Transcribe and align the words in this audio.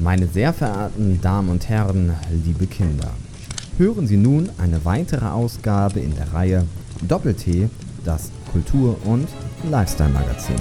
Meine 0.00 0.28
sehr 0.28 0.52
verehrten 0.52 1.20
Damen 1.20 1.48
und 1.48 1.68
Herren, 1.68 2.14
liebe 2.44 2.68
Kinder, 2.68 3.10
hören 3.78 4.06
Sie 4.06 4.16
nun 4.16 4.48
eine 4.56 4.84
weitere 4.84 5.26
Ausgabe 5.26 5.98
in 5.98 6.14
der 6.14 6.32
Reihe 6.32 6.68
Doppel-T, 7.02 7.68
das 8.04 8.30
Kultur- 8.52 8.96
und 9.04 9.26
Lifestyle-Magazin. 9.68 10.54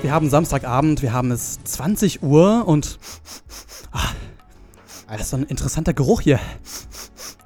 Wir 0.00 0.12
haben 0.12 0.30
Samstagabend, 0.30 1.02
wir 1.02 1.12
haben 1.12 1.30
es 1.30 1.62
20 1.62 2.22
Uhr 2.22 2.66
und. 2.66 2.98
Ah, 3.92 4.08
das 5.12 5.26
ist 5.26 5.30
so 5.30 5.36
ein 5.36 5.44
interessanter 5.44 5.92
Geruch 5.92 6.22
hier. 6.22 6.40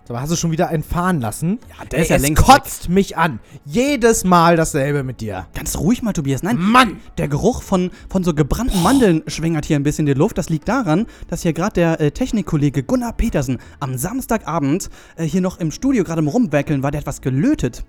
Aber 0.09 0.23
hast 0.23 0.33
du 0.33 0.37
schon 0.37 0.51
wieder 0.51 0.69
einen 0.69 0.83
fahren 0.83 1.21
lassen? 1.21 1.59
Ja, 1.69 1.85
der 1.85 1.99
Ey, 1.99 2.03
ist 2.05 2.09
ja 2.11 2.17
es 2.17 2.23
längst 2.23 2.43
kotzt 2.43 2.89
mich 2.89 3.17
an. 3.17 3.41
Jedes 3.65 4.25
Mal 4.25 4.57
dasselbe 4.57 5.03
mit 5.03 5.21
dir. 5.21 5.47
Ganz 5.55 5.77
ruhig 5.77 6.03
mal, 6.03 6.13
Tobias. 6.13 6.43
Nein, 6.43 6.59
Mann! 6.59 6.99
der 7.19 7.29
Geruch 7.29 7.63
von, 7.63 7.91
von 8.09 8.25
so 8.25 8.33
gebrannten 8.33 8.83
Mandeln 8.83 9.23
schwängert 9.27 9.67
hier 9.67 9.77
ein 9.77 9.83
bisschen 9.83 10.07
die 10.07 10.15
Luft. 10.15 10.39
Das 10.39 10.49
liegt 10.49 10.69
daran, 10.69 11.07
dass 11.29 11.43
hier 11.43 11.53
gerade 11.53 11.75
der 11.75 12.01
äh, 12.01 12.11
Technikkollege 12.11 12.83
Gunnar 12.83 13.13
Petersen 13.13 13.59
am 13.81 13.99
Samstagabend 13.99 14.89
äh, 15.17 15.25
hier 15.25 15.43
noch 15.43 15.61
im 15.61 15.71
Studio 15.71 16.05
gerade 16.05 16.21
am 16.21 16.29
Rumwerkeln 16.29 16.83
war. 16.83 16.91
Der 16.91 17.01
hat 17.01 17.07
was 17.07 17.21
gelötet. 17.21 17.85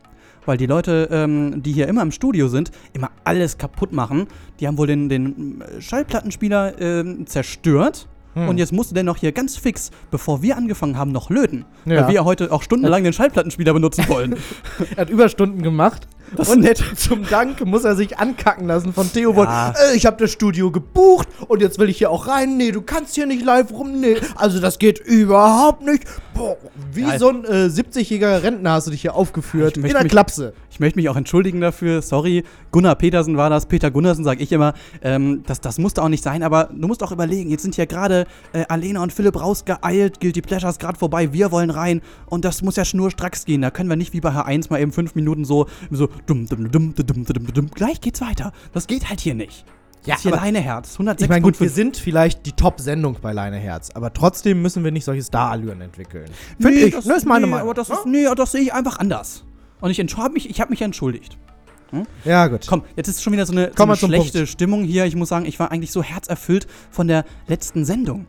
Weil 0.46 0.58
die 0.58 0.66
Leute, 0.66 1.08
ähm, 1.12 1.64
die 1.64 1.72
hier 1.72 1.88
immer 1.88 2.02
im 2.02 2.12
Studio 2.12 2.48
sind, 2.48 2.72
immer 2.94 3.12
alles 3.24 3.58
kaputt 3.58 3.94
machen. 3.94 4.28
Die 4.60 4.68
haben 4.68 4.78
wohl 4.78 4.88
den, 4.88 5.08
den 5.08 5.62
äh, 5.62 5.82
Schallplattenspieler 5.82 6.82
ähm, 6.82 7.28
zerstört. 7.28 8.08
Hm. 8.42 8.50
Und 8.50 8.58
jetzt 8.58 8.72
musste 8.72 8.94
der 8.94 9.04
noch 9.04 9.18
hier 9.18 9.32
ganz 9.32 9.58
fix, 9.58 9.92
bevor 10.12 10.42
wir 10.42 10.58
angefangen 10.58 10.98
haben, 10.98 11.12
noch 11.12 11.30
löten. 11.30 11.66
Ja. 11.86 12.02
Weil 12.02 12.08
wir 12.08 12.16
ja 12.16 12.24
heute 12.26 12.52
auch 12.52 12.64
stundenlang 12.64 13.04
den 13.04 13.14
Schallplattenspieler 13.14 13.74
benutzen 13.74 14.08
wollen. 14.08 14.36
Er 14.96 15.02
hat 15.02 15.10
Überstunden 15.10 15.62
gemacht. 15.62 16.08
Das 16.36 16.50
und 16.50 16.62
nett. 16.62 16.84
zum 16.96 17.28
Dank 17.28 17.66
muss 17.66 17.84
er 17.84 17.96
sich 17.96 18.18
ankacken 18.20 18.68
lassen 18.68 18.94
von 18.94 19.12
Theo 19.12 19.36
Woll. 19.36 19.46
Ja. 19.46 19.74
Äh, 19.92 19.96
ich 19.96 20.06
habe 20.06 20.18
das 20.18 20.32
Studio 20.32 20.72
gebucht 20.72 21.28
und 21.48 21.62
jetzt 21.62 21.80
will 21.80 21.90
ich 21.90 21.98
hier 21.98 22.12
auch 22.12 22.28
rein. 22.28 22.58
Nee, 22.58 22.72
du 22.72 22.82
kannst 22.82 23.16
hier 23.16 23.26
nicht 23.26 23.44
live 23.44 23.72
rum. 23.72 24.00
Nee, 24.00 24.18
also 24.36 24.60
das 24.60 24.80
geht 24.80 25.00
überhaupt 25.00 25.84
nicht. 25.86 26.04
Boah, 26.34 26.58
wie 26.94 27.02
Ja, 27.02 27.20
so 27.20 27.30
ein 27.30 27.44
äh, 27.46 27.66
70-jähriger 27.68 28.44
Rentner 28.44 28.72
hast 28.74 28.88
du 28.88 28.92
dich 28.92 29.02
hier 29.02 29.16
aufgeführt. 29.16 29.78
Ich 29.78 29.84
In 29.84 29.90
der 29.92 30.04
mich- 30.04 30.12
Klapse. 30.12 30.54
Ich 30.72 30.80
möchte 30.80 30.98
mich 31.00 31.10
auch 31.10 31.18
entschuldigen 31.18 31.60
dafür. 31.60 32.02
Sorry, 32.02 32.46
Gunnar 32.72 32.96
Petersen 32.96 33.36
war 33.36 33.50
das. 33.50 33.66
Peter 33.66 33.92
Gunnarsen 33.92 34.24
sage 34.24 34.42
ich 34.42 34.52
immer. 34.54 34.74
Ähm, 35.02 35.44
das, 35.46 35.60
das 35.60 35.78
musste 35.78 36.02
auch 36.02 36.08
nicht 36.08 36.24
sein, 36.24 36.42
aber 36.42 36.70
du 36.74 36.88
musst 36.88 37.04
auch 37.04 37.12
überlegen. 37.12 37.50
Jetzt 37.50 37.64
sind 37.64 37.76
hier 37.76 37.86
gerade 37.86 38.26
äh, 38.54 38.64
Alena 38.70 39.04
und 39.04 39.12
Philipp 39.12 39.42
rausgeeilt. 39.42 40.22
Guilty 40.22 40.42
Pleasures 40.42 40.80
gerade 40.80 40.98
vorbei. 40.98 41.34
Wir 41.34 41.52
wollen 41.52 41.70
rein. 41.70 42.02
Und 42.28 42.46
das 42.46 42.62
muss 42.62 42.78
ja 42.78 42.86
schnurstracks 42.86 43.44
gehen. 43.44 43.62
Da 43.62 43.72
können 43.72 43.90
wir 43.90 43.98
nicht 43.98 44.14
wie 44.14 44.22
bei 44.22 44.30
H1 44.30 44.68
mal 44.70 44.80
eben 44.80 44.94
fünf 44.94 45.16
Minuten 45.16 45.44
so, 45.44 45.66
so 45.92 46.08
dumm, 46.26 46.48
dumm, 46.48 46.72
dumm, 46.72 46.94
dumm, 46.96 47.26
dumm, 47.26 47.54
dumm. 47.54 47.72
Gleich 47.72 48.02
geht's 48.02 48.22
weiter. 48.22 48.52
Das 48.74 48.88
geht 48.88 49.10
halt 49.10 49.20
hier 49.20 49.36
nicht. 49.36 49.66
Ja, 50.06 50.16
das 50.16 50.26
ist 50.26 50.32
hier 50.32 50.32
Leineherz. 50.32 50.94
106. 50.94 51.24
Ich 51.24 51.30
meine, 51.30 51.42
gut, 51.42 51.60
wir 51.60 51.70
sind 51.70 51.98
vielleicht 51.98 52.46
die 52.46 52.54
Top-Sendung 52.54 53.18
bei 53.22 53.34
Leineherz, 53.34 53.92
aber 53.94 54.14
trotzdem 54.14 54.62
müssen 54.62 54.84
wir 54.84 54.92
nicht 54.92 55.04
solche 55.04 55.24
Star-Allüren 55.24 55.82
entwickeln. 55.82 56.26
Finde 56.60 56.80
nee, 56.80 56.86
ich. 56.86 56.96
Das, 56.96 57.06
ne, 57.06 57.16
ist 57.16 57.26
meine 57.26 57.46
nee, 57.46 57.52
Meinung. 57.52 57.68
Aber 57.68 57.74
das, 57.74 57.90
ne? 57.90 57.96
ist, 57.96 58.06
nee, 58.06 58.26
das 58.36 58.52
sehe 58.52 58.62
ich 58.62 58.74
einfach 58.74 59.00
anders. 59.00 59.44
Und 59.82 59.92
ich 59.92 60.00
habe 60.00 60.34
mich, 60.34 60.50
ich 60.50 60.62
hab 60.62 60.70
mich 60.70 60.82
entschuldigt. 60.82 61.38
Ja, 62.24 62.48
gut. 62.48 62.66
Komm, 62.68 62.84
jetzt 62.96 63.08
ist 63.08 63.24
schon 63.24 63.34
wieder 63.34 63.46
so 63.46 63.54
eine, 63.54 63.72
so 63.76 63.84
eine 63.84 63.96
schlechte 63.96 64.40
Punkt. 64.40 64.50
Stimmung 64.50 64.84
hier. 64.84 65.06
Ich 65.06 65.16
muss 65.16 65.30
sagen, 65.30 65.46
ich 65.46 65.60
war 65.60 65.72
eigentlich 65.72 65.92
so 65.92 66.04
herzerfüllt 66.04 66.68
von 66.92 67.08
der 67.08 67.26
letzten 67.48 67.86
Sendung. 67.86 68.28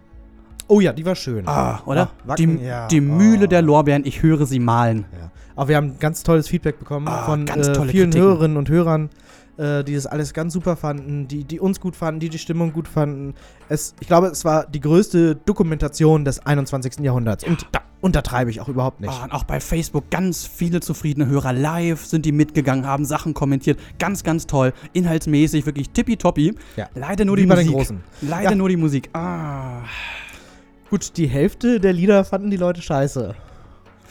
Oh 0.66 0.80
ja, 0.80 0.92
die 0.92 1.04
war 1.04 1.16
schön. 1.16 1.46
Ah, 1.48 1.82
oder? 1.84 2.02
Ah, 2.02 2.28
Wacken, 2.28 2.58
die 2.58 2.64
ja. 2.64 2.86
die 2.88 3.00
Oh. 3.00 3.04
Mühle 3.04 3.48
der 3.48 3.60
Lorbeeren, 3.60 4.04
ich 4.06 4.22
höre 4.22 4.46
sie 4.46 4.60
malen. 4.60 5.04
Ja. 5.12 5.30
Aber 5.60 5.68
wir 5.68 5.76
haben 5.76 5.98
ganz 5.98 6.22
tolles 6.22 6.48
Feedback 6.48 6.78
bekommen 6.78 7.06
Ah, 7.06 7.26
von 7.26 7.44
ganz 7.44 7.68
äh, 7.68 7.74
vielen 7.74 8.10
Kritiken. 8.10 8.14
Hörerinnen 8.14 8.56
und 8.56 8.70
Hörern, 8.70 9.10
äh, 9.58 9.84
die 9.84 9.94
das 9.94 10.06
alles 10.06 10.32
ganz 10.32 10.54
super 10.54 10.74
fanden, 10.74 11.28
die, 11.28 11.44
die 11.44 11.60
uns 11.60 11.80
gut 11.80 11.96
fanden, 11.96 12.18
die 12.18 12.30
die 12.30 12.38
Stimmung 12.38 12.72
gut 12.72 12.88
fanden. 12.88 13.34
Es, 13.68 13.94
ich 14.00 14.06
glaube, 14.06 14.28
es 14.28 14.46
war 14.46 14.64
die 14.66 14.80
größte 14.80 15.36
Dokumentation 15.36 16.24
des 16.24 16.46
21. 16.46 17.00
Jahrhunderts. 17.00 17.44
Und 17.44 17.66
da 17.72 17.80
untertreibe 18.00 18.50
ich 18.50 18.62
auch 18.62 18.68
überhaupt 18.68 19.02
nicht. 19.02 19.12
Ah, 19.12 19.24
und 19.24 19.32
auch 19.32 19.44
bei 19.44 19.60
Facebook 19.60 20.08
ganz 20.10 20.46
viele 20.46 20.80
zufriedene 20.80 21.26
Hörer 21.26 21.52
live 21.52 22.06
sind 22.06 22.24
die 22.24 22.32
mitgegangen, 22.32 22.86
haben 22.86 23.04
Sachen 23.04 23.34
kommentiert. 23.34 23.78
Ganz, 23.98 24.24
ganz 24.24 24.46
toll. 24.46 24.72
Inhaltsmäßig 24.94 25.66
wirklich 25.66 25.90
tippitoppi. 25.90 26.54
Ja. 26.76 26.88
Leider 26.94 27.26
nur 27.26 27.36
Wie 27.36 27.42
die 27.42 27.46
bei 27.46 27.56
den 27.56 27.66
Musik. 27.66 27.76
Großen. 27.76 28.00
Leider 28.22 28.50
Ja. 28.52 28.56
nur 28.56 28.70
die 28.70 28.78
Musik. 28.78 29.10
Ah. 29.12 29.82
Gut, 30.88 31.18
die 31.18 31.26
Hälfte 31.26 31.80
der 31.80 31.92
Lieder 31.92 32.24
fanden 32.24 32.50
die 32.50 32.56
Leute 32.56 32.80
scheiße. 32.80 33.34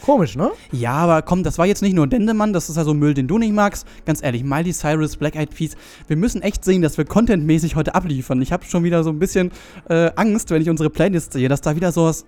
Komisch, 0.04 0.36
ne? 0.36 0.50
Ja, 0.72 0.92
aber 0.92 1.22
komm, 1.22 1.42
das 1.42 1.58
war 1.58 1.66
jetzt 1.66 1.82
nicht 1.82 1.94
nur 1.94 2.06
Dendemann, 2.06 2.52
das 2.52 2.68
ist 2.68 2.76
ja 2.76 2.84
so 2.84 2.94
Müll, 2.94 3.14
den 3.14 3.28
du 3.28 3.38
nicht 3.38 3.52
magst. 3.52 3.86
Ganz 4.06 4.22
ehrlich, 4.22 4.44
Miley 4.44 4.72
Cyrus, 4.72 5.16
Black 5.16 5.36
Eyed 5.36 5.54
Peas, 5.54 5.76
wir 6.08 6.16
müssen 6.16 6.42
echt 6.42 6.64
sehen, 6.64 6.82
dass 6.82 6.98
wir 6.98 7.04
contentmäßig 7.04 7.76
heute 7.76 7.94
abliefern. 7.94 8.40
Ich 8.42 8.52
habe 8.52 8.64
schon 8.64 8.84
wieder 8.84 9.04
so 9.04 9.10
ein 9.10 9.18
bisschen 9.18 9.50
äh, 9.88 10.10
Angst, 10.16 10.50
wenn 10.50 10.62
ich 10.62 10.70
unsere 10.70 10.90
Playlist 10.90 11.32
sehe, 11.32 11.48
dass 11.48 11.60
da 11.60 11.76
wieder 11.76 11.92
sowas 11.92 12.24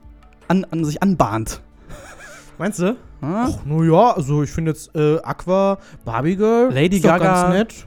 an, 0.48 0.64
an 0.70 0.84
sich 0.84 1.02
anbahnt. 1.02 1.62
Meinst 2.58 2.78
du? 2.80 2.96
Ach, 3.22 3.58
naja, 3.64 4.12
also 4.12 4.42
ich 4.42 4.50
finde 4.50 4.72
jetzt 4.72 4.94
äh, 4.94 5.18
Aqua, 5.22 5.78
Barbie 6.04 6.36
Girl. 6.36 6.72
Lady 6.72 6.96
ist 6.96 7.04
doch 7.04 7.10
Gaga. 7.10 7.42
Ganz 7.42 7.54
nett. 7.54 7.86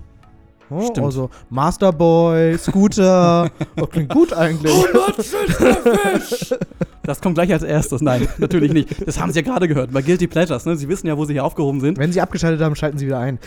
Oh, 0.70 0.82
Stimmt. 0.82 1.06
Also 1.06 1.30
Masterboy, 1.50 2.58
Scooter. 2.58 3.52
oh, 3.80 3.86
klingt 3.86 4.10
gut 4.10 4.34
eigentlich. 4.34 4.74
Das 7.06 7.22
kommt 7.22 7.36
gleich 7.36 7.52
als 7.52 7.64
erstes. 7.64 8.02
Nein, 8.02 8.28
natürlich 8.38 8.74
nicht. 8.74 9.08
Das 9.08 9.20
haben 9.20 9.32
sie 9.32 9.40
ja 9.40 9.46
gerade 9.46 9.68
gehört. 9.68 9.92
Bei 9.92 10.02
Guilty 10.02 10.28
Pleasures, 10.28 10.66
ne? 10.66 10.76
Sie 10.76 10.90
wissen 10.90 11.08
ja, 11.08 11.18
wo 11.18 11.26
sie 11.26 11.34
hier 11.34 11.44
aufgehoben 11.44 11.80
sind. 11.80 11.98
Wenn 11.98 12.12
sie 12.12 12.22
abgeschaltet 12.22 12.62
haben, 12.62 12.76
schalten 12.76 12.98
sie 12.98 13.06
wieder 13.06 13.20
ein. 13.20 13.40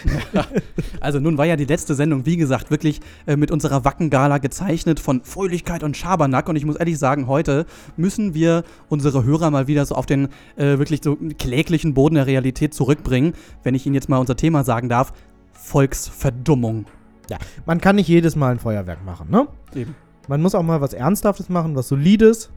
Also 1.01 1.21
nun 1.21 1.39
war 1.39 1.47
ja 1.47 1.57
die 1.57 1.65
letzte 1.65 1.95
Sendung, 1.95 2.27
wie 2.27 2.37
gesagt, 2.37 2.71
wirklich 2.71 3.01
äh, 3.27 3.37
mit 3.37 3.51
unserer 3.51 3.85
Wackengala 3.85 4.39
gezeichnet 4.39 5.01
von 5.01 5.23
Fröhlichkeit 5.23 5.83
und 5.83 5.97
Schabernack. 5.97 6.49
Und 6.49 6.57
ich 6.57 6.65
muss 6.65 6.77
ehrlich 6.77 6.99
sagen, 6.99 7.27
heute 7.27 7.67
müssen 7.97 8.35
wir 8.35 8.65
unsere 8.89 9.25
Hörer 9.25 9.51
mal 9.51 9.69
wieder 9.69 9.87
so 9.87 9.95
auf 9.95 10.07
den 10.07 10.29
äh, 10.57 10.79
wirklich 10.79 11.01
so 11.03 11.17
kläglichen 11.39 11.95
Boden 11.95 12.17
der 12.17 12.27
Realität 12.27 12.75
zurückbringen. 12.75 13.35
Wenn 13.63 13.75
ich 13.75 13.87
Ihnen 13.87 13.95
jetzt 13.95 14.09
mal 14.09 14.19
unser 14.19 14.37
Thema 14.37 14.65
sagen 14.65 14.89
darf. 14.89 15.13
Volksverdummung. 15.53 16.87
Man 17.67 17.81
kann 17.81 17.97
nicht 17.97 18.09
jedes 18.09 18.37
Mal 18.37 18.53
ein 18.53 18.59
Feuerwerk 18.59 19.05
machen, 19.05 19.31
ne? 19.31 19.49
Eben. 19.75 19.95
Man 20.29 20.41
muss 20.43 20.55
auch 20.55 20.63
mal 20.63 20.81
was 20.81 20.93
Ernsthaftes 20.93 21.49
machen, 21.49 21.75
was 21.75 21.89
Solides. 21.89 22.51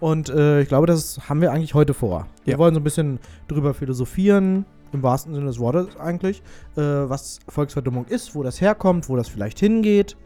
Und 0.00 0.28
äh, 0.28 0.60
ich 0.62 0.68
glaube, 0.68 0.86
das 0.86 1.28
haben 1.28 1.40
wir 1.40 1.52
eigentlich 1.52 1.74
heute 1.74 1.94
vor. 1.94 2.26
Wir 2.44 2.52
Ja. 2.54 2.58
wollen 2.58 2.74
so 2.74 2.80
ein 2.80 2.84
bisschen 2.84 3.18
drüber 3.48 3.74
philosophieren, 3.74 4.64
im 4.92 5.02
wahrsten 5.02 5.34
Sinne 5.34 5.46
des 5.46 5.58
Wortes 5.58 5.96
eigentlich, 5.98 6.42
äh, 6.76 6.80
was 6.80 7.40
Volksverdummung 7.48 8.06
ist, 8.06 8.34
wo 8.34 8.42
das 8.42 8.60
herkommt, 8.60 9.08
wo 9.08 9.16
das 9.16 9.28
vielleicht 9.28 9.58
hingeht. 9.58 10.16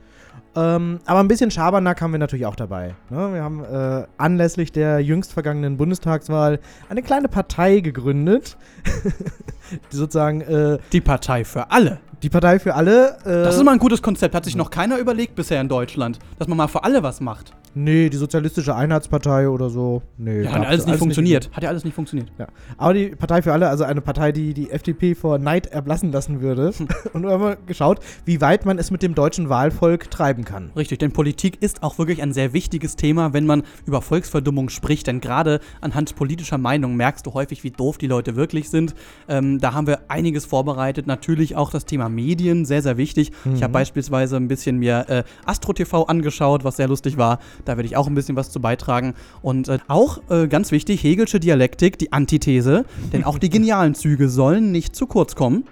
Ähm, 0.54 1.00
aber 1.06 1.20
ein 1.20 1.28
bisschen 1.28 1.50
Schabernack 1.50 2.00
haben 2.02 2.12
wir 2.12 2.18
natürlich 2.18 2.44
auch 2.46 2.56
dabei. 2.56 2.94
Ne? 3.08 3.32
Wir 3.34 3.42
haben 3.42 3.64
äh, 3.64 4.06
anlässlich 4.18 4.70
der 4.70 5.00
jüngst 5.00 5.32
vergangenen 5.32 5.78
Bundestagswahl 5.78 6.60
eine 6.90 7.02
kleine 7.02 7.28
Partei 7.28 7.80
gegründet, 7.80 8.56
sozusagen 9.90 10.40
äh, 10.42 10.78
Die 10.92 11.00
Partei 11.00 11.44
für 11.44 11.70
alle. 11.70 11.98
die 12.22 12.28
Partei 12.30 12.58
für 12.58 12.74
alle. 12.74 13.16
Äh, 13.24 13.44
Das 13.44 13.56
ist 13.56 13.64
mal 13.64 13.72
ein 13.72 13.78
gutes 13.78 14.02
Konzept. 14.02 14.34
Hat 14.34 14.44
sich 14.44 14.56
noch 14.56 14.70
keiner 14.70 14.98
überlegt 14.98 15.34
bisher 15.34 15.60
in 15.60 15.68
Deutschland, 15.68 16.18
dass 16.38 16.48
man 16.48 16.56
mal 16.58 16.68
für 16.68 16.84
alle 16.84 17.02
was 17.02 17.20
macht. 17.20 17.52
nee, 17.74 18.10
die 18.10 18.18
Sozialistische 18.18 18.74
Einheitspartei 18.76 19.48
oder 19.48 19.70
so. 19.70 20.02
Nee, 20.18 20.42
Ja, 20.42 20.50
hat 20.50 20.56
gab's 20.56 20.66
alles 20.68 20.80
nicht 20.84 20.92
nicht. 20.92 20.98
funktioniert. 20.98 21.50
Hat 21.54 21.62
ja 21.62 21.70
alles 21.70 21.84
nicht 21.84 21.94
funktioniert. 21.94 22.30
Ja. 22.38 22.46
Aber 22.76 22.92
die 22.92 23.08
Partei 23.16 23.40
für 23.40 23.52
alle, 23.54 23.68
also 23.70 23.84
eine 23.84 24.02
Partei, 24.02 24.30
die 24.30 24.52
die 24.52 24.70
FDP 24.70 25.14
vor 25.14 25.38
Neid 25.38 25.68
erblassen 25.68 26.12
lassen 26.12 26.42
würde. 26.42 26.72
Und 27.14 27.22
wir 27.22 27.30
haben 27.30 27.40
mal 27.40 27.56
geschaut, 27.66 28.00
wie 28.26 28.42
weit 28.42 28.66
man 28.66 28.78
es 28.78 28.90
mit 28.90 29.02
dem 29.02 29.14
deutschen 29.14 29.48
Wahlvolk 29.48 30.10
treiben 30.10 30.44
kann. 30.44 30.70
Richtig, 30.76 30.98
denn 30.98 31.12
Politik 31.12 31.62
ist 31.62 31.82
auch 31.82 31.96
wirklich 31.98 32.20
ein 32.22 32.34
sehr 32.34 32.52
wichtiges 32.52 32.94
Thema, 32.96 33.32
wenn 33.32 33.46
man 33.46 33.62
über 33.86 34.02
Volksverdummung 34.02 34.68
spricht. 34.68 35.06
Denn 35.06 35.22
gerade 35.22 35.58
anhand 35.80 36.14
politischer 36.14 36.58
Meinung 36.58 36.94
merkst 36.94 37.24
du 37.26 37.32
häufig, 37.32 37.64
wie 37.64 37.70
doof 37.70 37.96
die 37.96 38.06
Leute 38.06 38.36
wirklich 38.36 38.68
sind. 38.72 38.96
Ähm, 39.28 39.60
da 39.60 39.72
haben 39.72 39.86
wir 39.86 40.00
einiges 40.08 40.44
vorbereitet. 40.44 41.06
Natürlich 41.06 41.54
auch 41.54 41.70
das 41.70 41.84
Thema 41.84 42.08
Medien, 42.08 42.64
sehr, 42.64 42.82
sehr 42.82 42.96
wichtig. 42.96 43.30
Ich 43.54 43.62
habe 43.62 43.72
beispielsweise 43.72 44.36
ein 44.36 44.48
bisschen 44.48 44.78
mir 44.78 45.06
äh, 45.08 45.22
Astro 45.44 45.72
TV 45.72 46.04
angeschaut, 46.06 46.64
was 46.64 46.76
sehr 46.76 46.88
lustig 46.88 47.16
war. 47.16 47.38
Da 47.64 47.76
werde 47.76 47.86
ich 47.86 47.96
auch 47.96 48.08
ein 48.08 48.14
bisschen 48.14 48.34
was 48.34 48.50
zu 48.50 48.60
beitragen. 48.60 49.14
Und 49.42 49.68
äh, 49.68 49.78
auch 49.86 50.18
äh, 50.28 50.48
ganz 50.48 50.72
wichtig, 50.72 51.04
Hegelsche 51.04 51.38
Dialektik, 51.38 51.98
die 51.98 52.12
Antithese. 52.12 52.84
denn 53.12 53.22
auch 53.22 53.38
die 53.38 53.50
genialen 53.62 53.94
Züge 53.94 54.28
sollen 54.28 54.72
nicht 54.72 54.96
zu 54.96 55.06
kurz 55.06 55.36
kommen. 55.36 55.64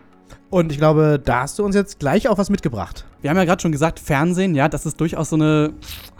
Und 0.50 0.73
ich 0.73 0.79
glaube, 0.79 1.20
da 1.25 1.43
hast 1.43 1.61
du 1.61 1.64
uns 1.64 1.76
jetzt 1.76 2.00
gleich 2.00 2.29
auch 2.29 2.37
was 2.37 2.50
mitgebracht. 2.50 3.05
Wir 3.20 3.31
haben 3.31 3.37
ja 3.37 3.44
gerade 3.44 3.62
schon 3.62 3.70
gesagt, 3.70 4.00
Fernsehen, 4.00 4.56
ja, 4.56 4.69
das 4.69 4.85
ist 4.85 5.00
durchaus 5.00 5.31
so 5.31 5.37
eine 5.37 5.73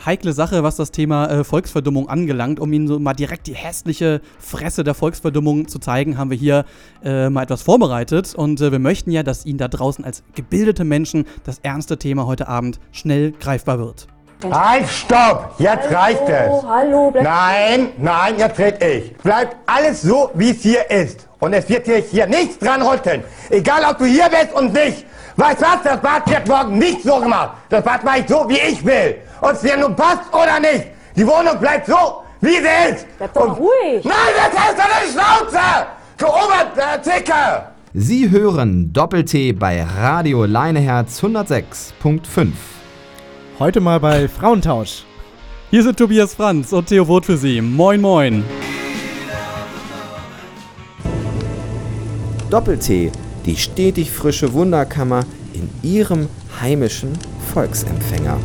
heikle 0.07 0.33
Sache, 0.33 0.63
was 0.63 0.77
das 0.77 0.93
Thema 0.93 1.27
äh, 1.27 1.43
Volksverdummung 1.43 2.09
angelangt. 2.09 2.61
Um 2.61 2.73
Ihnen 2.73 2.87
so 2.87 3.01
mal 3.01 3.15
direkt 3.15 3.49
die 3.49 3.55
hässliche 3.55 4.21
Fresse 4.39 4.85
der 4.85 4.95
Volksverdummung 4.95 5.67
zu 5.67 5.81
zeigen, 5.81 6.17
haben 6.17 6.31
wir 6.31 6.37
hier 6.37 6.65
äh, 7.03 7.29
mal 7.29 7.43
etwas 7.43 7.63
vorbereitet. 7.63 8.33
Und 8.37 8.61
äh, 8.61 8.71
wir 8.71 8.79
möchten 8.79 9.11
ja, 9.11 9.25
dass 9.25 9.45
Ihnen 9.47 9.59
da 9.59 9.67
draußen 9.67 10.05
als 10.05 10.23
gebildete 10.37 10.85
Menschen 10.85 11.25
das 11.43 11.59
ernste 11.65 11.99
Thema 11.99 12.27
heute 12.27 12.47
Abend 12.47 12.79
schnell 12.93 13.33
greifbar 13.33 13.81
wird. 13.81 14.07
Halt, 14.49 14.89
stopp! 14.89 15.57
Jetzt 15.59 15.93
reicht 15.93 16.21
Hallo, 16.21 16.59
es. 16.59 16.67
hallo, 16.67 17.11
bleib 17.11 17.25
Nein, 17.25 17.89
nein, 17.99 18.35
jetzt 18.39 18.59
red 18.59 18.83
ich. 18.83 19.17
Bleibt 19.19 19.57
alles 19.67 20.03
so, 20.03 20.31
wie 20.35 20.51
es 20.51 20.63
hier 20.63 20.89
ist. 20.89 21.29
Und 21.41 21.53
es 21.55 21.69
wird 21.69 21.87
hier, 21.87 21.97
hier 21.99 22.27
nichts 22.27 22.59
dran 22.59 22.83
rütteln. 22.83 23.25
Egal, 23.49 23.83
ob 23.91 23.99
du 23.99 24.05
hier 24.05 24.29
bist 24.29 24.53
und 24.55 24.73
nicht. 24.73 25.07
Weißt 25.37 25.61
was? 25.63 25.83
Das 25.85 26.01
Bad 26.01 26.29
wird 26.31 26.47
morgen 26.47 26.79
nicht 26.79 27.03
so 27.03 27.19
gemacht. 27.19 27.53
Das 27.71 27.83
Bad 27.83 28.05
mache 28.05 28.19
ich 28.21 28.29
so, 28.29 28.47
wie 28.49 28.59
ich 28.59 28.85
will. 28.85 29.17
Ob 29.41 29.53
es 29.53 29.61
dir 29.61 29.77
nun 29.77 29.97
passt 29.97 30.33
oder 30.33 30.61
nicht. 30.61 30.87
Die 31.17 31.27
Wohnung 31.27 31.59
bleibt 31.59 31.87
so, 31.87 32.23
wie 32.43 32.57
sie 32.57 32.93
ist. 32.95 33.07
Bleib 33.19 33.33
doch 33.35 33.49
Und- 33.49 33.59
ruhig. 33.59 34.05
Nein, 34.05 34.15
das 34.37 34.61
heißt 34.61 34.79
deine 34.79 35.13
Schnauze! 35.13 35.87
Du 36.19 36.27
Oberzicke! 36.27 37.65
Sie 37.95 38.31
hören 38.31 38.93
Doppel-T 38.93 39.53
bei 39.53 39.83
Radio 39.83 40.45
Leineherz 40.45 41.21
106.5. 41.23 42.49
Heute 43.59 43.81
mal 43.81 43.99
bei 43.99 44.29
Frauentausch. 44.29 45.05
Hier 45.71 45.83
sind 45.83 45.97
Tobias 45.99 46.35
Franz 46.35 46.73
und 46.73 46.87
Theo 46.87 47.09
Woth 47.09 47.27
für 47.27 47.37
Sie. 47.37 47.61
Moin, 47.61 48.01
moin. 48.01 48.45
Doppel-T, 52.51 53.13
die 53.47 53.57
stetig 53.57 54.11
frische 54.11 54.53
Wunderkammer 54.53 55.25
in 55.55 55.71
Ihrem 55.89 56.29
heimischen 56.61 57.13
Volksempfänger. 57.55 58.39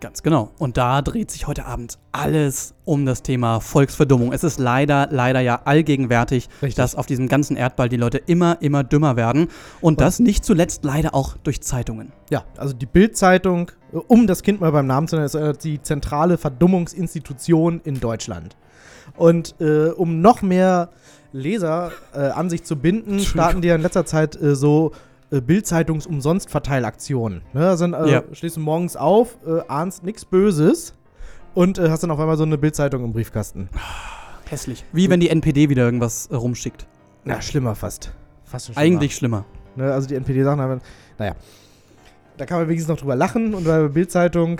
Ganz 0.00 0.22
genau. 0.22 0.50
Und 0.58 0.78
da 0.78 1.02
dreht 1.02 1.30
sich 1.30 1.46
heute 1.46 1.66
Abend 1.66 1.98
alles 2.10 2.74
um 2.86 3.04
das 3.04 3.22
Thema 3.22 3.60
Volksverdummung. 3.60 4.32
Es 4.32 4.44
ist 4.44 4.58
leider, 4.58 5.08
leider 5.10 5.40
ja 5.40 5.60
allgegenwärtig, 5.66 6.48
Richtig. 6.62 6.74
dass 6.74 6.94
auf 6.94 7.04
diesem 7.04 7.28
ganzen 7.28 7.54
Erdball 7.54 7.90
die 7.90 7.98
Leute 7.98 8.16
immer, 8.16 8.56
immer 8.62 8.82
dümmer 8.82 9.16
werden. 9.16 9.48
Und 9.82 10.00
das 10.00 10.18
nicht 10.18 10.42
zuletzt 10.42 10.84
leider 10.84 11.14
auch 11.14 11.36
durch 11.36 11.60
Zeitungen. 11.60 12.12
Ja, 12.30 12.44
also 12.56 12.72
die 12.72 12.86
Bild-Zeitung, 12.86 13.70
äh, 13.92 13.98
um 14.08 14.26
das 14.26 14.42
Kind 14.42 14.62
mal 14.62 14.72
beim 14.72 14.86
Namen 14.86 15.06
zu 15.06 15.16
nennen, 15.16 15.26
ist 15.26 15.34
äh, 15.34 15.52
die 15.52 15.82
zentrale 15.82 16.38
Verdummungsinstitution 16.38 17.82
in 17.84 18.00
Deutschland. 18.00 18.56
Und 19.16 19.54
äh, 19.60 19.90
um 19.90 20.22
noch 20.22 20.40
mehr 20.40 20.88
Leser 21.32 21.92
äh, 22.14 22.18
an 22.18 22.50
sich 22.50 22.64
zu 22.64 22.76
binden, 22.76 23.20
starten 23.20 23.62
die 23.62 23.68
ja 23.68 23.74
in 23.74 23.82
letzter 23.82 24.04
Zeit 24.04 24.40
äh, 24.40 24.54
so 24.54 24.92
äh, 25.30 25.40
Bild-Zeitungs-Umsonst-Verteilaktionen. 25.40 27.42
Ne? 27.52 27.60
Da 27.60 27.76
sind, 27.76 27.94
äh, 27.94 28.10
Ja. 28.10 28.22
Stehst 28.32 28.56
du 28.56 28.60
morgens 28.60 28.96
auf, 28.96 29.36
äh, 29.46 29.60
ahnst 29.68 30.04
nichts 30.04 30.24
Böses 30.24 30.94
und 31.54 31.78
äh, 31.78 31.88
hast 31.90 32.02
dann 32.02 32.10
auf 32.10 32.20
einmal 32.20 32.36
so 32.36 32.44
eine 32.44 32.58
Bild-Zeitung 32.58 33.04
im 33.04 33.12
Briefkasten. 33.12 33.68
Hässlich. 34.48 34.84
Wie 34.92 35.08
wenn 35.08 35.20
die 35.20 35.30
NPD 35.30 35.70
wieder 35.70 35.84
irgendwas 35.84 36.28
rumschickt. 36.30 36.86
Na, 37.24 37.40
schlimmer 37.40 37.74
fast. 37.74 38.12
Fast 38.44 38.66
schlimmer. 38.66 38.80
Eigentlich 38.80 39.16
schlimmer. 39.16 39.44
Ne, 39.76 39.90
also 39.92 40.06
die 40.06 40.14
NPD-Sachen 40.16 40.60
haben, 40.60 40.80
naja. 41.18 41.34
Da 42.38 42.46
kann 42.46 42.58
man 42.58 42.66
wenigstens 42.68 42.88
noch 42.88 42.96
drüber 42.98 43.14
lachen 43.14 43.54
und 43.54 43.64
bei 43.64 43.78
der 43.78 43.88
Bild-Zeitung 43.88 44.58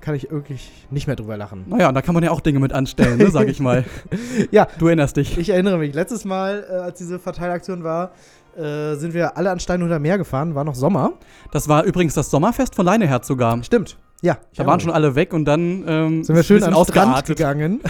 kann 0.00 0.14
ich 0.14 0.30
wirklich 0.30 0.70
nicht 0.90 1.06
mehr 1.06 1.14
drüber 1.16 1.36
lachen. 1.36 1.64
Naja, 1.68 1.88
und 1.88 1.94
da 1.94 2.02
kann 2.02 2.14
man 2.14 2.24
ja 2.24 2.30
auch 2.32 2.40
Dinge 2.40 2.58
mit 2.58 2.72
anstellen, 2.72 3.18
ne, 3.18 3.30
sag 3.30 3.48
ich 3.48 3.60
mal. 3.60 3.84
Ja, 4.50 4.66
Du 4.78 4.88
erinnerst 4.88 5.16
dich. 5.16 5.38
ich 5.38 5.50
erinnere 5.50 5.78
mich, 5.78 5.94
letztes 5.94 6.24
Mal, 6.24 6.64
äh, 6.68 6.72
als 6.74 6.98
diese 6.98 7.18
Verteilaktion 7.20 7.84
war, 7.84 8.10
äh, 8.56 8.96
sind 8.96 9.14
wir 9.14 9.36
alle 9.36 9.50
an 9.50 9.60
Stein 9.60 9.82
oder 9.82 9.98
Meer 10.00 10.18
gefahren, 10.18 10.54
war 10.54 10.64
noch 10.64 10.74
Sommer. 10.74 11.12
Das 11.52 11.68
war 11.68 11.84
übrigens 11.84 12.14
das 12.14 12.28
Sommerfest 12.30 12.74
von 12.74 12.84
Leineherz 12.84 13.26
sogar. 13.28 13.62
Stimmt. 13.62 13.96
Ja, 14.20 14.38
Da 14.56 14.66
waren 14.66 14.78
schon 14.80 14.90
alle 14.92 15.14
weg 15.14 15.32
und 15.32 15.44
dann 15.46 15.84
ähm, 15.86 16.24
sind 16.24 16.34
wir 16.36 16.42
schön 16.44 16.62
an 16.64 16.74
den 16.74 16.84
Strand 16.84 17.24
gegangen. 17.26 17.80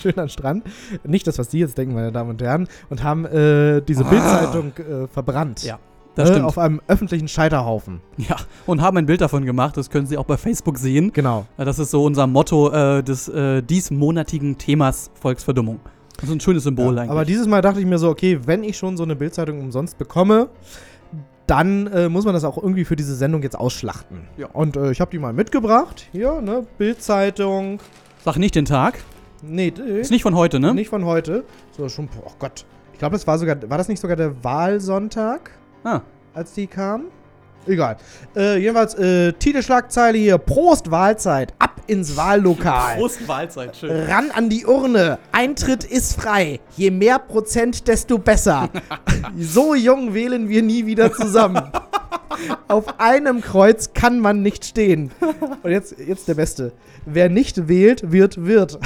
schön 0.00 0.12
an 0.18 0.24
den 0.26 0.28
Strand. 0.30 0.64
Nicht 1.04 1.26
das, 1.26 1.38
was 1.38 1.48
die 1.48 1.58
jetzt 1.60 1.76
denken, 1.78 1.94
meine 1.94 2.10
Damen 2.10 2.30
und 2.30 2.42
Herren. 2.42 2.68
Und 2.88 3.02
haben 3.02 3.26
äh, 3.26 3.80
diese 3.82 4.04
Bildzeitung 4.04 4.72
äh, 4.78 5.06
verbrannt. 5.08 5.62
Ja, 5.62 5.78
Das 6.16 6.28
Ne, 6.30 6.34
stimmt. 6.36 6.48
Auf 6.48 6.58
einem 6.58 6.80
öffentlichen 6.88 7.28
Scheiterhaufen. 7.28 8.00
Ja, 8.16 8.36
und 8.66 8.80
haben 8.80 8.96
ein 8.96 9.06
Bild 9.06 9.20
davon 9.20 9.44
gemacht. 9.44 9.76
Das 9.76 9.90
können 9.90 10.06
Sie 10.06 10.16
auch 10.18 10.24
bei 10.24 10.36
Facebook 10.36 10.78
sehen. 10.78 11.12
Genau. 11.12 11.46
Das 11.56 11.78
ist 11.78 11.90
so 11.92 12.02
unser 12.04 12.26
Motto 12.26 12.70
äh, 12.72 13.02
des 13.04 13.28
äh, 13.28 13.62
diesmonatigen 13.62 14.58
Themas 14.58 15.10
Volksverdummung. 15.20 15.78
Das 16.16 16.24
ist 16.30 16.34
ein 16.34 16.40
schönes 16.40 16.64
Symbol 16.64 16.94
Ja, 16.96 17.02
eigentlich. 17.02 17.10
aber 17.10 17.24
dieses 17.26 17.46
Mal 17.46 17.60
dachte 17.62 17.78
ich 17.78 17.86
mir 17.86 17.98
so, 17.98 18.08
okay, 18.08 18.40
wenn 18.46 18.64
ich 18.64 18.76
schon 18.78 18.96
so 18.96 19.04
eine 19.04 19.14
Bildzeitung 19.14 19.60
umsonst 19.60 19.98
bekomme, 19.98 20.48
dann 21.46 21.86
äh, 21.88 22.08
muss 22.08 22.24
man 22.24 22.34
das 22.34 22.42
auch 22.44 22.56
irgendwie 22.60 22.84
für 22.84 22.96
diese 22.96 23.14
Sendung 23.14 23.42
jetzt 23.42 23.56
ausschlachten. 23.58 24.22
Ja. 24.36 24.46
Und 24.52 24.76
äh, 24.76 24.90
ich 24.90 25.00
habe 25.00 25.10
die 25.10 25.18
mal 25.18 25.32
mitgebracht. 25.32 26.08
Hier, 26.12 26.40
ne? 26.40 26.66
Bildzeitung. 26.78 27.78
Sag 28.24 28.36
nicht 28.38 28.54
den 28.54 28.64
Tag. 28.64 28.98
Nee, 29.42 29.68
Ist 29.68 30.10
nicht 30.10 30.22
von 30.22 30.34
heute, 30.34 30.58
ne? 30.58 30.74
nicht 30.74 30.88
von 30.88 31.04
heute. 31.04 31.44
So, 31.76 31.88
schon, 31.88 32.08
oh 32.24 32.32
Gott. 32.38 32.64
Ich 32.94 32.98
glaube, 32.98 33.12
das 33.12 33.26
war 33.26 33.38
sogar, 33.38 33.56
war 33.68 33.76
das 33.78 33.86
nicht 33.88 34.00
sogar 34.00 34.16
der 34.16 34.42
Wahlsonntag, 34.42 35.50
Ah, 35.86 36.00
als 36.34 36.52
die 36.52 36.66
kam? 36.66 37.04
Egal. 37.64 37.96
Äh, 38.34 38.58
jedenfalls, 38.58 38.94
äh, 38.94 39.32
Titelschlagzeile 39.34 40.18
hier: 40.18 40.36
Prost 40.36 40.90
Wahlzeit, 40.90 41.54
ab 41.60 41.80
ins 41.86 42.16
Wahllokal. 42.16 42.96
Prost 42.98 43.28
Wahlzeit, 43.28 43.76
schön. 43.76 43.92
Ran 44.08 44.32
an 44.32 44.48
die 44.48 44.66
Urne. 44.66 45.20
Eintritt 45.30 45.84
ist 45.84 46.20
frei. 46.20 46.58
Je 46.76 46.90
mehr 46.90 47.20
Prozent, 47.20 47.86
desto 47.86 48.18
besser. 48.18 48.68
so 49.38 49.76
jung 49.76 50.12
wählen 50.12 50.48
wir 50.48 50.62
nie 50.62 50.86
wieder 50.86 51.12
zusammen. 51.12 51.62
Auf 52.68 53.00
einem 53.00 53.40
Kreuz 53.40 53.92
kann 53.94 54.20
man 54.20 54.42
nicht 54.42 54.64
stehen. 54.64 55.10
Und 55.62 55.70
jetzt, 55.70 55.96
jetzt 55.98 56.28
der 56.28 56.34
Beste. 56.34 56.72
Wer 57.04 57.28
nicht 57.28 57.68
wählt, 57.68 58.10
wird 58.12 58.44
Wirt. 58.44 58.78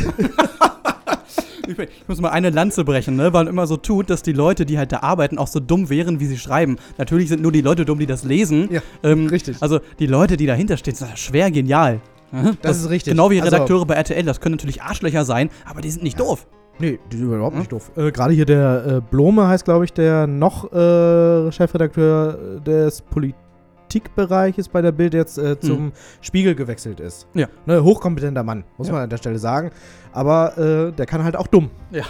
Ich, 1.67 1.77
muss 2.09 2.21
mal 2.21 2.31
eine 2.31 2.51
Lanze 2.51 2.85
brechen, 2.85 3.15
ne? 3.17 3.25
weil 3.33 3.45
man 3.45 3.47
immer 3.47 3.67
so 3.67 3.77
tut, 3.77 4.11
dass 4.11 4.23
die 4.23 4.33
Leute, 4.33 4.67
die 4.67 4.77
halt 4.79 4.91
da 4.93 5.01
arbeiten, 5.01 5.39
auch 5.39 5.47
so 5.47 5.61
dumm 5.61 5.89
wären, 5.89 6.19
wie 6.19 6.27
sie 6.27 6.39
schreiben. 6.39 6.77
Natürlich 6.99 7.29
sind 7.29 7.43
nur 7.43 7.53
die 7.53 7.61
Leute 7.61 7.85
dumm, 7.85 7.99
die 7.99 8.07
das 8.07 8.25
lesen. 8.25 8.69
Ja, 8.73 8.81
ähm, 9.05 9.29
richtig. 9.29 9.57
Also 9.61 9.79
die 10.01 10.07
Leute, 10.07 10.37
die 10.37 10.47
dahinter 10.47 10.77
stehen, 10.77 10.95
sind 10.95 11.17
schwer 11.19 11.51
genial. 11.51 12.01
Mhm. 12.33 12.57
Das 12.63 12.79
ist 12.79 12.91
richtig. 12.91 13.13
Genau 13.13 13.31
wie 13.31 13.41
Also- 13.41 13.55
Redakteure 13.55 13.87
bei 13.87 13.95
RTL, 13.95 14.25
das 14.25 14.41
können 14.41 14.57
natürlich 14.57 14.83
Arschlöcher 14.83 15.25
sein, 15.25 15.51
aber 15.65 15.81
die 15.81 15.91
sind 15.91 16.03
nicht 16.03 16.19
doof. 16.19 16.47
Nee, 16.81 16.99
die 17.13 17.17
sind 17.19 17.27
überhaupt 17.27 17.57
nicht 17.57 17.71
doof. 17.71 17.91
Äh, 17.97 18.11
Gerade 18.11 18.33
hier 18.35 18.47
der 18.47 18.85
äh, 18.87 19.01
Blome 19.11 19.47
heißt, 19.47 19.65
glaube 19.65 19.85
ich, 19.85 19.93
der 19.93 20.27
noch 20.27 20.73
äh, 20.73 21.53
Chefredakteur 21.53 22.61
des 22.67 23.03
Politikbereiches 23.03 24.69
bei 24.69 24.81
der 24.83 24.93
Bild 24.93 25.15
jetzt 25.15 25.39
äh, 25.39 25.59
zum 25.61 25.93
Spiegel 26.21 26.55
gewechselt 26.55 27.01
ist. 27.01 27.27
Ja. 27.35 27.49
Ne, 27.67 27.83
hochkompetenter 27.83 28.43
Mann, 28.43 28.65
muss 28.79 28.87
Ja. 28.89 28.95
man 28.95 29.03
an 29.03 29.11
der 29.11 29.17
Stelle 29.19 29.39
sagen. 29.39 29.71
Aber 30.13 30.57
äh, 30.59 30.93
der 30.93 31.07
kann 31.07 31.23
halt 31.25 31.37
auch 31.37 31.47
dumm. 31.47 31.71
Ja. 31.91 32.05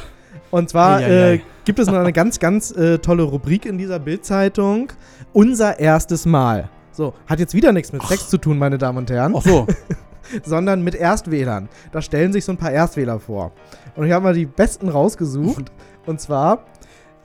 Und 0.50 0.68
zwar 0.68 0.98
Eieiei. 0.98 1.34
äh, 1.34 1.40
gibt 1.64 1.78
es 1.78 1.86
noch 1.86 1.94
eine 1.94 2.12
ganz, 2.12 2.38
ganz 2.38 2.70
äh, 2.72 2.98
tolle 2.98 3.22
Rubrik 3.24 3.66
in 3.66 3.78
dieser 3.78 3.98
Bildzeitung. 3.98 4.92
Unser 5.32 5.78
erstes 5.78 6.26
Mal. 6.26 6.68
So, 6.92 7.14
hat 7.26 7.38
jetzt 7.38 7.54
wieder 7.54 7.72
nichts 7.72 7.92
mit 7.92 8.02
Sex 8.02 8.28
zu 8.28 8.36
tun, 8.36 8.58
meine 8.58 8.76
Damen 8.76 8.98
und 8.98 9.10
Herren 9.10 9.34
Ach 9.36 9.42
so. 9.42 9.66
sondern 10.44 10.82
mit 10.82 10.94
Erstwählern. 10.94 11.68
Da 11.92 12.02
stellen 12.02 12.32
sich 12.32 12.44
so 12.44 12.52
ein 12.52 12.58
paar 12.58 12.72
Erstwähler 12.72 13.20
vor. 13.20 13.52
Und 13.96 14.06
ich 14.06 14.12
habe 14.12 14.24
mal 14.24 14.34
die 14.34 14.46
besten 14.46 14.88
rausgesucht. 14.88 15.70
Und 16.06 16.20
zwar 16.20 16.64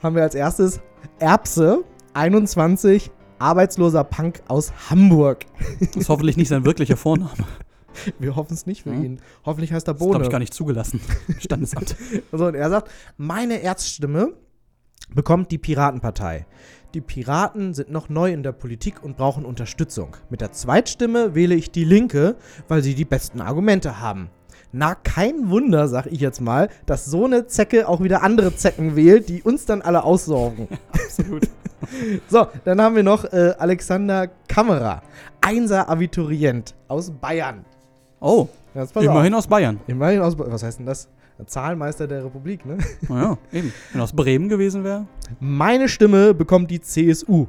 haben 0.02 0.14
wir 0.16 0.22
als 0.22 0.34
erstes 0.34 0.80
Erbse, 1.18 1.84
21, 2.14 3.10
arbeitsloser 3.38 4.04
Punk 4.04 4.42
aus 4.48 4.72
Hamburg. 4.90 5.44
Das 5.80 5.96
ist 5.96 6.08
hoffentlich 6.08 6.36
nicht 6.36 6.48
sein 6.48 6.64
wirklicher 6.64 6.96
Vorname. 6.96 7.30
Wir 8.18 8.36
hoffen 8.36 8.52
es 8.52 8.66
nicht 8.66 8.82
für 8.82 8.90
Hm. 8.90 9.04
ihn. 9.04 9.20
Hoffentlich 9.46 9.72
heißt 9.72 9.88
er 9.88 9.94
Das 9.94 10.00
ist, 10.02 10.04
glaube 10.04 10.14
Bohne. 10.18 10.24
ich, 10.26 10.30
gar 10.30 10.38
nicht 10.38 10.52
zugelassen. 10.52 11.00
Standesamt. 11.38 11.96
So, 12.30 12.44
und 12.46 12.54
er 12.54 12.68
sagt, 12.68 12.90
meine 13.16 13.62
Erzstimme 13.62 14.34
bekommt 15.14 15.50
die 15.50 15.56
Piratenpartei. 15.56 16.44
Die 16.96 17.02
Piraten 17.02 17.74
sind 17.74 17.90
noch 17.90 18.08
neu 18.08 18.32
in 18.32 18.42
der 18.42 18.52
Politik 18.52 19.04
und 19.04 19.18
brauchen 19.18 19.44
Unterstützung. 19.44 20.16
Mit 20.30 20.40
der 20.40 20.52
Zweitstimme 20.52 21.34
wähle 21.34 21.54
ich 21.54 21.70
die 21.70 21.84
Linke, 21.84 22.36
weil 22.68 22.82
sie 22.82 22.94
die 22.94 23.04
besten 23.04 23.42
Argumente 23.42 24.00
haben. 24.00 24.30
Na, 24.72 24.94
kein 24.94 25.50
Wunder, 25.50 25.88
sag 25.88 26.06
ich 26.06 26.20
jetzt 26.20 26.40
mal, 26.40 26.70
dass 26.86 27.04
so 27.04 27.26
eine 27.26 27.48
Zecke 27.48 27.86
auch 27.86 28.02
wieder 28.02 28.22
andere 28.22 28.56
Zecken 28.56 28.96
wählt, 28.96 29.28
die 29.28 29.42
uns 29.42 29.66
dann 29.66 29.82
alle 29.82 30.04
aussorgen. 30.04 30.68
Absolut. 30.92 31.50
So, 32.28 32.46
dann 32.64 32.80
haben 32.80 32.96
wir 32.96 33.02
noch 33.02 33.24
äh, 33.26 33.54
Alexander 33.58 34.28
Kammerer, 34.48 35.02
Einser 35.42 35.88
Abiturient 35.90 36.74
aus 36.88 37.10
Bayern. 37.10 37.66
Oh, 38.18 38.48
immerhin 38.74 39.34
Auf. 39.34 39.40
aus 39.40 39.46
Bayern. 39.46 39.80
Immerhin 39.86 40.20
aus 40.22 40.34
Bayern. 40.34 40.52
Was 40.52 40.62
heißt 40.62 40.78
denn 40.78 40.86
das? 40.86 41.08
Zahlenmeister 41.44 42.06
der 42.06 42.24
Republik, 42.24 42.64
ne? 42.64 42.78
Naja, 43.08 43.38
eben. 43.52 43.72
Wenn 43.92 44.00
aus 44.00 44.12
Bremen 44.12 44.48
gewesen 44.48 44.84
wäre. 44.84 45.06
Meine 45.38 45.88
Stimme 45.88 46.32
bekommt 46.32 46.70
die 46.70 46.80
CSU. 46.80 47.46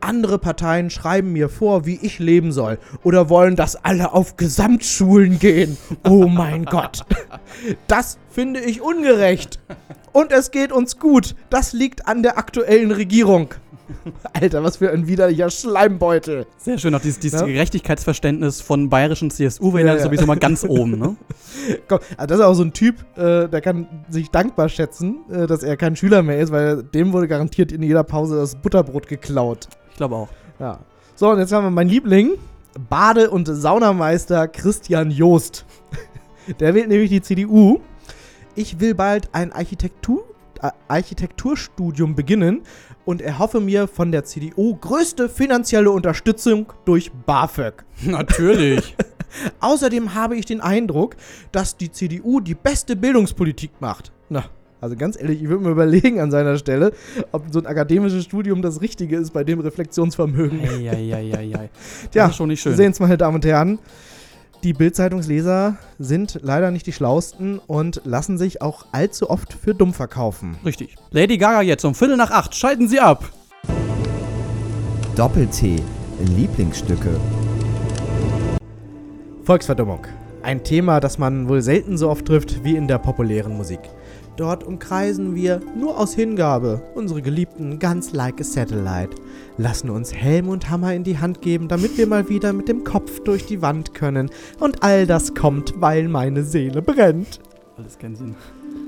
Andere 0.00 0.40
Parteien 0.40 0.90
schreiben 0.90 1.32
mir 1.32 1.48
vor, 1.48 1.86
wie 1.86 1.96
ich 2.02 2.18
leben 2.18 2.50
soll 2.50 2.78
oder 3.04 3.28
wollen, 3.28 3.54
dass 3.54 3.76
alle 3.76 4.12
auf 4.12 4.36
Gesamtschulen 4.36 5.38
gehen. 5.38 5.76
Oh 6.02 6.26
mein 6.26 6.64
Gott. 6.64 7.06
Das 7.86 8.18
finde 8.28 8.58
ich 8.58 8.80
ungerecht. 8.80 9.60
Und 10.12 10.32
es 10.32 10.50
geht 10.50 10.72
uns 10.72 10.98
gut. 10.98 11.36
Das 11.50 11.72
liegt 11.72 12.08
an 12.08 12.24
der 12.24 12.36
aktuellen 12.36 12.90
Regierung. 12.90 13.54
Alter, 14.32 14.62
was 14.62 14.78
für 14.78 14.90
ein 14.90 15.06
widerlicher 15.06 15.50
Schleimbeutel. 15.50 16.46
Sehr 16.58 16.78
schön, 16.78 16.94
auch 16.94 17.00
dieses, 17.00 17.18
dieses 17.18 17.40
Ja. 17.40 17.46
Gerechtigkeitsverständnis 17.46 18.60
von 18.60 18.88
bayerischen 18.88 19.30
CSU-Wählern 19.30 19.96
Ja, 19.96 20.02
ja. 20.02 20.02
sowieso 20.04 20.26
mal 20.26 20.36
ganz 20.38 20.64
oben, 20.64 20.98
ne? 20.98 21.16
Komm, 21.88 21.98
also 22.16 22.26
das 22.26 22.38
ist 22.38 22.44
auch 22.44 22.54
so 22.54 22.62
ein 22.64 22.72
Typ, 22.72 22.96
äh, 23.16 23.48
der 23.48 23.60
kann 23.60 23.86
sich 24.08 24.30
dankbar 24.30 24.68
schätzen, 24.68 25.20
äh, 25.30 25.46
dass 25.46 25.62
er 25.62 25.76
kein 25.76 25.96
Schüler 25.96 26.22
mehr 26.22 26.40
ist, 26.40 26.52
weil 26.52 26.82
dem 26.82 27.12
wurde 27.12 27.28
garantiert 27.28 27.72
in 27.72 27.82
jeder 27.82 28.04
Pause 28.04 28.36
das 28.36 28.56
Butterbrot 28.56 29.06
geklaut. 29.08 29.68
Ich 29.90 29.96
glaube 29.96 30.14
auch. 30.16 30.28
Ja. 30.58 30.78
So, 31.14 31.30
und 31.30 31.38
jetzt 31.38 31.52
haben 31.52 31.64
wir 31.64 31.70
meinen 31.70 31.90
Liebling, 31.90 32.32
Bade- 32.88 33.30
und 33.30 33.46
Saunameister 33.46 34.48
Christian 34.48 35.10
Joost. 35.10 35.64
Der 36.60 36.74
wählt 36.74 36.88
nämlich 36.88 37.10
die 37.10 37.20
CDU. 37.20 37.80
Ich 38.54 38.80
will 38.80 38.94
bald 38.94 39.28
ein 39.32 39.52
Architektur, 39.52 40.24
Architekturstudium 40.88 42.14
beginnen 42.14 42.62
und 43.04 43.20
erhoffe 43.20 43.60
mir 43.60 43.88
von 43.88 44.12
der 44.12 44.24
CDU 44.24 44.76
größte 44.76 45.28
finanzielle 45.28 45.90
Unterstützung 45.90 46.72
durch 46.84 47.10
BAföG. 47.26 47.84
Natürlich. 48.04 48.96
Außerdem 49.60 50.14
habe 50.14 50.36
ich 50.36 50.44
den 50.44 50.60
Eindruck, 50.60 51.16
dass 51.52 51.76
die 51.76 51.90
CDU 51.90 52.40
die 52.40 52.54
beste 52.54 52.96
Bildungspolitik 52.96 53.70
macht. 53.80 54.12
Na, 54.28 54.44
also 54.82 54.96
ganz 54.96 55.16
ehrlich, 55.16 55.40
ich 55.40 55.48
würde 55.48 55.64
mir 55.64 55.70
überlegen 55.70 56.18
an 56.18 56.32
seiner 56.32 56.58
Stelle, 56.58 56.92
ob 57.30 57.44
so 57.52 57.60
ein 57.60 57.66
akademisches 57.66 58.24
Studium 58.24 58.62
das 58.62 58.80
Richtige 58.80 59.16
ist 59.16 59.32
bei 59.32 59.44
dem 59.44 59.60
Reflexionsvermögen. 59.60 60.60
Eieieiei. 60.60 61.70
Tja, 62.10 62.24
Das 62.24 62.30
ist 62.32 62.36
schon 62.36 62.48
nicht 62.48 62.60
schön. 62.60 62.74
Sehen 62.74 62.92
Sie, 62.92 63.00
meine 63.00 63.16
Damen 63.16 63.36
und 63.36 63.44
Herren. 63.44 63.78
Die 64.62 64.72
Bildzeitungsleser 64.72 65.76
sind 65.98 66.38
leider 66.40 66.70
nicht 66.70 66.86
die 66.86 66.92
schlausten 66.92 67.58
und 67.58 68.00
lassen 68.04 68.38
sich 68.38 68.62
auch 68.62 68.86
allzu 68.92 69.28
oft 69.28 69.52
für 69.52 69.74
dumm 69.74 69.92
verkaufen. 69.92 70.56
Richtig. 70.64 70.94
Lady 71.10 71.36
Gaga 71.36 71.62
jetzt 71.62 71.84
um 71.84 71.96
Viertel 71.96 72.16
nach 72.16 72.30
acht. 72.30 72.54
Schalten 72.54 72.86
Sie 72.86 73.00
ab. 73.00 73.28
Doppel-T. 75.16 75.82
Lieblingsstücke. 76.36 77.10
Volksverdummung. 79.42 80.06
Ein 80.42 80.64
Thema, 80.64 80.98
das 80.98 81.18
man 81.18 81.48
wohl 81.48 81.62
selten 81.62 81.96
so 81.96 82.10
oft 82.10 82.26
trifft 82.26 82.64
wie 82.64 82.74
in 82.74 82.88
der 82.88 82.98
populären 82.98 83.56
Musik. 83.56 83.78
Dort 84.36 84.64
umkreisen 84.64 85.36
wir 85.36 85.60
nur 85.78 85.98
aus 86.00 86.14
Hingabe 86.14 86.82
unsere 86.96 87.22
Geliebten 87.22 87.78
ganz 87.78 88.12
like 88.12 88.40
a 88.40 88.44
satellite, 88.44 89.14
lassen 89.56 89.88
uns 89.88 90.12
Helm 90.12 90.48
und 90.48 90.68
Hammer 90.68 90.94
in 90.94 91.04
die 91.04 91.18
Hand 91.18 91.42
geben, 91.42 91.68
damit 91.68 91.96
wir 91.96 92.08
mal 92.08 92.28
wieder 92.28 92.52
mit 92.52 92.66
dem 92.66 92.82
Kopf 92.82 93.20
durch 93.20 93.46
die 93.46 93.62
Wand 93.62 93.94
können. 93.94 94.30
Und 94.58 94.82
all 94.82 95.06
das 95.06 95.34
kommt, 95.34 95.74
weil 95.80 96.08
meine 96.08 96.42
Seele 96.42 96.82
brennt. 96.82 97.38
Alles 97.76 97.96
keinen 97.98 98.16
Sinn. 98.16 98.34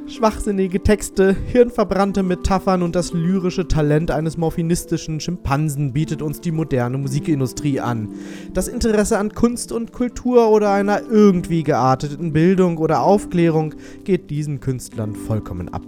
Schwachsinnige 0.06 0.82
Texte, 0.82 1.34
hirnverbrannte 1.46 2.22
Metaphern 2.22 2.82
und 2.82 2.94
das 2.94 3.12
lyrische 3.12 3.66
Talent 3.66 4.10
eines 4.10 4.36
morphinistischen 4.36 5.18
Schimpansen 5.18 5.92
bietet 5.92 6.20
uns 6.20 6.40
die 6.40 6.52
moderne 6.52 6.98
Musikindustrie 6.98 7.80
an. 7.80 8.10
Das 8.52 8.68
Interesse 8.68 9.18
an 9.18 9.32
Kunst 9.32 9.72
und 9.72 9.92
Kultur 9.92 10.50
oder 10.50 10.72
einer 10.72 11.02
irgendwie 11.10 11.62
gearteten 11.62 12.32
Bildung 12.32 12.76
oder 12.76 13.02
Aufklärung 13.02 13.74
geht 14.04 14.30
diesen 14.30 14.60
Künstlern 14.60 15.14
vollkommen 15.14 15.70
ab. 15.70 15.82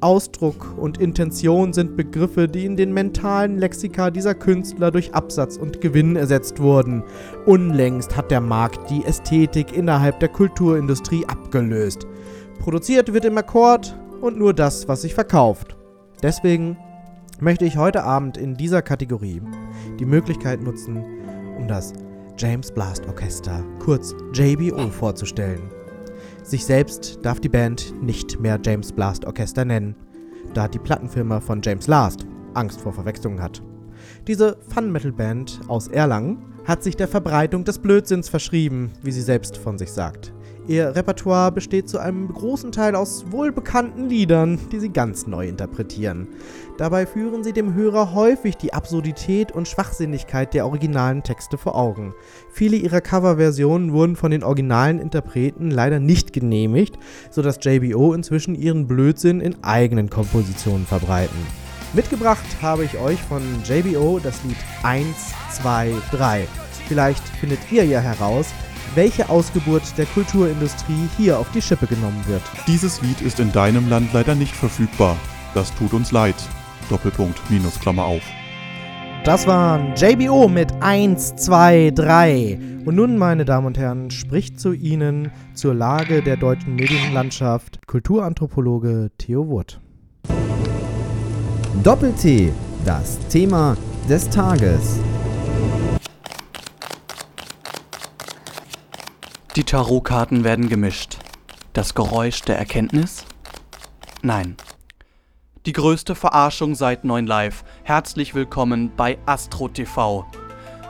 Ausdruck 0.00 0.76
und 0.76 0.98
Intention 0.98 1.72
sind 1.72 1.96
Begriffe, 1.96 2.48
die 2.48 2.66
in 2.66 2.76
den 2.76 2.92
mentalen 2.92 3.56
Lexika 3.56 4.10
dieser 4.10 4.34
Künstler 4.34 4.90
durch 4.90 5.14
Absatz 5.14 5.56
und 5.56 5.80
Gewinn 5.80 6.16
ersetzt 6.16 6.60
wurden. 6.60 7.02
Unlängst 7.46 8.14
hat 8.16 8.30
der 8.30 8.42
Markt 8.42 8.90
die 8.90 9.04
Ästhetik 9.04 9.74
innerhalb 9.74 10.20
der 10.20 10.28
Kulturindustrie 10.28 11.24
abgelöst. 11.26 12.06
Produziert 12.58 13.12
wird 13.12 13.24
im 13.24 13.36
Akkord 13.36 13.98
und 14.20 14.38
nur 14.38 14.54
das, 14.54 14.88
was 14.88 15.02
sich 15.02 15.14
verkauft. 15.14 15.76
Deswegen 16.22 16.76
möchte 17.40 17.64
ich 17.64 17.76
heute 17.76 18.04
Abend 18.04 18.36
in 18.36 18.56
dieser 18.56 18.82
Kategorie 18.82 19.42
die 19.98 20.06
Möglichkeit 20.06 20.62
nutzen, 20.62 21.04
um 21.58 21.68
das 21.68 21.92
James 22.38 22.72
Blast 22.72 23.06
Orchester, 23.06 23.62
kurz 23.78 24.14
JBO, 24.32 24.88
vorzustellen. 24.88 25.70
Sich 26.42 26.64
selbst 26.64 27.18
darf 27.22 27.40
die 27.40 27.48
Band 27.48 27.94
nicht 28.02 28.40
mehr 28.40 28.58
James 28.64 28.92
Blast 28.92 29.24
Orchester 29.24 29.64
nennen, 29.64 29.94
da 30.52 30.68
die 30.68 30.78
Plattenfirma 30.78 31.40
von 31.40 31.60
James 31.62 31.86
Last 31.86 32.26
Angst 32.54 32.80
vor 32.80 32.92
Verwechslungen 32.92 33.40
hat. 33.40 33.62
Diese 34.26 34.56
Fun-Metal-Band 34.68 35.60
aus 35.68 35.88
Erlangen 35.88 36.38
hat 36.64 36.82
sich 36.82 36.96
der 36.96 37.08
Verbreitung 37.08 37.64
des 37.64 37.78
Blödsinns 37.78 38.28
verschrieben, 38.28 38.90
wie 39.02 39.12
sie 39.12 39.22
selbst 39.22 39.56
von 39.56 39.78
sich 39.78 39.92
sagt. 39.92 40.32
Ihr 40.66 40.96
Repertoire 40.96 41.52
besteht 41.52 41.90
zu 41.90 41.98
einem 41.98 42.26
großen 42.26 42.72
Teil 42.72 42.96
aus 42.96 43.26
wohlbekannten 43.30 44.08
Liedern, 44.08 44.58
die 44.72 44.80
sie 44.80 44.88
ganz 44.88 45.26
neu 45.26 45.46
interpretieren. 45.46 46.26
Dabei 46.78 47.04
führen 47.04 47.44
sie 47.44 47.52
dem 47.52 47.74
Hörer 47.74 48.14
häufig 48.14 48.56
die 48.56 48.72
Absurdität 48.72 49.52
und 49.52 49.68
Schwachsinnigkeit 49.68 50.54
der 50.54 50.64
originalen 50.64 51.22
Texte 51.22 51.58
vor 51.58 51.76
Augen. 51.76 52.14
Viele 52.50 52.76
ihrer 52.76 53.02
Coverversionen 53.02 53.92
wurden 53.92 54.16
von 54.16 54.30
den 54.30 54.42
originalen 54.42 55.00
Interpreten 55.00 55.70
leider 55.70 56.00
nicht 56.00 56.32
genehmigt, 56.32 56.98
sodass 57.30 57.58
JBO 57.60 58.14
inzwischen 58.14 58.54
ihren 58.54 58.86
Blödsinn 58.86 59.40
in 59.40 59.62
eigenen 59.62 60.08
Kompositionen 60.08 60.86
verbreiten. 60.86 61.46
Mitgebracht 61.92 62.44
habe 62.62 62.84
ich 62.84 62.98
euch 62.98 63.20
von 63.20 63.42
JBO 63.64 64.18
das 64.18 64.42
Lied 64.44 64.56
1, 64.82 65.06
2, 65.52 65.92
3. 66.10 66.46
Vielleicht 66.88 67.22
findet 67.40 67.60
ihr 67.70 67.84
ja 67.84 68.00
heraus, 68.00 68.46
welche 68.94 69.28
Ausgeburt 69.28 69.82
der 69.98 70.06
Kulturindustrie 70.06 71.08
hier 71.16 71.38
auf 71.38 71.50
die 71.52 71.62
Schippe 71.62 71.86
genommen 71.86 72.24
wird. 72.26 72.42
Dieses 72.66 73.02
Lied 73.02 73.20
ist 73.20 73.40
in 73.40 73.52
deinem 73.52 73.88
Land 73.88 74.12
leider 74.12 74.34
nicht 74.34 74.54
verfügbar. 74.54 75.16
Das 75.54 75.74
tut 75.74 75.92
uns 75.92 76.12
leid. 76.12 76.34
Doppelpunkt, 76.88 77.38
Minus, 77.50 77.78
Klammer 77.80 78.04
auf. 78.04 78.22
Das 79.24 79.46
waren 79.46 79.94
JBO 79.96 80.48
mit 80.48 80.70
1, 80.80 81.36
2, 81.36 81.92
3. 81.94 82.58
Und 82.84 82.96
nun, 82.96 83.16
meine 83.16 83.46
Damen 83.46 83.66
und 83.66 83.78
Herren, 83.78 84.10
spricht 84.10 84.60
zu 84.60 84.74
Ihnen 84.74 85.30
zur 85.54 85.72
Lage 85.74 86.22
der 86.22 86.36
deutschen 86.36 86.74
Medienlandschaft 86.74 87.86
Kulturanthropologe 87.86 89.10
Theo 89.16 89.48
Wood. 89.48 89.80
Doppel-T. 91.82 92.52
Das 92.84 93.18
Thema 93.28 93.78
des 94.08 94.28
Tages. 94.28 95.00
Die 99.56 99.62
Tarotkarten 99.62 100.42
werden 100.42 100.68
gemischt. 100.68 101.18
Das 101.74 101.94
Geräusch 101.94 102.42
der 102.42 102.58
Erkenntnis? 102.58 103.24
Nein. 104.20 104.56
Die 105.64 105.72
größte 105.72 106.16
Verarschung 106.16 106.74
seit 106.74 107.04
9 107.04 107.24
Live. 107.24 107.62
Herzlich 107.84 108.34
willkommen 108.34 108.90
bei 108.96 109.16
Astro 109.26 109.68
TV. 109.68 110.26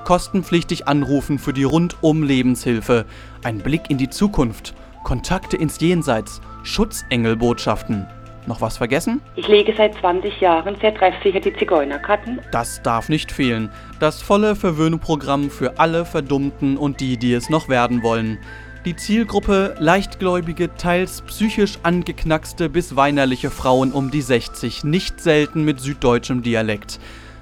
Kostenpflichtig 0.04 0.88
anrufen 0.88 1.38
für 1.38 1.52
die 1.52 1.64
Rundum-Lebenshilfe. 1.64 3.04
Ein 3.42 3.58
Blick 3.58 3.90
in 3.90 3.98
die 3.98 4.08
Zukunft. 4.08 4.74
Kontakte 5.02 5.58
ins 5.58 5.78
Jenseits. 5.78 6.40
Schutzengelbotschaften. 6.62 8.06
Noch 8.46 8.60
was 8.60 8.76
vergessen? 8.76 9.22
Ich 9.36 9.48
lege 9.48 9.74
seit 9.76 9.94
20 9.94 10.40
Jahren 10.40 10.76
sehr 10.80 10.94
treffsicher 10.94 11.40
die 11.40 11.54
Zigeunerkarten. 11.54 12.40
Das 12.50 12.82
darf 12.82 13.08
nicht 13.08 13.32
fehlen. 13.32 13.70
Das 14.00 14.20
volle 14.20 14.54
Verwöhnprogramm 14.54 15.50
für 15.50 15.78
alle 15.78 16.04
Verdummten 16.04 16.76
und 16.76 17.00
die, 17.00 17.16
die 17.16 17.32
es 17.32 17.48
noch 17.48 17.68
werden 17.68 18.02
wollen. 18.02 18.38
Die 18.84 18.96
Zielgruppe 18.96 19.74
leichtgläubige, 19.78 20.74
teils 20.76 21.22
psychisch 21.22 21.78
angeknackste 21.84 22.68
bis 22.68 22.96
weinerliche 22.96 23.48
Frauen 23.48 23.92
um 23.92 24.10
die 24.10 24.20
60, 24.20 24.84
nicht 24.84 25.22
selten 25.22 25.64
mit 25.64 25.80
süddeutschem 25.80 26.42
Dialekt. 26.42 27.00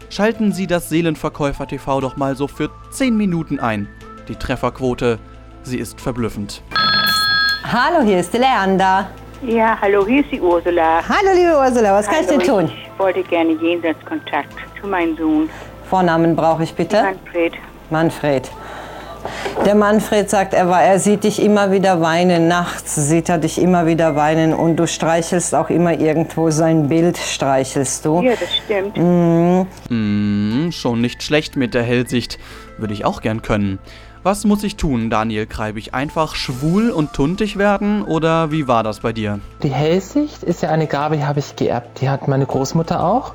Schalten 0.08 0.52
Sie 0.52 0.68
das 0.68 0.88
Seelenverkäufer 0.88 1.66
TV 1.66 2.00
doch 2.00 2.16
mal 2.16 2.36
so 2.36 2.46
für 2.46 2.70
10 2.90 3.16
Minuten 3.16 3.58
ein. 3.58 3.88
Die 4.28 4.36
Trefferquote, 4.36 5.18
sie 5.64 5.78
ist 5.78 6.00
verblüffend. 6.00 6.62
Hallo, 7.64 8.04
hier 8.04 8.20
ist 8.20 8.32
Leander. 8.34 9.08
Ja, 9.46 9.76
hallo, 9.80 10.06
hier 10.06 10.20
ist 10.20 10.30
die 10.30 10.40
Ursula. 10.40 11.02
Hallo, 11.08 11.34
liebe 11.34 11.56
Ursula, 11.58 11.94
was 11.94 12.06
kann 12.06 12.22
ich 12.22 12.28
hallo, 12.28 12.38
denn 12.38 12.48
tun? 12.48 12.72
Ich 12.72 12.98
wollte 12.98 13.22
gerne 13.24 13.52
Jenseitskontakt 13.60 14.54
zu 14.80 14.86
meinem 14.86 15.16
Sohn, 15.16 15.50
Vornamen 15.90 16.36
brauche 16.36 16.62
ich 16.62 16.74
bitte. 16.74 17.02
Manfred. 17.02 17.54
Manfred. 17.90 18.50
Der 19.66 19.74
Manfred 19.74 20.30
sagt, 20.30 20.54
er, 20.54 20.68
war, 20.68 20.82
er 20.82 20.98
sieht 20.98 21.24
dich 21.24 21.42
immer 21.42 21.70
wieder 21.72 22.00
weinen. 22.00 22.48
Nachts 22.48 22.94
sieht 22.94 23.28
er 23.28 23.38
dich 23.38 23.60
immer 23.60 23.84
wieder 23.86 24.16
weinen 24.16 24.54
und 24.54 24.76
du 24.76 24.86
streichelst 24.86 25.54
auch 25.54 25.70
immer 25.70 25.92
irgendwo 25.92 26.50
sein 26.50 26.88
Bild, 26.88 27.18
streichelst 27.18 28.04
du. 28.04 28.22
Ja, 28.22 28.32
das 28.38 28.56
stimmt. 28.56 28.96
Hm, 28.96 30.70
schon 30.72 31.00
nicht 31.00 31.22
schlecht 31.22 31.56
mit 31.56 31.74
der 31.74 31.82
Hellsicht. 31.82 32.38
Würde 32.78 32.94
ich 32.94 33.04
auch 33.04 33.20
gern 33.20 33.42
können. 33.42 33.80
Was 34.24 34.44
muss 34.44 34.62
ich 34.62 34.76
tun, 34.76 35.10
Daniel 35.10 35.46
Kreibig? 35.46 35.94
Einfach 35.94 36.36
schwul 36.36 36.90
und 36.90 37.12
tuntig 37.12 37.58
werden 37.58 38.02
oder 38.02 38.52
wie 38.52 38.68
war 38.68 38.84
das 38.84 39.00
bei 39.00 39.12
dir? 39.12 39.40
Die 39.64 39.72
Hellsicht 39.72 40.44
ist 40.44 40.62
ja 40.62 40.70
eine 40.70 40.86
Gabe, 40.86 41.16
die 41.16 41.24
habe 41.24 41.40
ich 41.40 41.56
geerbt. 41.56 42.00
Die 42.00 42.08
hat 42.08 42.28
meine 42.28 42.46
Großmutter 42.46 43.02
auch. 43.02 43.34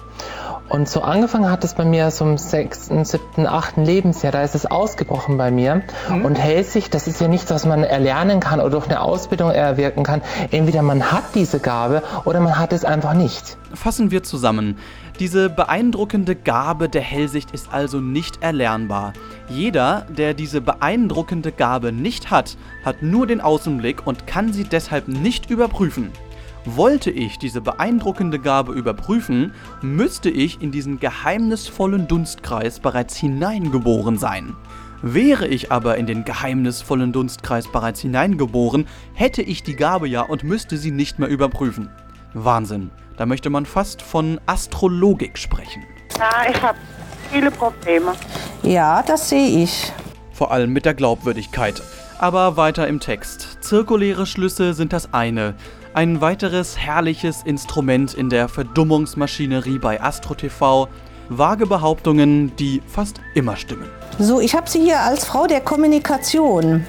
Und 0.70 0.90
so 0.90 1.02
angefangen 1.02 1.50
hat 1.50 1.64
es 1.64 1.74
bei 1.74 1.86
mir 1.86 2.12
so 2.12 2.26
im 2.26 2.38
sechsten, 2.38 3.06
siebten, 3.06 3.48
achten 3.48 3.84
Lebensjahr. 3.84 4.32
Da 4.32 4.44
ist 4.44 4.56
es 4.56 4.66
ausgebrochen 4.66 5.38
bei 5.38 5.50
mir. 5.52 5.84
Und 6.24 6.36
Hellsicht, 6.36 6.94
das 6.94 7.08
ist 7.08 7.22
ja 7.22 7.28
nichts, 7.28 7.50
was 7.52 7.66
man 7.66 7.84
erlernen 7.84 8.40
kann 8.40 8.60
oder 8.60 8.72
durch 8.72 8.88
eine 8.88 9.02
Ausbildung 9.02 9.52
erwirken 9.52 10.04
kann. 10.04 10.22
Entweder 10.52 10.82
man 10.82 11.12
hat 11.12 11.36
diese 11.36 11.60
Gabe 11.60 12.02
oder 12.26 12.40
man 12.40 12.58
hat 12.58 12.74
es 12.74 12.84
einfach 12.84 13.14
nicht. 13.14 13.58
Fassen 13.74 14.12
wir 14.12 14.24
zusammen. 14.24 14.78
Diese 15.20 15.50
beeindruckende 15.50 16.36
Gabe 16.36 16.90
der 16.90 17.02
Hellsicht 17.02 17.50
ist 17.50 17.74
also 17.74 18.00
nicht 18.00 18.44
erlernbar. 18.44 19.14
Jeder, 19.50 20.06
der 20.16 20.36
diese 20.36 20.62
beeindruckende 20.62 21.52
Gabe 21.52 21.92
nicht 21.92 22.30
hat, 22.30 22.56
hat 22.86 23.02
nur 23.02 23.26
den 23.26 23.42
Außenblick 23.42 24.06
und 24.06 24.28
kann 24.28 24.54
sie 24.54 24.64
deshalb 24.64 25.08
nicht 25.08 25.50
überprüfen. 25.50 26.12
Wollte 26.66 27.10
ich 27.10 27.40
diese 27.40 27.62
beeindruckende 27.62 28.38
Gabe 28.38 28.74
überprüfen, 28.74 29.54
müsste 29.82 30.30
ich 30.30 30.62
in 30.62 30.70
diesen 30.70 31.00
geheimnisvollen 31.00 32.08
Dunstkreis 32.08 32.80
bereits 32.80 33.16
hineingeboren 33.16 34.20
sein. 34.20 34.56
Wäre 35.02 35.48
ich 35.48 35.72
aber 35.72 35.98
in 35.98 36.06
den 36.06 36.26
geheimnisvollen 36.26 37.12
Dunstkreis 37.12 37.72
bereits 37.72 38.02
hineingeboren, 38.02 38.86
hätte 39.14 39.42
ich 39.42 39.64
die 39.64 39.76
Gabe 39.76 40.08
ja 40.08 40.22
und 40.22 40.44
müsste 40.44 40.78
sie 40.78 40.92
nicht 40.92 41.18
mehr 41.18 41.30
überprüfen. 41.30 41.90
Wahnsinn. 42.44 42.92
Da 43.18 43.26
möchte 43.26 43.50
man 43.50 43.66
fast 43.66 44.02
von 44.02 44.40
Astrologik 44.46 45.38
sprechen. 45.38 45.84
Ja, 46.18 46.50
ich 46.50 46.62
habe 46.62 46.78
viele 47.32 47.52
Probleme. 47.52 48.14
Ja, 48.64 49.02
das 49.04 49.30
sehe 49.30 49.64
ich. 49.64 49.92
Vor 50.32 50.52
allem 50.52 50.72
mit 50.72 50.86
der 50.86 50.94
Glaubwürdigkeit. 50.94 51.82
Aber 52.20 52.58
weiter 52.58 52.88
im 52.88 53.00
Text. 53.00 53.58
Zirkuläre 53.62 54.26
Schlüsse 54.26 54.74
sind 54.74 54.94
das 54.94 55.14
eine. 55.14 55.56
Ein 55.94 56.22
weiteres 56.22 56.78
herrliches 56.78 57.42
Instrument 57.44 58.14
in 58.14 58.30
der 58.30 58.48
Verdummungsmaschinerie 58.50 59.80
bei 59.80 60.02
AstroTV. 60.02 60.88
Vage 61.30 61.66
Behauptungen, 61.66 62.56
die 62.56 62.82
fast 62.88 63.20
immer 63.34 63.56
stimmen. 63.58 63.90
So, 64.18 64.40
ich 64.40 64.56
habe 64.56 64.70
Sie 64.70 64.82
hier 64.82 65.00
als 65.02 65.26
Frau 65.26 65.46
der 65.48 65.62
Kommunikation. 65.62 66.86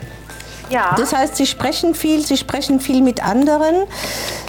Ja, 0.71 0.95
Das 0.97 1.12
heißt, 1.14 1.37
Sie 1.37 1.47
sprechen 1.47 1.95
viel, 1.95 2.21
Sie 2.25 2.37
sprechen 2.37 2.81
viel 2.81 3.02
mit 3.02 3.25
anderen. 3.25 3.87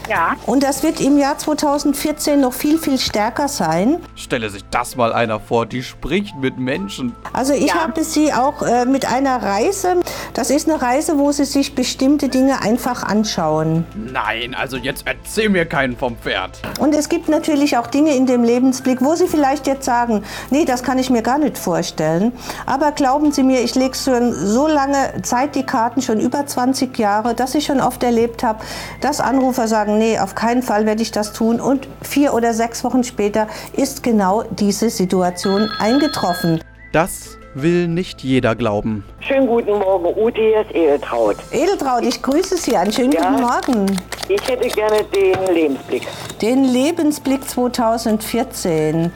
Ja. 0.09 0.35
Und 0.45 0.63
das 0.63 0.83
wird 0.83 0.99
im 0.99 1.17
Jahr 1.17 1.37
2014 1.37 2.39
noch 2.41 2.53
viel, 2.53 2.77
viel 2.77 2.97
stärker 2.97 3.47
sein. 3.47 3.97
Stelle 4.15 4.49
sich 4.49 4.63
das 4.71 4.95
mal 4.95 5.13
einer 5.13 5.39
vor, 5.39 5.65
die 5.65 5.83
spricht 5.83 6.35
mit 6.37 6.57
Menschen. 6.57 7.15
Also 7.33 7.53
ich 7.53 7.67
Ja. 7.67 7.75
habe 7.83 8.03
Sie 8.03 8.33
auch 8.33 8.61
äh, 8.61 8.85
mit 8.85 9.05
einer 9.11 9.41
Reise. 9.41 9.97
Das 10.33 10.49
ist 10.49 10.67
eine 10.69 10.81
Reise, 10.81 11.17
wo 11.17 11.31
Sie 11.31 11.45
sich 11.45 11.75
bestimmte 11.75 12.29
Dinge 12.29 12.61
einfach 12.61 13.03
anschauen. 13.03 13.85
Nein, 14.11 14.55
also 14.55 14.77
jetzt 14.77 15.03
erzähl 15.05 15.49
mir 15.49 15.65
keinen 15.65 15.95
vom 15.95 16.17
Pferd. 16.17 16.59
Und 16.79 16.95
es 16.95 17.09
gibt 17.09 17.29
natürlich 17.29 17.77
auch 17.77 17.87
Dinge 17.87 18.15
in 18.15 18.25
dem 18.25 18.43
Lebensblick, 18.43 19.01
wo 19.01 19.15
Sie 19.15 19.27
vielleicht 19.27 19.67
jetzt 19.67 19.85
sagen, 19.85 20.23
nee, 20.49 20.65
das 20.65 20.81
kann 20.83 20.97
ich 20.97 21.09
mir 21.09 21.21
gar 21.21 21.37
nicht 21.37 21.57
vorstellen. 21.57 22.31
Aber 22.65 22.91
glauben 22.91 23.31
Sie 23.31 23.43
mir, 23.43 23.61
ich 23.61 23.75
lege 23.75 23.95
schon 23.95 24.33
so 24.33 24.67
lange 24.67 25.21
Zeit 25.21 25.53
die 25.55 25.63
Karten, 25.65 26.01
schon 26.01 26.19
über 26.19 26.45
20 26.47 26.97
Jahre, 26.97 27.35
dass 27.35 27.53
ich 27.53 27.65
schon 27.65 27.79
oft 27.79 28.01
erlebt 28.03 28.41
habe, 28.43 28.59
dass 29.01 29.19
Anrufer 29.19 29.67
sagen, 29.67 29.98
nee, 29.99 30.17
auf 30.17 30.33
keinen 30.33 30.63
Fall 30.63 30.87
werde 30.87 31.03
ich 31.03 31.11
das 31.11 31.33
tun. 31.33 31.61
Und 31.61 31.87
vier 32.01 32.33
oder 32.33 32.53
sechs 32.53 32.83
Wochen 32.83 33.03
später 33.03 33.47
ist 33.73 34.01
genau 34.01 34.43
diese 34.43 34.89
Situation 34.89 35.69
eingetroffen. 35.77 36.61
Das 36.91 37.37
will 37.53 37.87
nicht 37.87 38.23
jeder 38.23 38.55
glauben. 38.55 39.03
Schönen 39.21 39.47
guten 39.47 39.71
Morgen, 39.77 40.05
Ute, 40.17 40.39
hier 40.41 40.61
ist 40.61 40.73
Edeltraut. 40.73 41.35
Edeltraut, 41.51 42.03
ich 42.03 42.21
grüße 42.21 42.57
Sie. 42.57 42.75
Einen 42.75 42.91
schönen 42.91 43.11
Ja. 43.11 43.29
guten 43.29 43.41
Morgen. 43.41 44.01
Ich 44.29 44.47
hätte 44.47 44.67
gerne 44.69 45.03
den 45.05 45.53
Lebensblick. 45.55 46.07
Den 46.41 46.63
Lebensblick 46.63 47.47
2014. 47.49 49.11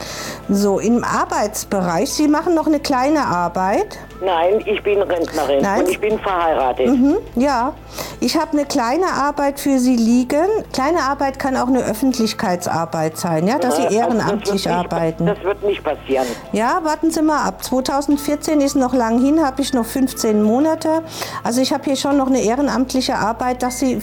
So, 0.48 0.78
im 0.80 1.04
Arbeitsbereich. 1.04 2.12
Sie 2.12 2.28
machen 2.28 2.54
noch 2.54 2.66
eine 2.66 2.80
kleine 2.80 3.24
Arbeit. 3.24 3.96
Nein, 4.20 4.62
ich 4.66 4.82
bin 4.82 5.00
Rentnerin 5.02 5.62
Nein. 5.62 5.80
und 5.80 5.88
ich 5.90 6.00
bin 6.00 6.18
verheiratet. 6.18 6.88
Mhm, 6.88 7.16
ja, 7.36 7.74
ich 8.20 8.36
habe 8.36 8.52
eine 8.52 8.64
kleine 8.64 9.06
Arbeit 9.06 9.60
für 9.60 9.78
Sie 9.78 9.96
liegen. 9.96 10.46
Kleine 10.72 11.02
Arbeit 11.02 11.38
kann 11.38 11.56
auch 11.56 11.66
eine 11.68 11.80
Öffentlichkeitsarbeit 11.84 13.16
sein, 13.18 13.46
ja, 13.46 13.58
dass 13.58 13.76
Sie 13.76 13.84
Also 13.84 13.96
ehrenamtlich 13.96 14.64
das 14.64 14.72
wird 14.72 14.82
nicht, 14.82 14.92
arbeiten. 14.92 15.26
Das 15.26 15.42
wird 15.42 15.62
nicht 15.62 15.84
passieren. 15.84 16.26
Ja, 16.52 16.80
warten 16.82 17.10
Sie 17.10 17.22
mal 17.22 17.44
ab. 17.46 17.62
2014 17.62 18.60
ist 18.60 18.76
noch 18.76 18.94
lang 18.94 19.20
hin, 19.22 19.44
habe 19.44 19.60
ich 19.62 19.72
noch 19.74 19.84
15 19.94 20.42
Monate. 20.42 21.02
Also 21.44 21.60
ich 21.60 21.72
habe 21.72 21.84
hier 21.84 21.96
schon 21.96 22.16
noch 22.16 22.26
eine 22.26 22.42
ehrenamtliche 22.42 23.14
Arbeit, 23.14 23.62
dass 23.62 23.78
Sie 23.78 24.00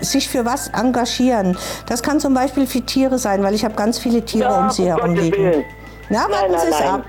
sich 0.00 0.28
für 0.30 0.46
was 0.46 0.68
engagieren. 0.68 1.58
Das 1.86 2.02
kann 2.02 2.20
zum 2.20 2.32
Beispiel 2.32 2.66
für 2.66 2.80
Tiere 2.80 3.18
sein, 3.18 3.42
weil 3.42 3.54
ich 3.54 3.64
habe 3.64 3.74
ganz 3.74 3.98
viele 3.98 4.24
Tiere 4.24 4.48
Ja, 4.48 4.64
um 4.64 4.70
Sie 4.70 4.82
um 4.82 4.88
herum 4.88 5.14
liegen. 5.14 5.64
Nein, 6.08 6.22
warten 6.30 6.52
nein, 6.52 6.60
Sie 6.62 6.68
es 6.70 6.80
ab. 6.80 7.04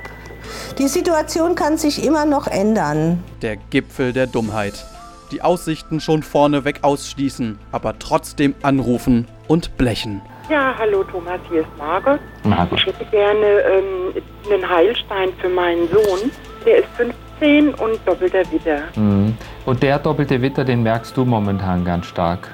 Die 0.77 0.87
Situation 0.89 1.55
kann 1.55 1.77
sich 1.77 2.03
immer 2.03 2.25
noch 2.25 2.47
ändern. 2.47 3.23
Der 3.41 3.55
Gipfel 3.55 4.11
der 4.11 4.27
Dummheit. 4.27 4.85
Die 5.31 5.41
Aussichten 5.41 5.99
schon 6.01 6.21
vorneweg 6.21 6.79
ausschließen, 6.83 7.57
aber 7.71 7.97
trotzdem 7.97 8.55
anrufen 8.61 9.27
und 9.47 9.77
blechen. 9.77 10.21
Ja, 10.49 10.75
hallo 10.77 11.03
Thomas, 11.03 11.39
hier 11.49 11.61
ist 11.61 11.77
Margot. 11.77 12.19
Margot. 12.43 12.79
Ich 12.79 12.85
hätte 12.85 13.05
gerne 13.05 13.45
ähm, 13.45 14.23
einen 14.51 14.69
Heilstein 14.69 15.29
für 15.41 15.49
meinen 15.49 15.89
Sohn. 15.89 16.31
Der 16.65 16.79
ist 16.79 16.87
15 16.97 17.26
und 17.41 17.99
doppelter 18.05 18.39
Witter. 18.51 18.79
Mhm. 18.95 19.37
Und 19.65 19.83
der 19.83 19.99
doppelte 19.99 20.41
Witter, 20.41 20.63
den 20.65 20.83
merkst 20.83 21.15
du 21.15 21.25
momentan 21.25 21.85
ganz 21.85 22.07
stark. 22.07 22.49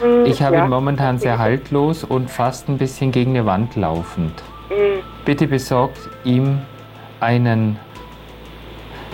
Hm, 0.00 0.26
Ich 0.26 0.42
habe 0.42 0.56
ja, 0.56 0.64
ihn 0.64 0.70
momentan 0.70 1.18
sehr 1.18 1.38
haltlos 1.38 2.04
und 2.04 2.30
fast 2.30 2.68
ein 2.68 2.78
bisschen 2.78 3.10
gegen 3.10 3.30
eine 3.32 3.46
Wand 3.46 3.74
laufend. 3.76 4.42
Hm, 4.68 5.02
Bitte 5.24 5.46
besorgt 5.46 5.98
ihm 6.24 6.60
einen, 7.20 7.78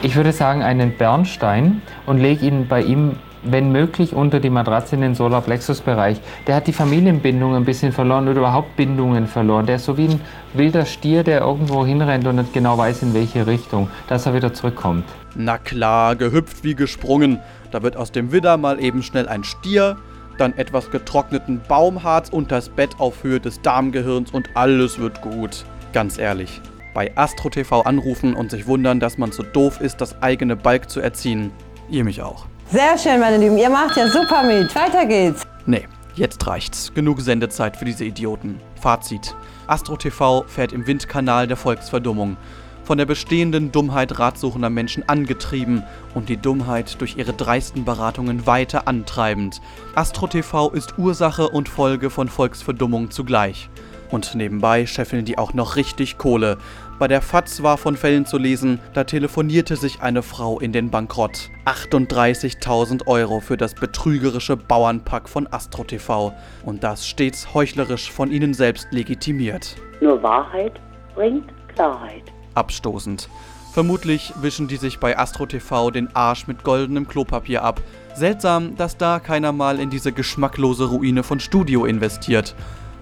ich 0.02 0.14
würde 0.14 0.32
sagen, 0.32 0.62
einen 0.62 0.96
Bernstein 0.96 1.80
und 2.06 2.18
leg 2.18 2.42
ihn 2.42 2.68
bei 2.68 2.82
ihm, 2.82 3.16
wenn 3.44 3.72
möglich, 3.72 4.14
unter 4.14 4.40
die 4.40 4.50
Matratze 4.50 4.94
in 4.96 5.02
den 5.02 5.14
Solarplexus-Bereich. 5.14 6.20
Der 6.46 6.57
hat 6.57 6.66
die 6.66 6.72
Familienbindung 6.72 7.54
ein 7.54 7.64
bisschen 7.64 7.92
verloren 7.92 8.28
oder 8.28 8.38
überhaupt 8.38 8.76
Bindungen 8.76 9.26
verloren. 9.26 9.66
Der 9.66 9.76
ist 9.76 9.85
so 9.85 9.96
wie 9.96 10.09
ein 10.09 10.20
wilder 10.54 10.87
Stier, 10.87 11.22
der 11.22 11.40
irgendwo 11.40 11.85
hinrennt 11.85 12.26
und 12.26 12.37
nicht 12.37 12.52
genau 12.52 12.78
weiß, 12.78 13.02
in 13.02 13.14
welche 13.14 13.46
Richtung, 13.46 13.88
dass 14.09 14.26
er 14.26 14.35
wieder 14.35 14.52
zurückkommt. 14.52 15.04
Na 15.35 15.59
klar, 15.59 16.16
gehüpft 16.16 16.64
wie 16.64 16.74
gesprungen. 16.74 17.40
Da 17.70 17.83
wird 17.83 17.96
aus 17.96 18.12
dem 18.12 18.33
Widder 18.33 18.57
mal 18.57 18.80
eben 18.80 19.02
schnell 19.02 19.28
ein 19.28 19.44
Stier, 19.44 19.96
dann 20.38 20.52
etwas 20.54 20.90
getrockneten 20.90 21.61
Baumharz 21.68 22.28
unters 22.28 22.68
Bett 22.68 22.96
auf 22.98 23.22
Höhe 23.22 23.40
des 23.40 23.61
Darmgehirns 23.62 24.30
und 24.30 24.48
alles 24.54 24.98
wird 24.98 25.20
gut. 25.20 25.64
Ganz 25.92 26.18
ehrlich. 26.18 26.61
Bei 26.92 27.16
AstroTV 27.16 27.83
anrufen 27.85 28.35
und 28.35 28.50
sich 28.50 28.66
wundern, 28.66 29.00
dass 29.00 29.18
man 29.18 29.33
so 29.33 29.42
doof 29.42 29.80
ist, 29.80 30.00
das 30.00 30.22
eigene 30.22 30.54
Balk 30.54 30.88
zu 30.88 31.00
erziehen. 31.00 31.50
Ihr 31.90 32.04
mich 32.04 32.22
auch. 32.22 32.46
Sehr 32.70 32.98
schön, 32.98 33.20
meine 33.20 33.37
Lieben. 33.37 33.59
Ihr 33.59 33.70
macht 33.70 33.96
ja 33.96 34.09
super 34.09 34.42
mit. 34.42 34.74
Weiter 34.74 35.07
geht's. 35.07 35.46
Nee, 35.66 35.87
jetzt 36.14 36.44
reicht's. 36.46 36.92
Genug 36.94 37.20
Sendezeit 37.20 37.77
für 37.77 37.85
diese 37.85 38.05
Idioten. 38.05 38.61
Fazit. 38.81 39.37
AstroTV 39.66 40.44
fährt 40.46 40.72
im 40.72 40.87
Windkanal 40.87 41.46
der 41.46 41.57
Volksverdummung. 41.57 42.37
Von 42.85 42.98
der 42.98 43.07
bestehenden 43.07 43.70
Dummheit 43.70 44.18
ratsuchender 44.18 44.70
Menschen 44.70 45.09
angetrieben 45.09 45.85
und 46.14 46.29
die 46.29 46.37
Dummheit 46.37 47.00
durch 47.00 47.16
ihre 47.16 47.33
dreisten 47.33 47.85
Beratungen 47.85 48.46
weiter 48.46 48.88
antreibend. 48.88 49.61
AstroTV 49.94 50.70
ist 50.72 50.98
Ursache 50.98 51.48
und 51.48 51.68
Folge 51.68 52.11
von 52.11 52.29
Volksverdummung 52.29 53.11
zugleich. 53.11 53.70
Und 54.11 54.35
nebenbei 54.35 54.87
scheffeln 54.87 55.24
die 55.24 55.38
auch 55.38 55.55
noch 55.55 55.77
richtig 55.77 56.18
Kohle. 56.18 56.59
Bei 56.96 57.09
der 57.09 57.22
FAZ 57.22 57.62
war 57.64 57.76
von 57.76 57.96
Fällen 57.96 58.24
zu 58.24 58.38
lesen, 58.38 58.78
da 58.92 59.02
telefonierte 59.02 59.74
sich 59.74 60.00
eine 60.00 60.22
Frau 60.22 60.61
in 60.61 60.72
den 60.72 60.90
Bankrott. 60.90 61.50
38.000 61.64 63.09
Euro 63.09 63.40
für 63.40 63.57
das 63.57 63.74
betrügerische 63.74 64.57
Bauernpack 64.57 65.28
von 65.28 65.48
AstroTV. 65.50 66.33
Und 66.64 66.85
das 66.85 67.09
stets 67.09 67.52
heuchlerisch 67.52 68.12
von 68.12 68.30
ihnen 68.30 68.54
selbst 68.54 68.87
legitimiert. 68.92 69.74
Nur 70.00 70.22
Wahrheit 70.22 70.80
bringt 71.16 71.52
Klarheit. 71.74 72.22
Abstoßend. 72.54 73.28
Vermutlich 73.72 74.33
wischen 74.40 74.68
die 74.68 74.76
sich 74.76 75.00
bei 75.00 75.18
AstroTV 75.18 75.90
den 75.90 76.14
Arsch 76.14 76.46
mit 76.46 76.62
goldenem 76.62 77.09
Klopapier 77.09 77.64
ab. 77.64 77.80
Seltsam, 78.14 78.76
dass 78.76 78.96
da 78.96 79.18
keiner 79.18 79.50
mal 79.50 79.80
in 79.80 79.90
diese 79.90 80.12
geschmacklose 80.12 80.85
Ruine 80.85 81.24
von 81.24 81.40
Studio 81.40 81.87
investiert. 81.87 82.54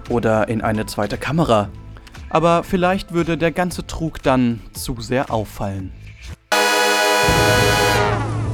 Oder 0.08 0.48
in 0.48 0.62
eine 0.62 0.86
zweite 0.86 1.18
Kamera. 1.18 1.68
Aber 2.32 2.62
vielleicht 2.62 3.12
würde 3.12 3.36
der 3.36 3.52
ganze 3.52 3.86
Trug 3.86 4.22
dann 4.22 4.60
zu 4.72 4.96
sehr 5.00 5.30
auffallen. 5.30 5.92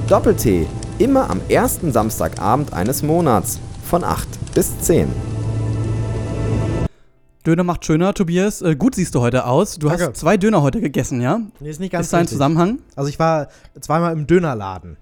Doppel-T. 0.09 0.67
Immer 0.99 1.31
am 1.31 1.41
ersten 1.49 1.93
Samstagabend 1.93 2.73
eines 2.73 3.05
Monats. 3.05 3.61
Von 3.85 4.03
8 4.03 4.27
bis 4.53 4.81
10. 4.81 5.09
Döner 7.47 7.62
macht 7.62 7.85
schöner, 7.85 8.14
Tobias. 8.14 8.62
Äh, 8.62 8.75
gut 8.75 8.97
siehst 8.97 9.14
du 9.14 9.21
heute 9.21 9.47
aus. 9.47 9.79
Du 9.79 9.87
Danke. 9.87 10.09
hast 10.09 10.17
zwei 10.17 10.37
Döner 10.37 10.61
heute 10.61 10.81
gegessen, 10.81 11.21
ja? 11.21 11.41
Nee, 11.61 11.71
ist 11.71 11.79
nicht 11.79 11.93
ganz 11.93 12.07
Ist 12.07 12.12
da 12.12 12.17
ein 12.17 12.23
richtig. 12.23 12.35
Zusammenhang? 12.35 12.81
Also 12.97 13.09
ich 13.09 13.21
war 13.21 13.47
zweimal 13.81 14.12
im 14.12 14.27
Dönerladen. 14.27 14.97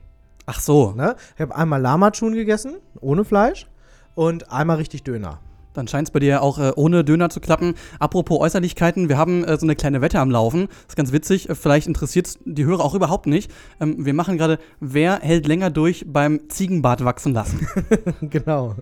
Ach 0.45 0.61
so. 0.61 0.93
Ne? 0.93 1.17
Ich 1.35 1.41
habe 1.41 1.57
einmal 1.57 1.81
Lamatschun 1.81 2.35
gegessen, 2.35 2.75
ohne 3.01 3.25
Fleisch, 3.25 3.67
und 4.15 4.53
einmal 4.53 4.77
richtig 4.77 5.03
Döner. 5.03 5.41
Dann 5.77 5.89
scheint 5.89 6.09
es 6.09 6.13
bei 6.13 6.21
dir 6.21 6.43
auch 6.43 6.59
äh, 6.59 6.73
ohne 6.77 7.05
Döner 7.05 7.29
zu 7.29 7.41
klappen. 7.41 7.75
Apropos 7.99 8.41
Äußerlichkeiten, 8.41 9.09
wir 9.09 9.19
haben 9.19 9.45
äh, 9.45 9.59
so 9.59 9.67
eine 9.67 9.77
kleine 9.77 10.01
Wette 10.01 10.19
am 10.19 10.31
Laufen. 10.31 10.69
Das 10.69 10.91
ist 10.91 10.97
ganz 10.97 11.13
witzig. 11.13 11.49
Äh, 11.49 11.55
vielleicht 11.55 11.87
interessiert 11.87 12.27
es 12.27 12.39
die 12.45 12.65
Hörer 12.65 12.85
auch 12.85 12.95
überhaupt 12.95 13.27
nicht. 13.27 13.51
Ähm, 13.81 14.05
wir 14.05 14.15
machen 14.15 14.39
gerade, 14.39 14.59
wer 14.81 15.21
hält 15.21 15.47
länger 15.47 15.71
durch 15.71 16.05
beim 16.09 16.49
Ziegenbart 16.49 17.05
wachsen 17.05 17.35
lassen. 17.35 17.67
genau. 18.23 18.77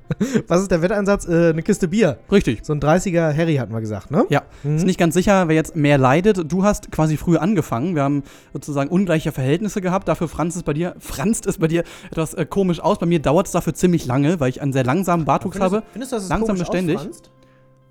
Was 0.46 0.62
ist 0.62 0.70
der 0.70 0.83
Wetteinsatz? 0.83 1.26
Äh, 1.26 1.50
eine 1.50 1.62
Kiste 1.62 1.88
Bier. 1.88 2.18
Richtig. 2.30 2.64
So 2.64 2.72
ein 2.72 2.80
30er 2.80 3.37
Harry 3.37 3.57
hatten 3.57 3.72
wir 3.72 3.80
gesagt, 3.80 4.11
ne? 4.11 4.24
Ja, 4.28 4.42
ist 4.62 4.87
nicht 4.87 4.98
ganz 4.98 5.14
sicher, 5.14 5.48
wer 5.48 5.54
jetzt 5.54 5.74
mehr 5.76 5.98
leidet. 5.98 6.50
Du 6.50 6.64
hast 6.64 6.92
quasi 6.92 7.16
früh 7.16 7.37
angefangen. 7.37 7.94
Wir 7.94 8.02
haben 8.02 8.22
sozusagen 8.52 8.90
ungleiche 8.90 9.33
Verhältnisse 9.33 9.80
gehabt. 9.80 10.09
Dafür 10.09 10.28
franzt 10.28 10.57
es 10.57 10.62
bei 10.62 10.72
dir, 10.72 10.94
franzt 10.98 11.46
es 11.46 11.59
bei 11.59 11.66
dir 11.66 11.85
etwas 12.11 12.35
äh, 12.35 12.46
komisch 12.46 12.80
aus. 12.80 12.98
Bei 12.98 13.07
mir 13.07 13.20
dauert 13.20 13.46
es 13.46 13.52
dafür 13.52 13.74
ziemlich 13.74 14.07
lange, 14.07 14.40
weil 14.40 14.50
ich 14.50 14.62
einen 14.62 14.72
sehr 14.72 14.85
langsamen 14.85 15.24
Bartwuchs 15.24 15.59
habe. 15.61 15.83
Findest 15.92 16.12
du, 16.12 16.16
dass 16.16 16.24
es 16.24 16.28
Langsam 16.28 16.57
komisch 16.57 16.68
beständig. 16.86 16.96
ausfranst? 16.96 17.30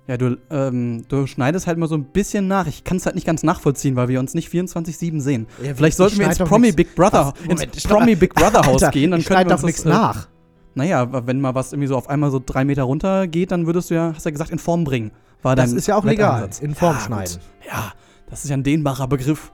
Ja, 0.06 0.18
du, 0.18 0.36
ähm, 0.50 1.04
du 1.08 1.26
schneidest 1.26 1.66
halt 1.66 1.78
mal 1.78 1.88
so 1.88 1.94
ein 1.94 2.04
bisschen 2.04 2.46
nach. 2.46 2.66
Ich 2.66 2.84
kann 2.84 2.98
es 2.98 3.06
halt 3.06 3.14
nicht 3.14 3.26
ganz 3.26 3.42
nachvollziehen, 3.42 3.96
weil 3.96 4.08
wir 4.08 4.20
uns 4.20 4.34
nicht 4.34 4.52
24-7 4.52 5.20
sehen. 5.20 5.46
Ja, 5.62 5.74
Vielleicht 5.74 5.92
ich 5.92 5.96
sollten 5.96 6.18
wir 6.18 6.26
ins 6.26 6.38
Promi 6.38 6.72
Big 6.72 6.94
Brother, 6.94 7.32
Was? 7.34 7.40
Moment, 7.48 7.74
ins 7.74 7.84
Promi 7.84 8.14
Big 8.14 8.34
Brother 8.34 8.66
Haus 8.66 8.82
Alter, 8.82 8.92
gehen, 8.92 9.12
dann 9.12 9.20
ich 9.20 9.26
können 9.26 9.40
wir 9.40 9.44
doch 9.46 9.54
uns 9.54 9.62
nichts 9.62 9.84
äh, 9.86 9.88
nach. 9.88 10.28
Naja, 10.74 11.26
wenn 11.26 11.40
mal 11.40 11.54
was 11.54 11.72
irgendwie 11.72 11.86
so 11.86 11.96
auf 11.96 12.10
einmal 12.10 12.30
so 12.30 12.42
drei 12.44 12.64
Meter 12.64 12.82
runter 12.82 13.26
geht, 13.28 13.50
dann 13.52 13.66
würdest 13.66 13.90
du 13.90 13.94
ja, 13.94 14.12
hast 14.14 14.26
du 14.26 14.28
ja 14.28 14.32
gesagt, 14.32 14.50
in 14.50 14.58
Form 14.58 14.84
bringen. 14.84 15.12
War 15.42 15.56
Das 15.56 15.72
ist 15.72 15.86
ja 15.86 15.96
auch 15.96 16.04
legal. 16.04 16.50
In 16.60 16.74
Form 16.74 16.92
ja, 16.92 16.98
gut. 16.98 17.06
schneiden. 17.06 17.38
Ja, 17.66 17.92
das 18.28 18.44
ist 18.44 18.50
ja 18.50 18.56
ein 18.56 18.62
dehnbarer 18.62 19.08
Begriff. 19.08 19.52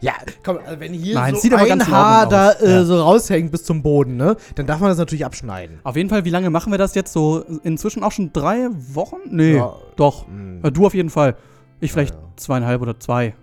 Ja, 0.00 0.12
komm, 0.44 0.58
also 0.64 0.78
wenn 0.78 0.92
hier 0.92 1.14
Nein, 1.14 1.34
so 1.34 1.40
sieht 1.40 1.52
aber 1.54 1.62
ein 1.62 1.68
ganz 1.68 1.86
in 1.86 1.92
Haar 1.92 2.24
Ordnung 2.24 2.30
da 2.38 2.48
aus. 2.50 2.60
äh, 2.62 2.70
Ja. 2.70 2.84
so 2.84 3.00
raushängt 3.02 3.50
bis 3.50 3.64
zum 3.64 3.82
Boden, 3.82 4.16
ne? 4.16 4.36
Dann 4.54 4.66
darf 4.66 4.78
man 4.80 4.90
das 4.90 4.98
natürlich 4.98 5.24
abschneiden. 5.24 5.80
Auf 5.84 5.96
jeden 5.96 6.10
Fall, 6.10 6.24
wie 6.26 6.30
lange 6.30 6.50
machen 6.50 6.70
wir 6.70 6.78
das 6.78 6.94
jetzt? 6.94 7.12
So 7.12 7.44
inzwischen 7.62 8.04
auch 8.04 8.12
schon 8.12 8.30
drei 8.32 8.68
Wochen? 8.92 9.16
Nee, 9.30 9.56
Ja. 9.56 9.74
doch. 9.96 10.28
Mm. 10.28 10.60
Ja, 10.62 10.70
du 10.70 10.86
auf 10.86 10.92
jeden 10.94 11.08
Fall. 11.10 11.36
Ich 11.80 11.92
vielleicht 11.92 12.14
Ja, 12.14 12.20
ja. 12.20 12.26
zweieinhalb 12.36 12.82
oder 12.82 12.98
zwei. 13.00 13.34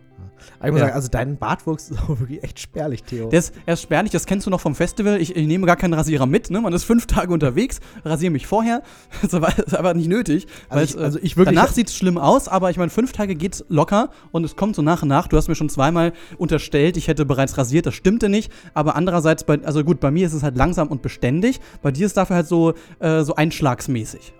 Aber 0.60 0.68
ich 0.68 0.72
muss 0.74 0.80
Ja. 0.82 0.86
sagen, 0.88 0.96
also 0.96 1.08
dein 1.10 1.38
Bartwuchs 1.38 1.90
ist 1.92 2.00
auch 2.02 2.20
wirklich 2.20 2.44
echt 2.44 2.60
spärlich, 2.60 3.04
Theo. 3.04 3.30
Der 3.30 3.40
ist, 3.40 3.54
er 3.66 3.74
ist 3.76 3.82
spärlich, 3.82 4.12
das 4.12 4.26
kennst 4.26 4.46
du 4.48 4.52
noch 4.52 4.62
vom 4.62 4.76
Festival. 4.76 5.22
Ich, 5.22 5.36
ich 5.36 5.48
nehme 5.48 5.66
gar 5.66 5.76
keinen 5.76 5.94
Rasierer 5.94 6.26
mit, 6.26 6.50
ne? 6.50 6.62
Man 6.62 6.74
ist 6.74 6.84
fünf 6.84 7.06
Tage 7.08 7.32
unterwegs, 7.34 7.80
rasiere 8.06 8.32
mich 8.32 8.48
vorher. 8.48 8.82
Das 9.22 9.34
war- 9.34 9.58
ist 9.58 9.76
aber 9.76 9.94
nicht 9.94 10.08
nötig. 10.10 10.48
Also 10.70 10.84
ich- 10.84 11.00
äh, 11.02 11.04
also 11.04 11.20
ich 11.22 11.38
wirklich- 11.38 11.56
danach 11.56 11.72
sieht 11.72 11.88
es 11.90 11.96
schlimm 11.96 12.18
aus, 12.18 12.48
aber 12.48 12.70
ich 12.70 12.78
meine, 12.78 12.90
fünf 12.90 13.12
Tage 13.14 13.36
geht's 13.36 13.64
locker 13.70 14.10
und 14.32 14.44
es 14.44 14.56
kommt 14.56 14.76
so 14.76 14.82
nach 14.82 15.02
und 15.04 15.08
nach. 15.10 15.28
Du 15.28 15.38
hast 15.38 15.48
mir 15.48 15.56
schon 15.56 15.70
zweimal 15.70 16.14
unterstellt, 16.38 16.98
ich 16.98 17.08
hätte 17.08 17.26
bereits 17.26 17.58
rasiert. 17.58 17.86
Das 17.86 17.94
stimmte 17.96 18.30
nicht. 18.30 18.52
Aber 18.74 18.96
andererseits, 18.96 19.44
bei, 19.44 19.60
also 19.64 19.84
gut, 19.84 20.00
bei 20.00 20.12
mir 20.12 20.26
ist 20.28 20.34
es 20.34 20.44
halt 20.44 20.58
langsam 20.58 20.88
und 20.90 21.02
beständig. 21.02 21.60
Bei 21.82 21.92
dir 21.92 22.06
ist 22.06 22.18
dafür 22.18 22.36
halt 22.38 22.48
so, 22.48 22.74
äh, 23.00 23.24
so 23.24 23.36
einschlagsmäßig. 23.36 24.34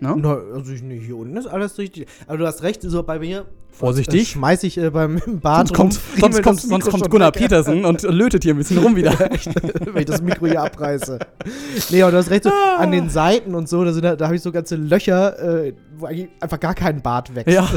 Ne? 0.00 0.14
Na, 0.18 0.34
also 0.54 0.72
ich, 0.72 0.82
nee, 0.82 0.98
hier 1.00 1.16
unten 1.16 1.36
ist 1.36 1.46
alles 1.46 1.78
richtig. 1.78 2.06
Aber 2.26 2.36
du 2.38 2.46
hast 2.46 2.62
recht, 2.62 2.82
so 2.82 3.02
bei 3.02 3.18
mir. 3.18 3.46
Vorsichtig. 3.76 4.22
Äh, 4.22 4.24
schmeiß 4.24 4.62
ich 4.62 4.78
äh, 4.78 4.90
beim 4.90 5.20
Bart 5.42 5.68
Sonst 5.68 5.76
kommt, 5.76 5.94
rum, 5.94 6.00
sonst 6.20 6.42
kommt, 6.42 6.58
das 6.58 6.68
sonst 6.68 6.90
kommt 6.90 7.10
Gunnar 7.10 7.34
weg. 7.34 7.42
Petersen 7.42 7.84
und 7.84 8.02
lötet 8.08 8.44
hier 8.44 8.54
ein 8.54 8.58
bisschen 8.58 8.78
rum 8.78 8.94
wieder. 8.94 9.18
Wenn 9.18 9.96
ich 9.96 10.04
das 10.06 10.22
Mikro 10.22 10.46
hier 10.46 10.62
abreiße. 10.62 11.18
Nee, 11.90 12.02
aber 12.02 12.12
du 12.12 12.18
hast 12.18 12.30
recht, 12.30 12.44
so 12.44 12.50
an 12.50 12.92
den 12.92 13.10
Seiten 13.10 13.54
und 13.54 13.68
so, 13.68 13.84
da, 13.84 13.92
sind, 13.92 14.04
da, 14.04 14.18
habe 14.24 14.36
ich 14.36 14.42
so 14.42 14.52
ganze 14.52 14.76
Löcher, 14.76 15.64
äh, 15.66 15.72
wo 15.96 16.06
eigentlich 16.06 16.28
einfach 16.40 16.60
gar 16.60 16.74
kein 16.74 17.02
Bart 17.02 17.34
wächst. 17.34 17.52
Ja, 17.52 17.68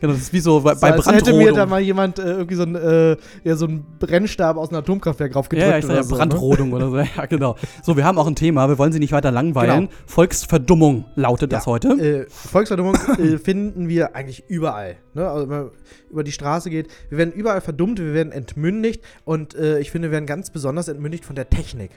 genau, 0.00 0.12
das 0.12 0.22
ist 0.22 0.32
wie 0.32 0.40
so 0.40 0.60
bei, 0.60 0.74
So, 0.74 0.80
bei 0.80 0.92
als 0.92 1.06
hätte 1.06 1.32
mir 1.32 1.52
da 1.52 1.64
mal 1.66 1.80
jemand 1.80 2.18
äh, 2.18 2.22
irgendwie 2.22 2.54
so 2.56 2.62
ein, 2.62 2.74
äh, 2.74 3.16
ja, 3.44 3.56
so 3.56 3.66
ein 3.66 3.84
Brennstab 3.98 4.56
aus 4.56 4.68
einem 4.68 4.80
Atomkraftwerk 4.80 5.32
draufgedrückt 5.32 5.66
Ja, 5.66 5.72
ja, 5.72 5.78
ich 5.78 5.86
sag 5.86 5.94
ja 5.94 6.00
oder 6.00 6.04
so. 6.04 6.14
Ne? 6.14 6.18
Brandrodung 6.18 6.72
oder 6.72 6.90
so. 6.90 6.96
Ja, 7.16 7.26
genau. 7.26 7.56
So, 7.82 7.96
wir 7.96 8.04
haben 8.04 8.18
auch 8.18 8.26
ein 8.26 8.34
Thema, 8.34 8.68
wir 8.68 8.78
wollen 8.78 8.92
sie 8.92 8.98
nicht 8.98 9.12
weiter 9.12 9.30
langweilen. 9.30 9.86
Genau. 9.86 9.92
Volksverdummung 10.06 11.04
lautet 11.14 11.52
das 11.52 11.64
Ja, 11.64 11.72
heute. 11.72 11.88
Äh, 11.88 12.26
Volksverdummung 12.28 12.94
äh, 13.18 13.38
finden 13.38 13.88
wir 13.88 14.16
eigentlich 14.16 14.44
überall. 14.48 14.96
Ne? 15.16 15.28
Also, 15.28 15.48
wenn 15.48 15.58
man 15.58 15.70
über 16.10 16.22
die 16.22 16.32
Straße 16.32 16.70
geht. 16.70 16.88
Wir 17.08 17.18
werden 17.18 17.32
überall 17.32 17.62
verdummt, 17.62 17.98
wir 17.98 18.12
werden 18.12 18.32
entmündigt 18.32 19.02
und 19.24 19.54
äh, 19.54 19.80
ich 19.80 19.90
finde, 19.90 20.08
wir 20.08 20.12
werden 20.12 20.26
ganz 20.26 20.50
besonders 20.50 20.88
entmündigt 20.88 21.24
von 21.24 21.34
der 21.34 21.48
Technik. 21.48 21.90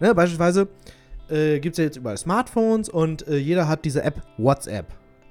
Ne? 0.00 0.14
Beispielsweise 0.14 0.68
äh, 1.28 1.58
gibt 1.58 1.74
es 1.74 1.78
ja 1.78 1.84
jetzt 1.84 1.96
überall 1.96 2.16
Smartphones 2.16 2.88
und 2.88 3.26
äh, 3.26 3.36
jeder 3.36 3.66
hat 3.68 3.84
diese 3.84 4.02
App 4.02 4.22
WhatsApp. 4.38 4.86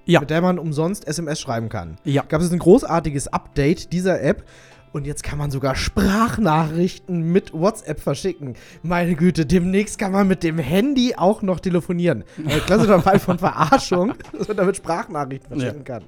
Ja. 0.05 0.19
Mit 0.19 0.29
der 0.29 0.41
man 0.41 0.59
umsonst 0.59 1.07
SMS 1.07 1.39
schreiben 1.39 1.69
kann. 1.69 1.95
Ja. 2.03 2.23
Gab 2.27 2.41
es 2.41 2.51
ein 2.51 2.59
großartiges 2.59 3.27
Update 3.29 3.91
dieser 3.91 4.21
App 4.21 4.43
und 4.91 5.07
jetzt 5.07 5.23
kann 5.23 5.39
man 5.39 5.51
sogar 5.51 5.75
Sprachnachrichten 5.75 7.31
mit 7.31 7.53
WhatsApp 7.53 8.01
verschicken. 8.01 8.55
Meine 8.83 9.15
Güte, 9.15 9.45
demnächst 9.45 9.97
kann 9.97 10.11
man 10.11 10.27
mit 10.27 10.43
dem 10.43 10.57
Handy 10.57 11.15
auch 11.15 11.41
noch 11.41 11.59
telefonieren. 11.59 12.25
Also 12.45 12.59
klassischer 12.61 13.01
Fall 13.01 13.19
von 13.19 13.39
Verarschung, 13.39 14.13
dass 14.37 14.47
man 14.49 14.57
damit 14.57 14.77
Sprachnachrichten 14.77 15.47
verschicken 15.47 15.83
kann. 15.85 16.03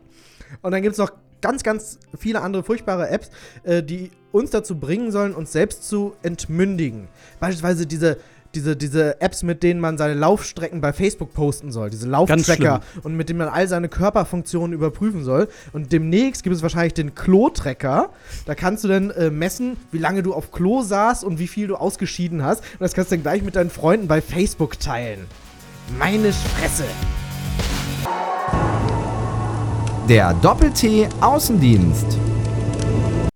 Und 0.62 0.72
dann 0.72 0.82
gibt 0.82 0.94
es 0.94 1.00
noch 1.00 1.12
ganz, 1.42 1.64
ganz 1.64 2.00
viele 2.18 2.42
andere 2.42 2.64
furchtbare 2.64 3.10
Apps, 3.10 3.30
äh, 3.64 3.84
die 3.84 4.12
uns 4.32 4.52
dazu 4.52 4.80
bringen 4.80 5.12
sollen, 5.12 5.34
uns 5.34 5.52
selbst 5.52 5.88
zu 5.88 6.16
entmündigen. 6.24 7.08
Beispielsweise 7.40 7.86
diese, 7.86 8.18
diese, 8.56 8.76
diese 8.76 9.22
Apps, 9.22 9.44
mit 9.44 9.62
denen 9.64 9.80
man 9.80 9.98
seine 9.98 10.14
Laufstrecken 10.14 10.82
bei 10.82 10.94
Facebook 10.94 11.34
posten 11.34 11.72
soll, 11.72 11.90
diese 11.90 12.08
Lauftracker 12.08 12.82
und 13.04 13.16
mit 13.16 13.30
denen 13.30 13.40
man 13.40 13.50
all 13.50 13.68
seine 13.68 13.90
Körperfunktionen 13.90 14.74
überprüfen 14.74 15.24
soll. 15.24 15.48
Und 15.74 15.92
demnächst 15.92 16.44
gibt 16.44 16.56
es 16.56 16.62
wahrscheinlich 16.62 16.94
den 16.94 17.14
Klo-Tracker. 17.14 18.10
Da 18.46 18.56
kannst 18.56 18.84
du 18.84 18.88
dann 18.88 19.12
äh, 19.12 19.30
messen, 19.30 19.78
wie 19.92 20.00
lange 20.00 20.24
du 20.24 20.34
auf 20.34 20.52
Klo 20.52 20.82
saßt 20.82 21.24
und 21.24 21.40
wie 21.40 21.48
viel 21.48 21.68
du 21.68 21.76
ausgeschieden 21.76 22.44
hast. 22.44 22.62
Und 22.62 22.82
das 22.82 22.94
kannst 22.94 23.12
du 23.12 23.16
dann 23.16 23.24
gleich 23.24 23.44
mit 23.44 23.56
deinen 23.56 23.70
Freunden 23.70 24.08
bei 24.08 24.22
Facebook 24.22 24.80
teilen. 24.80 25.26
Meine 26.00 26.34
Fresse. 26.34 26.86
Der 30.10 30.34
Doppel-T 30.36 31.10
Außendienst. 31.20 32.18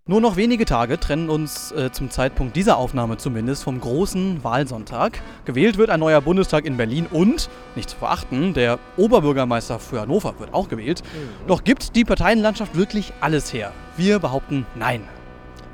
Nur 0.06 0.22
noch 0.22 0.38
wenige 0.38 0.64
Tage 0.64 0.98
trennen 0.98 1.30
uns 1.30 1.74
äh, 1.74 1.92
zum 1.92 2.10
Zeitpunkt 2.10 2.56
dieser 2.56 2.78
Aufnahme 2.78 3.18
zumindest 3.18 3.66
vom 3.66 3.82
großen 3.82 4.42
Wahlsonntag. 4.42 5.22
Gewählt 5.44 5.78
wird 5.78 5.90
ein 5.90 6.00
neuer 6.00 6.22
Bundestag 6.22 6.66
in 6.66 6.78
Berlin 6.78 7.08
und, 7.12 7.50
nicht 7.76 7.90
zu 7.90 7.98
verachten, 7.98 8.54
der 8.54 8.80
Oberbürgermeister 8.96 9.80
für 9.80 10.00
Hannover 10.00 10.40
wird 10.40 10.54
auch 10.54 10.70
gewählt. 10.70 11.04
Doch 11.46 11.66
gibt 11.66 11.98
die 11.98 12.06
Parteienlandschaft 12.06 12.74
wirklich 12.74 13.12
alles 13.20 13.52
her? 13.52 13.74
Wir 13.98 14.20
behaupten 14.20 14.66
nein. 14.74 15.02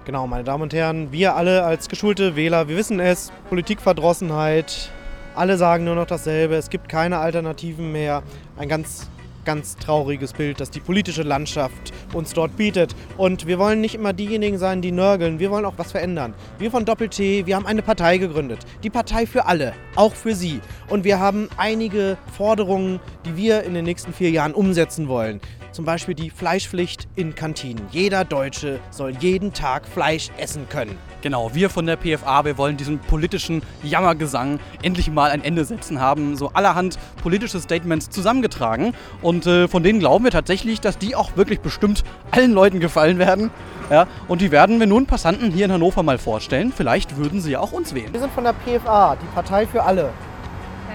Genau, 0.06 0.26
meine 0.26 0.46
Damen 0.46 0.64
und 0.64 0.74
Herren, 0.74 1.12
wir 1.12 1.36
alle 1.36 1.64
als 1.64 1.90
geschulte 1.90 2.36
Wähler, 2.36 2.70
wir 2.70 2.76
wissen 2.76 3.00
es, 3.00 3.32
Politikverdrossenheit, 3.50 4.90
alle 5.36 5.58
sagen 5.58 5.84
nur 5.84 5.94
noch 5.94 6.08
dasselbe, 6.08 6.56
es 6.56 6.72
gibt 6.72 6.90
keine 6.90 7.20
Alternativen 7.20 7.92
mehr. 7.92 8.24
Ein 8.58 8.68
ganz, 8.68 9.08
ganz 9.48 9.78
trauriges 9.78 10.34
Bild, 10.34 10.60
das 10.60 10.72
die 10.72 10.82
politische 10.82 11.24
Landschaft 11.24 11.94
uns 12.14 12.34
dort 12.34 12.58
bietet. 12.58 12.94
Und 13.16 13.48
wir 13.48 13.58
wollen 13.58 13.80
nicht 13.80 13.96
immer 13.96 14.12
diejenigen 14.12 14.58
sein, 14.58 14.82
die 14.82 14.92
nörgeln, 14.92 15.40
wir 15.40 15.50
wollen 15.52 15.64
auch 15.64 15.78
was 15.78 15.94
verändern. 15.94 16.34
Wir 16.60 16.70
von 16.70 16.84
Doppel-T, 16.84 17.46
wir 17.46 17.56
haben 17.56 17.66
eine 17.66 17.82
Partei 17.82 18.18
gegründet. 18.18 18.60
Die 18.84 18.90
Partei 18.90 19.26
für 19.26 19.46
alle, 19.46 19.72
auch 19.96 20.14
für 20.16 20.36
Sie. 20.36 20.60
Und 20.90 21.06
wir 21.06 21.22
haben 21.22 21.48
einige 21.56 22.18
Forderungen, 22.36 23.00
die 23.26 23.38
wir 23.38 23.64
in 23.64 23.74
den 23.74 23.86
nächsten 23.86 24.12
vier 24.12 24.32
Jahren 24.32 24.54
umsetzen 24.54 25.08
wollen. 25.08 25.40
Zum 25.78 25.86
Beispiel 25.86 26.16
die 26.16 26.32
Fleischpflicht 26.32 27.08
in 27.16 27.36
Kantinen. 27.36 27.86
Jeder 27.92 28.26
Deutsche 28.26 28.80
soll 28.90 29.12
jeden 29.20 29.54
Tag 29.54 29.88
Fleisch 29.88 30.32
essen 30.40 30.68
können. 30.70 30.98
Genau, 31.22 31.54
wir 31.54 31.70
von 31.70 31.86
der 31.86 31.98
PFA, 31.98 32.46
wir 32.46 32.58
wollen 32.58 32.78
diesen 32.78 32.98
politischen 32.98 33.62
Jammergesang 33.84 34.60
endlich 34.82 35.12
mal 35.12 35.30
ein 35.30 35.44
Ende 35.44 35.64
setzen, 35.66 36.02
haben 36.02 36.36
so 36.36 36.50
allerhand 36.56 36.98
politische 37.22 37.60
Statements 37.60 38.10
zusammengetragen 38.10 38.96
und 39.22 39.46
äh, 39.46 39.68
von 39.68 39.84
denen 39.84 40.00
glauben 40.00 40.24
wir 40.24 40.32
tatsächlich, 40.32 40.82
dass 40.82 40.98
die 40.98 41.16
auch 41.16 41.38
wirklich 41.38 41.60
bestimmt 41.60 42.04
allen 42.32 42.54
Leuten 42.54 42.80
gefallen 42.80 43.20
werden. 43.20 43.52
Ja, 43.92 44.08
und 44.28 44.42
die 44.42 44.50
werden 44.50 44.80
wir 44.80 44.88
nun 44.88 45.06
Passanten 45.06 45.52
hier 45.52 45.66
in 45.66 45.72
Hannover 45.72 46.02
mal 46.02 46.18
vorstellen. 46.18 46.74
Vielleicht 46.76 47.18
würden 47.18 47.40
sie 47.40 47.52
ja 47.52 47.60
auch 47.60 47.72
uns 47.72 47.94
wählen. 47.94 48.12
Wir 48.12 48.22
sind 48.22 48.34
von 48.34 48.46
der 48.46 48.54
PFA, 48.54 49.16
die 49.16 49.28
Partei 49.28 49.68
für 49.68 49.84
alle. 49.84 50.10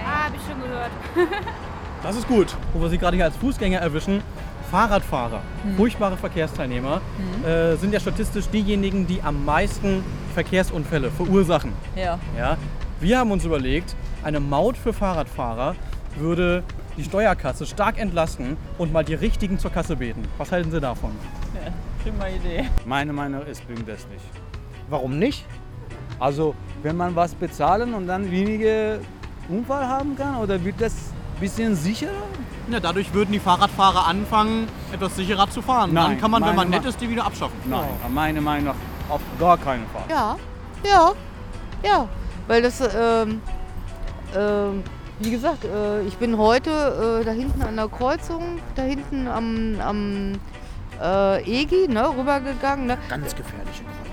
Ah, 0.05 0.25
hab 0.25 0.35
ich 0.35 0.43
schon 0.43 0.61
gehört. 0.61 0.91
Das 2.03 2.17
ist 2.17 2.27
gut. 2.27 2.49
Wo 2.73 2.83
wir 2.83 2.89
sie 2.89 2.99
gerade 2.99 3.15
hier 3.15 3.25
als 3.25 3.37
Fußgänger 3.37 3.79
erwischen. 3.79 4.23
Fahrradfahrer, 4.73 5.43
furchtbare 5.77 6.17
Verkehrsteilnehmer, 6.17 7.03
äh, 7.47 7.77
sind 7.77 7.93
ja 7.93 8.01
statistisch 8.01 8.49
diejenigen, 8.49 9.07
die 9.07 9.21
am 9.23 9.45
meisten 9.45 10.03
Verkehrsunfälle 10.33 11.11
verursachen. 11.11 11.75
Ja. 11.95 12.19
Ja, 12.39 12.57
wir 12.99 13.19
haben 13.19 13.31
uns 13.33 13.45
überlegt, 13.45 13.95
eine 14.25 14.41
Maut 14.41 14.79
für 14.79 14.95
Fahrradfahrer 14.95 15.77
würde 16.17 16.63
die 16.97 17.05
Steuerkasse 17.05 17.67
stark 17.67 17.99
entlasten 17.99 18.57
und 18.79 18.95
mal 18.95 19.05
die 19.05 19.13
Richtigen 19.13 19.59
zur 19.59 19.71
Kasse 19.71 19.97
beten. 19.97 20.23
Was 20.39 20.51
halten 20.51 20.71
Sie 20.71 20.81
davon? 20.81 21.11
ja. 21.55 21.71
Prima 22.03 22.29
Idee. 22.29 22.65
Meine 22.87 23.13
Meinung 23.13 23.43
ist, 23.45 23.67
bringt 23.67 23.87
das 23.87 24.09
nicht. 24.09 24.25
Warum 24.89 25.19
nicht? 25.19 25.45
Also, 26.19 26.55
wenn 26.83 26.97
man 26.97 27.15
was 27.15 27.35
bezahlen 27.35 27.93
und 27.93 28.07
dann 28.07 28.31
wenige 28.31 29.01
Unfall 29.51 29.87
haben 29.87 30.17
kann, 30.17 30.37
oder 30.37 30.65
wird 30.65 30.81
das 30.81 31.12
bisschen 31.43 31.75
sicherer? 31.77 32.13
Ja, 32.71 32.79
dadurch 32.79 33.13
würden 33.13 33.33
die 33.33 33.41
Fahrradfahrer 33.41 34.07
anfangen, 34.07 34.69
etwas 34.93 35.17
sicherer 35.17 35.51
zu 35.51 35.61
fahren. 35.61 35.93
Nein, 35.93 36.11
Dann 36.11 36.21
kann 36.21 36.31
man, 36.31 36.43
wenn 36.43 36.55
meine 36.55 36.71
man 36.71 36.81
nett 36.81 36.89
ist, 36.89 37.01
die 37.01 37.11
wieder 37.11 37.27
abschaffen. 37.27 37.59
Nein, 37.69 37.89
meiner 38.11 38.41
Meinung 38.41 38.67
nach 38.67 38.75
auf 39.13 39.21
gar 39.39 39.59
keinen 39.59 39.85
Fall. 39.89 40.05
Ja, 40.09 40.37
ja, 40.85 41.13
ja. 41.85 42.09
Weil 42.47 42.63
das, 42.63 42.81
ähm, 42.81 43.41
ähm, 44.37 44.85
wie 45.19 45.31
gesagt, 45.31 45.65
äh, 45.65 46.03
ich 46.03 46.17
bin 46.17 46.39
heute 46.39 47.21
äh, 47.21 47.25
da 47.25 47.33
hinten 47.33 47.63
an 47.63 47.77
der 47.77 47.89
Kreuzung, 47.89 48.61
da 48.77 48.83
hinten 48.83 49.27
am, 49.27 49.81
am 49.81 50.33
äh, 51.01 51.43
EGI, 51.43 51.89
ne, 51.89 52.09
rübergegangen. 52.09 52.87
Ne? 52.87 52.99
Ganz 53.09 53.35
gefährliche 53.35 53.83
Kreuzung. 53.83 54.12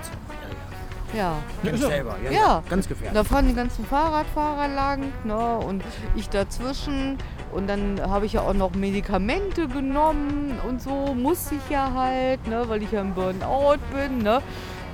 Ja. 1.14 1.36
Ja, 1.62 1.70
ja. 1.70 1.76
selber, 1.76 2.16
ja, 2.24 2.30
Ja. 2.30 2.38
ja. 2.38 2.62
Ganz 2.68 2.88
gefährlich. 2.88 3.14
Da 3.14 3.24
fahren 3.24 3.48
die 3.48 3.54
ganzen 3.54 3.84
Fahrradfahrer 3.84 4.68
lang 4.68 5.12
ne, 5.24 5.58
und 5.58 5.82
ich 6.16 6.28
dazwischen. 6.28 7.18
Und 7.52 7.68
dann 7.68 8.00
habe 8.00 8.26
ich 8.26 8.34
ja 8.34 8.42
auch 8.42 8.54
noch 8.54 8.74
Medikamente 8.74 9.66
genommen 9.66 10.58
und 10.68 10.80
so, 10.80 11.14
muss 11.14 11.50
ich 11.50 11.70
ja 11.70 11.92
halt, 11.94 12.46
ne, 12.46 12.64
weil 12.68 12.82
ich 12.82 12.92
ja 12.92 13.00
im 13.00 13.12
Burnout 13.14 13.78
bin. 13.92 14.18
Ne. 14.18 14.40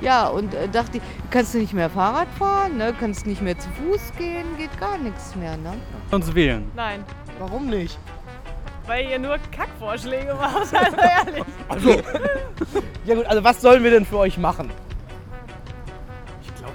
Ja, 0.01 0.29
und 0.29 0.55
äh, 0.55 0.69
dachte 0.69 0.99
ich, 0.99 1.03
kannst 1.31 1.55
du 1.55 1.59
nicht 1.59 1.73
mehr 1.73 1.91
Fahrrad 1.91 2.29
fahren, 2.39 2.77
ne, 2.79 2.95
kannst 2.99 3.27
nicht 3.27 3.43
mehr 3.43 3.59
zu 3.59 3.69
Fuß 3.71 4.13
gehen, 4.17 4.47
geht 4.57 4.79
gar 4.81 4.99
nichts 4.99 5.35
mehr. 5.37 5.57
Ne. 5.57 5.75
Uns 6.11 6.35
wählen. 6.35 6.71
Nein. 6.75 7.05
Warum 7.39 7.67
nicht? 7.67 7.99
weil 8.87 9.09
ihr 9.09 9.19
nur 9.19 9.37
Kackvorschläge 9.51 10.35
macht, 10.35 10.57
also 10.75 10.97
ehrlich. 10.97 11.45
Also, 11.69 11.91
ja 13.05 13.15
gut, 13.15 13.27
also 13.27 13.45
was 13.45 13.61
sollen 13.61 13.83
wir 13.83 13.91
denn 13.91 14.07
für 14.07 14.19
euch 14.19 14.39
machen? 14.39 14.71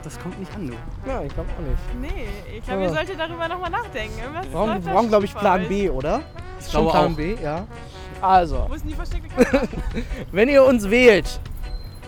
Das 0.03 0.19
kommt 0.19 0.39
nicht 0.39 0.53
an, 0.55 0.67
du. 0.67 0.73
Ja, 1.09 1.21
ich 1.21 1.33
glaube 1.33 1.49
auch 1.55 1.61
nicht. 1.61 2.15
Nee, 2.15 2.27
ich 2.57 2.63
glaube, 2.65 2.81
Ja. 2.81 2.87
ihr 2.89 2.93
solltet 2.95 3.19
darüber 3.19 3.47
nochmal 3.47 3.69
nachdenken. 3.69 4.17
Irgendwas 4.19 4.45
Wir 4.83 4.91
brauchen, 4.91 5.09
glaube 5.09 5.25
ich, 5.25 5.35
Plan. 5.35 5.67
B, 5.67 5.89
oder? 5.89 6.21
Ich 6.59 6.65
schon 6.71 6.85
glaube 6.85 6.91
Plan 6.91 7.11
auch. 7.11 7.15
B, 7.17 7.35
ja. 7.41 7.63
Also, 8.21 8.67
Wo 8.69 8.73
ist 8.75 8.81
denn 8.83 8.89
die 8.89 8.95
versteckte 8.95 9.29
Kamera? 9.43 9.67
wenn 10.31 10.47
ihr 10.49 10.63
uns 10.63 10.87
wählt, 10.89 11.39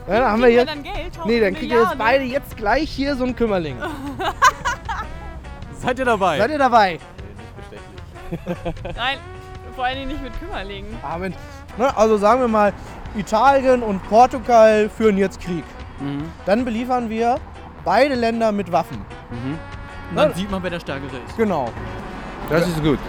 ja, 0.07 0.19
dann 0.19 0.31
haben 0.31 0.41
wir 0.43 0.49
jetzt. 0.49 0.69
dann 0.69 0.83
Geld? 0.83 1.19
nee, 1.25 1.39
dann 1.39 1.55
kriegt 1.55 1.71
ihr 1.71 1.79
jetzt 1.81 1.97
beide 1.97 2.23
jetzt 2.23 2.55
gleich 2.55 2.89
hier 2.91 3.15
so 3.15 3.23
einen 3.23 3.35
Kümmerling. 3.35 3.77
Seid 5.79 5.97
ihr 5.99 6.05
dabei? 6.05 6.37
Seid 6.37 6.51
ihr 6.51 6.57
dabei? 6.59 6.99
Nein, 8.95 9.17
vor 9.75 9.85
allen 9.85 9.95
Dingen 9.97 10.07
nicht 10.09 10.21
mit 10.23 10.39
Kümmerlingen. 10.39 10.95
Amen. 11.03 11.33
Ne, 11.77 11.95
also 11.97 12.17
sagen 12.17 12.41
wir 12.41 12.47
mal, 12.47 12.73
Italien 13.15 13.81
und 13.83 14.07
Portugal 14.07 14.89
führen 14.89 15.17
jetzt 15.17 15.39
Krieg. 15.41 15.63
Mhm. 15.99 16.25
Dann 16.45 16.63
beliefern 16.65 17.09
wir 17.09 17.37
beide 17.83 18.15
Länder 18.15 18.51
mit 18.51 18.71
Waffen. 18.71 18.97
Mhm. 19.31 19.59
Und 20.11 20.15
dann 20.15 20.33
sieht 20.33 20.49
man, 20.49 20.61
wer 20.61 20.69
der 20.69 20.79
Stärkere 20.79 21.17
ist. 21.27 21.37
Genau. 21.37 21.69
Das 22.49 22.67
ist 22.67 22.83
gut. 22.83 22.99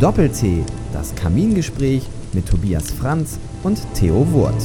Doppel-T, 0.00 0.64
das 0.92 1.14
Kamingespräch 1.14 2.08
mit 2.32 2.48
Tobias 2.48 2.90
Franz 2.90 3.38
und 3.62 3.80
Theo 3.94 4.30
Wurt. 4.32 4.60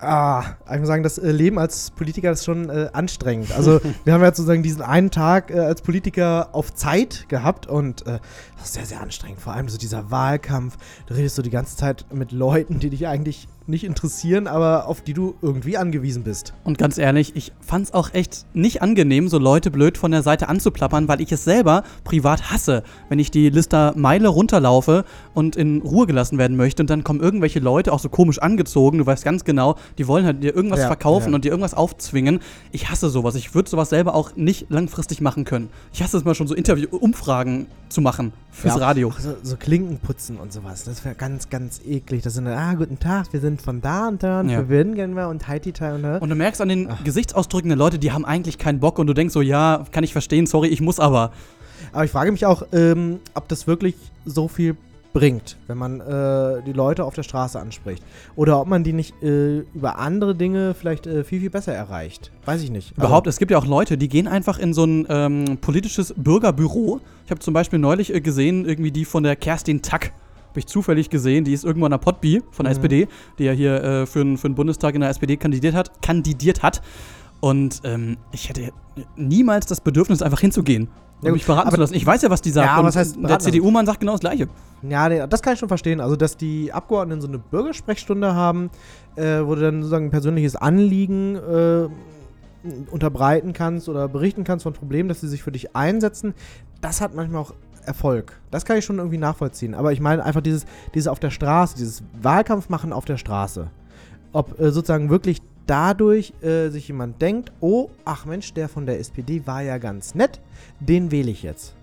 Ah, 0.00 0.44
ich 0.72 0.78
muss 0.78 0.88
sagen, 0.88 1.02
das 1.02 1.18
äh, 1.18 1.30
Leben 1.30 1.58
als 1.58 1.90
Politiker 1.90 2.30
ist 2.30 2.44
schon 2.44 2.70
äh, 2.70 2.88
anstrengend. 2.92 3.52
Also 3.52 3.80
wir 4.04 4.12
haben 4.12 4.22
ja 4.22 4.28
sozusagen 4.28 4.62
diesen 4.62 4.80
einen 4.80 5.10
Tag 5.10 5.50
äh, 5.50 5.58
als 5.58 5.82
Politiker 5.82 6.50
auf 6.52 6.72
Zeit 6.72 7.28
gehabt 7.28 7.66
und 7.66 8.06
äh, 8.06 8.20
das 8.56 8.66
ist 8.66 8.74
sehr, 8.74 8.86
sehr 8.86 9.00
anstrengend. 9.00 9.40
Vor 9.40 9.52
allem 9.52 9.68
so 9.68 9.76
dieser 9.76 10.10
Wahlkampf. 10.10 10.76
Du 11.06 11.14
redest 11.14 11.36
so 11.36 11.42
die 11.42 11.50
ganze 11.50 11.76
Zeit 11.76 12.06
mit 12.12 12.32
Leuten, 12.32 12.78
die 12.78 12.90
dich 12.90 13.08
eigentlich 13.08 13.48
nicht 13.68 13.84
interessieren, 13.84 14.46
aber 14.46 14.86
auf 14.86 15.00
die 15.02 15.12
du 15.14 15.34
irgendwie 15.42 15.76
angewiesen 15.76 16.22
bist. 16.24 16.54
Und 16.64 16.78
ganz 16.78 16.98
ehrlich, 16.98 17.36
ich 17.36 17.52
fand's 17.60 17.92
auch 17.92 18.14
echt 18.14 18.46
nicht 18.54 18.82
angenehm, 18.82 19.28
so 19.28 19.38
Leute 19.38 19.70
blöd 19.70 19.98
von 19.98 20.10
der 20.10 20.22
Seite 20.22 20.48
anzuplappern, 20.48 21.08
weil 21.08 21.20
ich 21.20 21.30
es 21.32 21.44
selber 21.44 21.82
privat 22.04 22.50
hasse, 22.50 22.82
wenn 23.08 23.18
ich 23.18 23.30
die 23.30 23.50
Lister 23.50 23.92
Meile 23.96 24.28
runterlaufe 24.28 25.04
und 25.34 25.56
in 25.56 25.82
Ruhe 25.82 26.06
gelassen 26.06 26.38
werden 26.38 26.56
möchte 26.56 26.82
und 26.82 26.90
dann 26.90 27.04
kommen 27.04 27.20
irgendwelche 27.20 27.60
Leute, 27.60 27.92
auch 27.92 28.00
so 28.00 28.08
komisch 28.08 28.38
angezogen, 28.40 28.98
du 28.98 29.06
weißt 29.06 29.24
ganz 29.24 29.44
genau, 29.44 29.76
die 29.98 30.08
wollen 30.08 30.24
halt 30.24 30.42
dir 30.42 30.54
irgendwas 30.54 30.80
Ja, 30.80 30.86
verkaufen 30.86 31.30
ja. 31.30 31.34
und 31.34 31.44
dir 31.44 31.50
irgendwas 31.50 31.74
aufzwingen. 31.74 32.40
Ich 32.72 32.90
hasse 32.90 33.08
sowas. 33.10 33.34
Ich 33.34 33.54
würde 33.54 33.68
sowas 33.68 33.90
selber 33.90 34.14
auch 34.14 34.34
nicht 34.36 34.70
langfristig 34.70 35.20
machen 35.20 35.44
können. 35.44 35.68
Ich 35.92 36.02
hasse 36.02 36.16
es 36.16 36.24
mal 36.24 36.34
schon 36.34 36.46
so 36.48 36.54
Interview-Umfragen 36.54 37.66
zu 37.88 38.00
machen 38.00 38.32
fürs 38.50 38.74
Ja, 38.76 38.80
Radio. 38.80 39.08
auch 39.08 39.18
So, 39.18 39.34
so 39.42 39.56
Klinken 39.56 39.98
putzen 39.98 40.36
und 40.36 40.52
sowas. 40.52 40.84
Das 40.84 41.04
wäre 41.04 41.14
ganz, 41.14 41.48
ganz 41.48 41.80
eklig. 41.86 42.22
Das 42.22 42.34
sind 42.34 42.44
dann, 42.46 42.58
ah, 42.58 42.74
guten 42.74 42.98
Tag, 42.98 43.32
wir 43.32 43.40
sind 43.40 43.57
von 43.62 43.80
da 43.80 44.08
und 44.08 44.22
da 44.22 44.40
und 44.40 44.48
Ja. 44.48 44.58
wir 44.58 44.68
würden 44.68 44.94
gerne 44.94 45.14
mal 45.14 45.26
und 45.26 45.46
Haiti 45.48 45.70
und 45.70 46.02
da. 46.02 46.18
Und 46.18 46.28
du 46.28 46.34
merkst 46.34 46.60
an 46.60 46.68
den 46.68 46.88
Gesichtsausdrücken 47.04 47.68
der 47.68 47.78
Leute, 47.78 47.98
die 47.98 48.12
haben 48.12 48.24
eigentlich 48.24 48.58
keinen 48.58 48.80
Bock 48.80 48.98
und 48.98 49.06
du 49.06 49.14
denkst 49.14 49.32
so, 49.34 49.40
ja, 49.40 49.84
kann 49.92 50.04
ich 50.04 50.12
verstehen, 50.12 50.46
sorry, 50.46 50.68
ich 50.68 50.80
muss 50.80 51.00
aber. 51.00 51.32
Aber 51.92 52.04
ich 52.04 52.10
frage 52.10 52.32
mich 52.32 52.44
auch, 52.46 52.62
ähm, 52.72 53.20
ob 53.34 53.48
das 53.48 53.66
wirklich 53.66 53.94
so 54.24 54.48
viel 54.48 54.76
bringt, 55.14 55.56
wenn 55.66 55.78
man 55.78 56.00
äh, 56.00 56.62
die 56.66 56.72
Leute 56.72 57.04
auf 57.04 57.14
der 57.14 57.22
Straße 57.22 57.58
anspricht. 57.58 58.02
Oder 58.36 58.60
ob 58.60 58.68
man 58.68 58.84
die 58.84 58.92
nicht 58.92 59.20
äh, 59.22 59.60
über 59.74 59.98
andere 59.98 60.34
Dinge 60.34 60.74
vielleicht 60.74 61.06
äh, 61.06 61.24
viel, 61.24 61.40
viel 61.40 61.50
besser 61.50 61.72
erreicht. 61.72 62.30
Weiß 62.44 62.62
ich 62.62 62.70
nicht. 62.70 62.96
Überhaupt, 62.96 63.26
es 63.26 63.38
gibt 63.38 63.50
ja 63.50 63.58
auch 63.58 63.66
Leute, 63.66 63.96
die 63.96 64.08
gehen 64.08 64.28
einfach 64.28 64.58
in 64.58 64.74
so 64.74 64.84
ein 64.84 65.06
ähm, 65.08 65.58
politisches 65.60 66.14
Bürgerbüro. 66.16 67.00
Ich 67.24 67.30
habe 67.30 67.40
zum 67.40 67.54
Beispiel 67.54 67.78
neulich 67.78 68.14
äh, 68.14 68.20
gesehen, 68.20 68.66
irgendwie 68.66 68.90
die 68.92 69.04
von 69.04 69.22
der 69.22 69.34
Kerstin 69.34 69.80
Tack. 69.82 70.12
Habe 70.48 70.60
ich 70.60 70.66
zufällig 70.66 71.10
gesehen, 71.10 71.44
die 71.44 71.52
ist 71.52 71.64
irgendwo 71.64 71.84
an 71.86 71.90
der 71.92 71.98
Potby 71.98 72.42
von 72.50 72.64
der 72.64 72.72
Mhm. 72.72 72.78
SPD, 72.78 73.08
die 73.38 73.44
ja 73.44 73.52
hier 73.52 73.82
äh, 73.82 74.06
für, 74.06 74.20
den- 74.24 74.38
für 74.38 74.48
den 74.48 74.54
Bundestag 74.54 74.94
in 74.94 75.00
der 75.02 75.10
SPD 75.10 75.36
kandidiert 75.36 75.74
hat. 75.74 76.02
Kandidiert 76.02 76.62
hat. 76.62 76.82
Und 77.40 77.82
ähm, 77.84 78.16
ich 78.32 78.48
hätte 78.48 78.72
niemals 79.16 79.66
das 79.66 79.80
Bedürfnis, 79.80 80.22
einfach 80.22 80.40
hinzugehen. 80.40 80.88
Ja, 81.22 81.32
mich 81.32 81.44
beraten 81.46 81.68
aber- 81.68 81.76
zu 81.76 81.80
lassen. 81.82 81.94
Ich 81.94 82.06
weiß 82.06 82.22
ja, 82.22 82.30
was 82.30 82.40
die 82.42 82.50
sagt. 82.50 82.66
Ja, 82.76 82.82
was 82.82 82.96
heißt 82.96 83.16
der? 83.20 83.38
CDU-Mann 83.38 83.86
sagt 83.86 84.00
genau 84.00 84.12
das 84.12 84.20
Gleiche. 84.20 84.48
Ja, 84.82 85.26
das 85.26 85.42
kann 85.42 85.52
ich 85.54 85.58
schon 85.58 85.68
verstehen. 85.68 86.00
Also, 86.00 86.16
dass 86.16 86.36
die 86.36 86.72
Abgeordneten 86.72 87.20
so 87.20 87.28
eine 87.28 87.38
Bürgersprechstunde 87.38 88.34
haben, 88.34 88.70
äh, 89.16 89.40
wo 89.44 89.54
du 89.54 89.60
dann 89.60 89.82
sozusagen 89.82 90.06
ein 90.06 90.10
persönliches 90.10 90.56
Anliegen 90.56 91.36
äh, 91.36 91.88
unterbreiten 92.90 93.52
kannst 93.52 93.88
oder 93.88 94.08
berichten 94.08 94.44
kannst 94.44 94.64
von 94.64 94.72
Problemen, 94.72 95.08
dass 95.08 95.20
sie 95.20 95.28
sich 95.28 95.42
für 95.42 95.52
dich 95.52 95.74
einsetzen, 95.76 96.34
das 96.80 97.00
hat 97.00 97.14
manchmal 97.14 97.42
auch 97.42 97.54
Erfolg. 97.88 98.38
Das 98.52 98.64
kann 98.64 98.76
ich 98.76 98.84
schon 98.84 98.98
irgendwie 98.98 99.18
nachvollziehen. 99.18 99.74
Aber 99.74 99.92
ich 99.92 100.00
meine 100.00 100.24
einfach 100.24 100.42
dieses, 100.42 100.66
dieses 100.94 101.08
auf 101.08 101.18
der 101.18 101.30
Straße, 101.30 101.76
dieses 101.76 102.04
Wahlkampf 102.22 102.68
machen 102.68 102.92
auf 102.92 103.04
der 103.04 103.16
Straße. 103.16 103.68
Ob 104.32 104.60
äh, 104.60 104.70
sozusagen 104.70 105.10
wirklich 105.10 105.42
dadurch 105.66 106.32
äh, 106.42 106.68
sich 106.68 106.88
jemand 106.88 107.20
denkt, 107.20 107.52
oh, 107.60 107.90
ach 108.04 108.24
Mensch, 108.24 108.54
der 108.54 108.68
von 108.68 108.86
der 108.86 109.00
SPD 109.00 109.46
war 109.46 109.62
ja 109.62 109.78
ganz 109.78 110.14
nett, 110.14 110.40
den 110.80 111.10
wähle 111.10 111.30
ich 111.30 111.42
jetzt. 111.42 111.74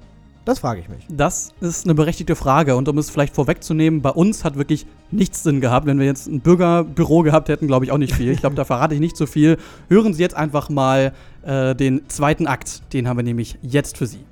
Das 0.45 0.59
frage 0.59 0.79
ich 0.79 0.89
mich. 0.89 0.99
Das 1.09 1.53
ist 1.59 1.85
eine 1.85 1.95
berechtigte 1.95 2.35
Frage. 2.35 2.75
Und 2.75 2.87
um 2.87 2.99
es 2.99 3.09
vielleicht 3.09 3.33
vorwegzunehmen, 3.33 4.03
bei 4.03 4.11
uns 4.11 4.43
hat 4.43 4.55
wirklich 4.57 4.85
nichts 5.09 5.41
Sinn 5.41 5.59
gehabt. 5.59 5.87
Wenn 5.87 5.97
wir 5.97 6.05
jetzt 6.05 6.27
ein 6.27 6.39
Bürgerbüro 6.39 7.23
gehabt 7.23 7.49
hätten, 7.49 7.65
glaube 7.65 7.85
ich 7.85 7.91
auch 7.91 7.97
nicht 7.97 8.13
viel. 8.13 8.31
Ich 8.31 8.41
glaube, 8.41 8.55
da 8.55 8.63
verrate 8.63 8.93
ich 8.93 8.99
nicht 8.99 9.17
so 9.17 9.25
viel. 9.25 9.57
Hören 9.89 10.13
Sie 10.13 10.21
jetzt 10.21 10.35
einfach 10.35 10.69
mal 10.69 11.13
äh, 11.41 11.73
den 11.73 12.07
zweiten 12.09 12.45
Akt. 12.45 12.93
Den 12.93 13.07
haben 13.07 13.17
wir 13.17 13.23
nämlich 13.23 13.57
jetzt 13.63 13.97
für 13.97 14.05
Sie. 14.05 14.23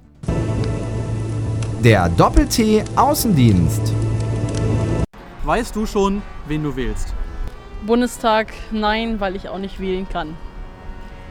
Der 1.84 2.10
Doppel-T 2.10 2.84
Außendienst. 2.96 3.94
Weißt 5.44 5.76
du 5.76 5.86
schon, 5.86 6.22
wen 6.48 6.64
du 6.64 6.76
wählst? 6.76 7.14
Bundestag 7.86 8.54
nein, 8.72 9.20
weil 9.20 9.36
ich 9.36 9.50
auch 9.50 9.58
nicht 9.58 9.80
wählen 9.80 10.08
kann. 10.08 10.38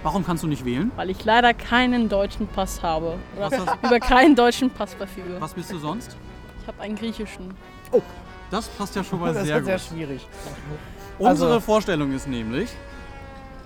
Warum 0.03 0.25
kannst 0.27 0.43
du 0.43 0.49
nicht 0.49 0.65
wählen? 0.65 0.91
Weil 0.97 1.11
ich 1.11 1.25
leider 1.25 1.55
keinen 1.55 2.09
deutschen 2.09 2.47
Pass 2.49 2.83
habe. 2.83 3.19
Oder 3.37 3.51
Was 3.51 3.67
hast- 3.67 3.79
über 3.85 4.01
keinen 4.01 4.35
deutschen 4.35 4.69
Pass 4.71 4.95
verfüge. 4.95 5.37
Was 5.38 5.55
bist 5.55 5.71
du 5.73 5.79
sonst? 5.79 6.17
Ich 6.61 6.67
habe 6.69 6.81
einen 6.83 6.97
griechischen. 6.97 7.55
Das 8.51 8.69
passt 8.69 8.95
ja 8.97 9.05
schon 9.05 9.21
mal 9.21 9.33
Das 9.35 9.45
sehr 9.47 9.55
wird 9.65 9.65
sehr 9.67 9.77
gut. 9.79 9.87
schwierig. 9.87 10.27
Unsere 11.19 11.49
Also- 11.55 11.61
Vorstellung 11.61 12.12
ist 12.12 12.27
nämlich, 12.29 12.69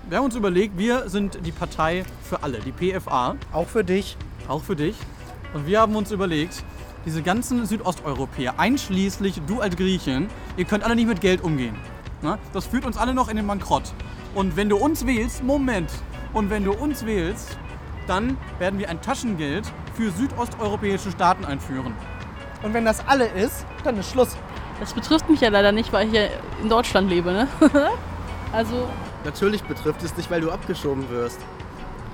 wir 0.07 0.17
haben 0.19 0.25
uns 0.25 0.35
überlegt, 0.35 0.77
wir 0.77 1.09
sind 1.09 1.45
die 1.45 1.51
Partei 1.51 2.03
für 2.23 2.41
alle, 2.43 2.59
die 2.59 2.71
PFA. 2.71 3.35
Auch 3.51 3.67
für 3.67 3.83
dich. 3.83 4.15
Auch 4.47 4.63
für 4.63 4.75
dich. 4.75 4.95
Und 5.53 5.65
wir 5.65 5.81
haben 5.81 5.95
uns 5.95 6.11
überlegt, 6.11 6.63
diese 7.07 7.23
ganzen 7.23 7.65
Südosteuropäer, 7.65 8.59
einschließlich 8.59 9.41
du 9.47 9.61
als 9.61 9.77
Griechin, 9.77 10.27
ihr 10.57 10.65
könnt 10.65 10.83
alle 10.83 10.93
nicht 10.93 11.07
mit 11.07 11.21
Geld 11.21 11.41
umgehen. 11.41 11.73
Na? 12.21 12.37
Das 12.51 12.65
führt 12.65 12.85
uns 12.85 12.97
alle 12.97 13.13
noch 13.13 13.29
in 13.29 13.37
den 13.37 13.47
Bankrott. 13.47 13.93
Und 14.35 14.57
wenn 14.57 14.67
du 14.67 14.75
uns 14.75 15.05
wählst, 15.05 15.41
Moment, 15.41 15.89
und 16.33 16.49
wenn 16.49 16.65
du 16.65 16.73
uns 16.73 17.05
wählst, 17.05 17.57
dann 18.07 18.35
werden 18.59 18.77
wir 18.77 18.89
ein 18.89 19.01
Taschengeld 19.01 19.71
für 19.95 20.11
südosteuropäische 20.11 21.09
Staaten 21.09 21.45
einführen. 21.45 21.93
Und 22.61 22.73
wenn 22.73 22.83
das 22.83 23.07
alle 23.07 23.27
ist, 23.27 23.65
dann 23.85 23.97
ist 23.97 24.11
Schluss. 24.11 24.35
Das 24.81 24.93
betrifft 24.93 25.29
mich 25.29 25.39
ja 25.39 25.47
leider 25.47 25.71
nicht, 25.71 25.93
weil 25.93 26.07
ich 26.07 26.11
hier 26.11 26.29
in 26.61 26.67
Deutschland 26.67 27.09
lebe, 27.09 27.31
ne? 27.31 27.47
also, 28.51 28.89
Natürlich 29.23 29.63
betrifft 29.63 30.03
es 30.03 30.13
dich, 30.13 30.29
weil 30.29 30.41
du 30.41 30.51
abgeschoben 30.51 31.09
wirst. 31.09 31.39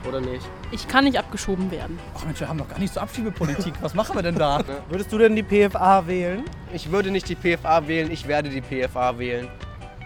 Oder 0.07 0.19
nicht? 0.21 0.45
ich 0.71 0.87
kann 0.87 1.05
nicht 1.05 1.17
abgeschoben 1.17 1.71
werden. 1.71 1.99
Ach 2.17 2.25
Mensch, 2.25 2.39
wir 2.39 2.49
haben 2.49 2.57
doch 2.57 2.67
gar 2.67 2.79
nicht 2.79 2.93
so 2.93 2.99
Abschiebepolitik. 2.99 3.73
Was 3.81 3.93
machen 3.93 4.15
wir 4.15 4.23
denn 4.23 4.35
da? 4.35 4.59
Würdest 4.89 5.11
du 5.11 5.17
denn 5.17 5.35
die 5.35 5.43
PFA 5.43 6.07
wählen? 6.07 6.43
Ich 6.73 6.91
würde 6.91 7.11
nicht 7.11 7.29
die 7.29 7.35
PFA 7.35 7.87
wählen, 7.87 8.11
ich 8.11 8.27
werde 8.27 8.49
die 8.49 8.61
PFA 8.61 9.17
wählen. 9.17 9.47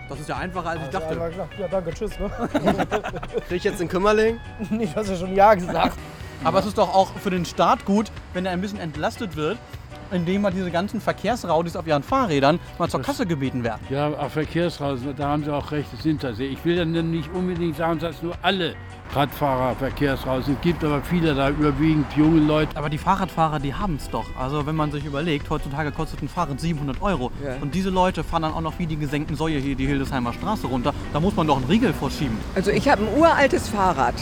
Das 0.10 0.20
ist 0.20 0.30
ja 0.30 0.38
einfacher, 0.38 0.70
als 0.70 0.82
ich 0.84 0.90
dachte. 0.90 1.20
Ja, 1.60 1.68
danke, 1.68 1.94
tschüss. 1.94 2.18
Ne? 2.20 2.30
Krieg 3.48 3.58
ich 3.58 3.64
jetzt 3.64 3.82
einen 3.82 3.90
Kümmerling? 3.90 4.40
nee, 4.70 4.86
du 4.86 4.96
hast 4.96 5.10
ja 5.10 5.16
schon 5.16 5.36
Ja 5.36 5.54
gesagt. 5.54 5.98
Aber 6.44 6.60
es 6.60 6.66
ist 6.66 6.78
doch 6.78 6.94
auch 6.94 7.12
für 7.18 7.32
den 7.32 7.46
Staat 7.46 7.84
gut, 7.84 8.12
wenn 8.34 8.46
er 8.46 8.52
ein 8.52 8.62
bisschen 8.62 8.80
entlastet 8.80 9.36
wird, 9.36 9.58
indem 10.12 10.42
mal 10.42 10.52
diese 10.52 10.72
ganzen 10.72 11.02
Verkehrsraudis 11.02 11.76
auf 11.76 11.88
ihren 11.88 12.04
Fahrrädern 12.04 12.60
mal 12.78 12.90
zur 12.90 13.02
Kasse 13.02 13.26
gebeten 13.26 13.64
werden. 13.64 13.82
Ja, 13.90 14.10
auf 14.10 14.34
Verkehrsrasen, 14.34 15.16
da 15.16 15.30
haben 15.30 15.44
Sie 15.44 15.54
auch 15.54 15.72
recht, 15.72 15.92
das 15.92 16.04
sind 16.04 16.24
das. 16.24 16.40
Ich 16.40 16.64
will 16.66 16.78
dann 16.78 17.12
nicht 17.12 17.30
unbedingt 17.34 17.78
sagen, 17.78 18.00
dass 18.00 18.22
nur 18.22 18.36
alle 18.42 18.76
Radfahrer 19.14 19.76
Verkehrsrasen 19.76 20.56
Es 20.56 20.62
gibt, 20.62 20.84
aber 20.84 21.02
viele 21.02 21.34
da 21.34 21.50
überwiegend 21.50 22.06
junge 22.16 22.42
Leute. 22.42 22.76
Aber 22.76 22.90
die 22.90 22.98
Fahrradfahrer, 22.98 23.60
die 23.60 23.74
haben 23.74 23.96
es 23.96 24.10
doch. 24.10 24.26
Also 24.38 24.66
wenn 24.66 24.76
man 24.76 24.92
sich 24.92 25.06
überlegt, 25.06 25.50
heutzutage 25.50 25.92
kostet 25.92 26.22
ein 26.22 26.28
Fahrrad 26.28 26.60
700 26.60 27.02
Euro. 27.02 27.32
Ja. 27.44 27.56
Und 27.62 27.74
diese 27.74 27.90
Leute 27.90 28.24
fahren 28.24 28.42
dann 28.44 28.54
auch 28.54 28.62
noch 28.62 28.78
wie 28.80 28.86
die 28.86 28.98
gesenkten 28.98 29.36
Säue 29.36 29.60
hier 29.60 29.76
die 29.76 29.88
Hildesheimer 29.88 30.34
Straße 30.34 30.68
runter. 30.68 30.94
Da 31.14 31.20
muss 31.20 31.36
man 31.36 31.48
doch 31.48 31.58
einen 31.58 31.66
Riegel 31.66 31.94
vorschieben. 31.94 32.38
Also 32.56 32.72
ich 32.72 32.88
habe 32.90 33.04
ein 33.04 33.18
uraltes 33.18 33.70
Fahrrad 33.70 34.16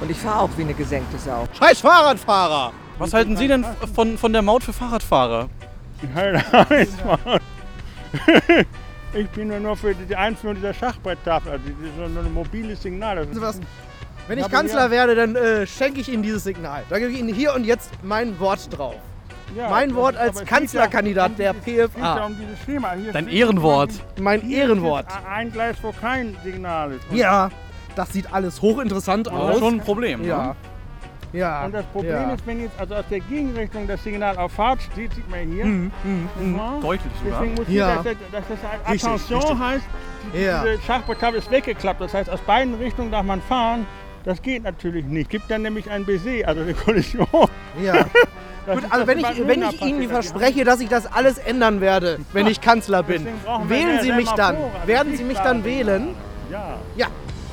und 0.00 0.10
ich 0.10 0.18
fahre 0.18 0.40
auch 0.40 0.50
wie 0.56 0.62
eine 0.62 0.74
gesenkte 0.74 1.18
Sau. 1.18 1.46
Scheiß 1.58 1.80
Fahrradfahrer! 1.80 2.72
Was 2.98 3.12
halten 3.14 3.36
Sie 3.36 3.48
denn 3.48 3.64
von, 3.94 4.16
von 4.18 4.32
der 4.32 4.42
Maut 4.42 4.62
für 4.64 4.72
Fahrradfahrer? 4.72 5.48
Ich 9.14 9.28
bin 9.30 9.62
nur 9.62 9.76
für 9.76 9.94
die 9.94 10.14
Einführung 10.16 10.56
dieser 10.56 10.74
Schachbretttafel, 10.74 11.52
also 11.52 11.64
dieses 11.66 11.94
so 11.96 12.02
ein 12.20 12.34
mobiles 12.34 12.82
Signal. 12.82 13.24
Das 13.26 13.40
Was? 13.40 13.60
Wenn 14.28 14.38
ich 14.38 14.48
Kanzler 14.50 14.90
werde, 14.90 15.14
dann 15.14 15.36
äh, 15.36 15.66
schenke 15.66 16.00
ich 16.00 16.12
Ihnen 16.12 16.22
dieses 16.22 16.44
Signal. 16.44 16.82
Da 16.90 16.98
gebe 16.98 17.10
ich 17.12 17.18
Ihnen 17.20 17.32
hier 17.32 17.54
und 17.54 17.64
jetzt 17.64 17.90
mein 18.02 18.38
Wort 18.40 18.76
drauf. 18.76 18.96
Ja, 19.56 19.70
mein 19.70 19.90
das- 19.90 19.96
Wort 19.98 20.16
als 20.16 20.44
Kanzlerkandidat 20.44 21.38
der 21.38 21.52
um 21.52 21.56
dieses- 21.64 21.84
es 21.86 21.94
geht 21.94 22.02
ja 22.02 22.14
PFA. 22.16 22.26
um 22.26 22.36
dieses 22.38 22.58
Schema. 22.64 22.92
Hier 22.92 23.12
Dein 23.12 23.28
Ehrenwort. 23.28 23.90
Mein 24.20 24.50
Ehrenwort. 24.50 25.06
ist 25.08 25.18
Ein 25.30 25.52
Gleis, 25.52 25.76
wo 25.80 25.92
kein 25.92 26.36
Signal 26.44 26.92
ist. 26.92 27.08
Und- 27.08 27.16
Ja, 27.16 27.50
das 27.94 28.12
sieht 28.12 28.32
alles 28.34 28.60
hochinteressant 28.60 29.28
Das 29.28 29.34
aus. 29.34 29.54
ist 29.54 29.58
schon 29.60 29.74
ein 29.74 29.80
Problem, 29.80 30.24
Ja. 30.24 30.48
ne? 30.48 30.56
Ja. 31.32 31.64
Und 31.64 31.72
das 31.74 31.84
Problem 31.86 32.12
ja. 32.12 32.32
ist, 32.32 32.46
wenn 32.46 32.60
jetzt 32.60 32.78
also 32.78 32.94
aus 32.94 33.04
der 33.10 33.20
Gegenrichtung 33.20 33.86
das 33.86 34.02
Signal 34.02 34.36
auf 34.38 34.52
Fahrt 34.52 34.80
steht, 34.82 35.12
sieht 35.14 35.28
man 35.28 35.40
hier. 35.52 35.64
Mhm, 35.66 35.90
mhm, 36.04 36.28
nicht 36.50 36.58
wahr? 36.58 36.78
Deutlich 36.80 37.12
sogar. 37.22 37.40
Deswegen 37.40 37.54
muss 37.56 37.68
Ja. 37.68 37.88
ja. 37.88 37.94
dass, 37.96 38.04
das- 38.04 38.14
dass 38.32 38.44
das 38.48 38.70
halt 38.70 38.80
Richtig, 38.90 39.10
Attention 39.10 39.40
richtig. 39.40 39.58
heißt, 39.60 39.84
die, 40.34 40.40
Ja. 40.40 40.62
diese 40.64 40.82
Schachbrettklappe 40.82 41.36
ist 41.36 41.50
weggeklappt. 41.50 42.00
Das 42.00 42.14
heißt, 42.14 42.30
aus 42.30 42.40
beiden 42.40 42.74
Richtungen 42.74 43.10
darf 43.10 43.24
man 43.24 43.40
fahren. 43.42 43.86
Das 44.24 44.42
geht 44.42 44.64
natürlich 44.64 45.04
nicht. 45.04 45.30
Gibt 45.30 45.50
dann 45.50 45.62
nämlich 45.62 45.88
ein 45.90 46.04
Baiser, 46.04 46.48
also 46.48 46.62
eine 46.62 46.74
Kollision. 46.74 47.26
Ja. 47.82 47.94
Gut, 48.66 48.82
also 48.90 49.06
wenn 49.06 49.18
ich, 49.20 49.46
wenn 49.46 49.62
ich 49.62 49.80
Ihnen 49.80 50.08
verspreche, 50.08 50.64
dass 50.64 50.80
ich 50.80 50.88
das 50.88 51.06
alles 51.12 51.38
ändern 51.38 51.80
werde, 51.80 52.18
wenn 52.32 52.48
ich 52.48 52.60
Kanzler 52.60 53.04
bin, 53.04 53.28
wählen 53.68 54.00
Sie 54.02 54.10
mich 54.10 54.28
dann. 54.30 54.56
Semaphore, 54.56 54.86
Werden 54.88 55.16
Sie 55.16 55.22
mich 55.22 55.38
dann 55.38 55.62
wählen? 55.62 56.08
Ja. 56.50 56.76
Ja, 56.96 57.06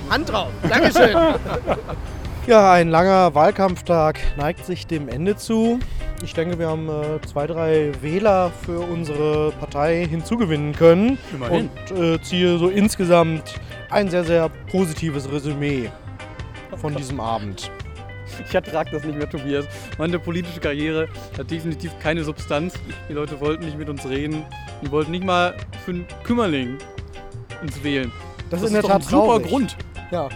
Hand 0.09 0.31
drauf. 0.31 0.49
Dankeschön. 0.67 1.15
Ja, 2.45 2.73
ein 2.73 2.89
langer 2.89 3.33
Wahlkampftag 3.35 4.19
neigt 4.35 4.65
sich 4.65 4.85
dem 4.85 5.07
Ende 5.07 5.37
zu. 5.37 5.79
Ich 6.23 6.33
denke, 6.33 6.59
wir 6.59 6.67
haben 6.67 6.89
äh, 6.89 7.21
zwei, 7.25 7.47
drei 7.47 7.93
Wähler 8.01 8.51
für 8.65 8.81
unsere 8.81 9.51
Partei 9.51 10.05
hinzugewinnen 10.05 10.75
können. 10.75 11.17
Immerhin. 11.33 11.69
Und 11.87 11.97
äh, 11.97 12.21
ziehe 12.21 12.57
so 12.57 12.67
insgesamt 12.67 13.61
ein 13.89 14.09
sehr, 14.09 14.25
sehr 14.25 14.49
positives 14.69 15.31
Resümee 15.31 15.89
von 16.75 16.95
diesem 16.95 17.19
Abend. 17.19 17.71
Ich 18.47 18.55
ertrage 18.55 18.89
das 18.89 19.03
nicht 19.03 19.15
mehr, 19.15 19.29
Tobias. 19.29 19.65
Meine 19.99 20.17
politische 20.17 20.59
Karriere 20.59 21.07
hat 21.37 21.51
definitiv 21.51 21.91
keine 21.99 22.23
Substanz. 22.23 22.73
Die 23.07 23.13
Leute 23.13 23.39
wollten 23.39 23.63
nicht 23.63 23.77
mit 23.77 23.89
uns 23.89 24.07
reden. 24.09 24.43
Die 24.81 24.89
wollten 24.89 25.11
nicht 25.11 25.23
mal 25.23 25.55
für 25.85 25.91
einen 25.91 26.07
Kümmerling 26.23 26.79
uns 27.61 27.83
wählen. 27.83 28.11
Das, 28.49 28.63
ist 28.63 28.69
in 28.69 28.73
der 28.73 28.81
doch 28.81 28.89
Tat 28.89 29.01
ein 29.01 29.03
super 29.03 29.25
traurig. 29.25 29.47
Grund. 29.47 29.77
Ja. 30.09 30.29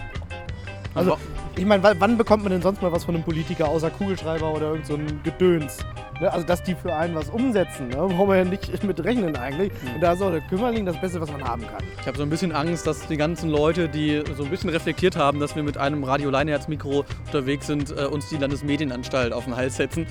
Also, 0.94 1.18
ich 1.58 1.66
meine, 1.66 1.82
wa- 1.82 1.94
wann 1.98 2.16
bekommt 2.16 2.42
man 2.44 2.52
denn 2.52 2.62
sonst 2.62 2.80
mal 2.82 2.90
was 2.92 3.04
von 3.04 3.14
einem 3.14 3.24
Politiker 3.24 3.68
außer 3.68 3.90
Kugelschreiber 3.90 4.52
oder 4.54 4.68
irgend 4.70 4.86
so 4.86 4.94
ein 4.94 5.20
Gedöns? 5.24 5.78
Ne? 6.20 6.32
Also, 6.32 6.46
dass 6.46 6.62
die 6.62 6.74
für 6.74 6.94
einen 6.94 7.14
was 7.14 7.28
umsetzen, 7.30 7.88
ne? 7.88 7.96
brauchen 7.96 8.28
wir 8.28 8.36
ja 8.36 8.44
nicht 8.44 8.82
mit 8.84 9.02
rechnen 9.04 9.36
eigentlich. 9.36 9.70
Und 9.94 10.00
da 10.00 10.12
ist 10.12 10.22
auch 10.22 10.30
der 10.30 10.40
Kümmerling 10.42 10.86
das 10.86 11.00
Beste, 11.00 11.20
was 11.20 11.30
man 11.30 11.42
haben 11.44 11.62
kann. 11.62 11.82
Ich 12.00 12.06
habe 12.06 12.16
so 12.16 12.22
ein 12.22 12.30
bisschen 12.30 12.52
Angst, 12.52 12.86
dass 12.86 13.06
die 13.06 13.16
ganzen 13.16 13.50
Leute, 13.50 13.88
die 13.88 14.22
so 14.36 14.44
ein 14.44 14.50
bisschen 14.50 14.70
reflektiert 14.70 15.16
haben, 15.16 15.40
dass 15.40 15.54
wir 15.56 15.62
mit 15.62 15.76
einem 15.76 16.04
Radio 16.04 16.30
Leineherz-Mikro 16.30 17.04
unterwegs 17.26 17.66
sind, 17.66 17.90
äh, 17.96 18.04
uns 18.06 18.28
die 18.28 18.36
Landesmedienanstalt 18.36 19.32
auf 19.32 19.44
den 19.44 19.56
Hals 19.56 19.76
setzen. 19.76 20.06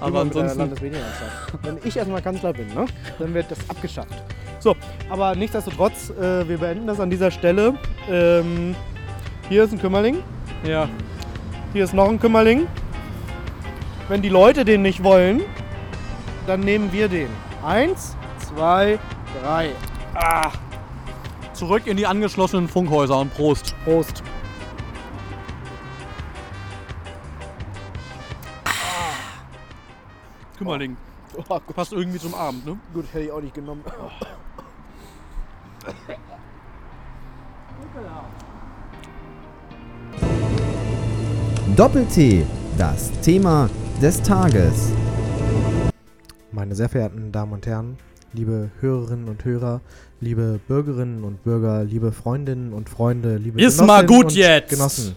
Aber 0.00 0.24
mit 0.24 0.34
der 0.34 0.42
ansonsten. 0.42 0.58
Landesmedienanstalt. 0.60 1.32
Wenn 1.62 1.78
ich 1.84 1.96
erstmal 1.96 2.22
Kanzler 2.22 2.52
bin, 2.52 2.68
ne? 2.74 2.86
dann 3.18 3.34
wird 3.34 3.50
das 3.50 3.58
abgeschafft. 3.68 4.14
So, 4.60 4.76
aber 5.10 5.34
nichtsdestotrotz, 5.34 6.10
äh, 6.10 6.48
wir 6.48 6.58
beenden 6.58 6.86
das 6.86 7.00
an 7.00 7.10
dieser 7.10 7.30
Stelle. 7.32 7.74
Ähm, 8.08 8.74
hier 9.48 9.64
ist 9.64 9.72
ein 9.72 9.80
Kümmerling. 9.80 10.18
Ja. 10.64 10.88
Hier 11.72 11.84
ist 11.84 11.92
noch 11.92 12.08
ein 12.08 12.20
Kümmerling. 12.20 12.68
Wenn 14.08 14.22
die 14.22 14.28
Leute 14.28 14.64
den 14.64 14.82
nicht 14.82 15.02
wollen, 15.02 15.42
dann 16.46 16.60
nehmen 16.60 16.92
wir 16.92 17.08
den. 17.08 17.28
Eins, 17.64 18.16
zwei, 18.38 18.98
drei. 19.42 19.70
Ah. 20.14 20.50
Zurück 21.52 21.86
in 21.86 21.96
die 21.96 22.06
angeschlossenen 22.06 22.68
Funkhäuser 22.68 23.18
und 23.18 23.34
Prost. 23.34 23.74
Prost. 23.84 24.22
Kümmerling. 30.58 30.96
Oh, 31.48 31.58
Passt 31.74 31.92
irgendwie 31.92 32.18
zum 32.18 32.34
Abend, 32.34 32.66
ne? 32.66 32.78
Gut, 32.92 33.06
hätte 33.12 33.24
ich 33.24 33.32
auch 33.32 33.40
nicht 33.40 33.54
genommen. 33.54 33.82
Doppel-T, 41.76 42.44
das 42.76 43.10
Thema 43.22 43.70
des 44.02 44.20
Tages. 44.20 44.92
Meine 46.50 46.74
sehr 46.74 46.90
verehrten 46.90 47.32
Damen 47.32 47.54
und 47.54 47.66
Herren, 47.66 47.96
liebe 48.34 48.70
Hörerinnen 48.80 49.26
und 49.26 49.42
Hörer, 49.42 49.80
liebe 50.20 50.60
Bürgerinnen 50.68 51.24
und 51.24 51.42
Bürger, 51.44 51.82
liebe 51.84 52.12
Freundinnen 52.12 52.74
und 52.74 52.90
Freunde, 52.90 53.38
liebe 53.38 53.62
Ist 53.62 53.80
mal 53.80 54.04
Genossinnen 54.04 54.06
gut 54.06 54.24
und 54.26 54.34
jetzt. 54.34 54.68
Genossen. 54.68 55.16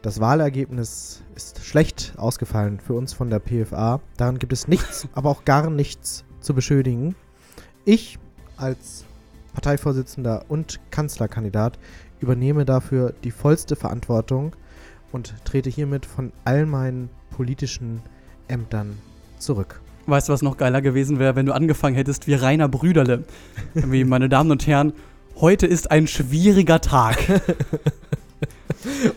Das 0.00 0.20
Wahlergebnis 0.20 1.22
ist 1.36 1.62
schlecht 1.62 2.14
ausgefallen 2.16 2.80
für 2.80 2.94
uns 2.94 3.12
von 3.12 3.28
der 3.28 3.40
PFA. 3.40 4.00
Daran 4.16 4.38
gibt 4.38 4.54
es 4.54 4.68
nichts, 4.68 5.06
aber 5.14 5.28
auch 5.28 5.44
gar 5.44 5.68
nichts 5.68 6.24
zu 6.40 6.54
beschönigen. 6.54 7.14
Ich 7.84 8.18
als 8.56 9.04
Parteivorsitzender 9.52 10.46
und 10.48 10.80
Kanzlerkandidat 10.90 11.78
übernehme 12.20 12.64
dafür 12.64 13.12
die 13.22 13.30
vollste 13.30 13.76
Verantwortung 13.76 14.56
und 15.12 15.34
trete 15.44 15.70
hiermit 15.70 16.06
von 16.06 16.32
all 16.44 16.66
meinen 16.66 17.10
politischen 17.30 18.00
Ämtern 18.48 18.98
zurück. 19.38 19.80
Weißt 20.06 20.28
du, 20.28 20.32
was 20.32 20.42
noch 20.42 20.56
geiler 20.56 20.82
gewesen 20.82 21.18
wäre, 21.18 21.36
wenn 21.36 21.46
du 21.46 21.52
angefangen 21.52 21.94
hättest 21.94 22.26
wie 22.26 22.34
Rainer 22.34 22.68
Brüderle? 22.68 23.24
wie, 23.74 24.04
meine 24.04 24.28
Damen 24.28 24.50
und 24.50 24.66
Herren, 24.66 24.92
heute 25.36 25.66
ist 25.66 25.90
ein 25.90 26.06
schwieriger 26.06 26.80
Tag. 26.80 27.18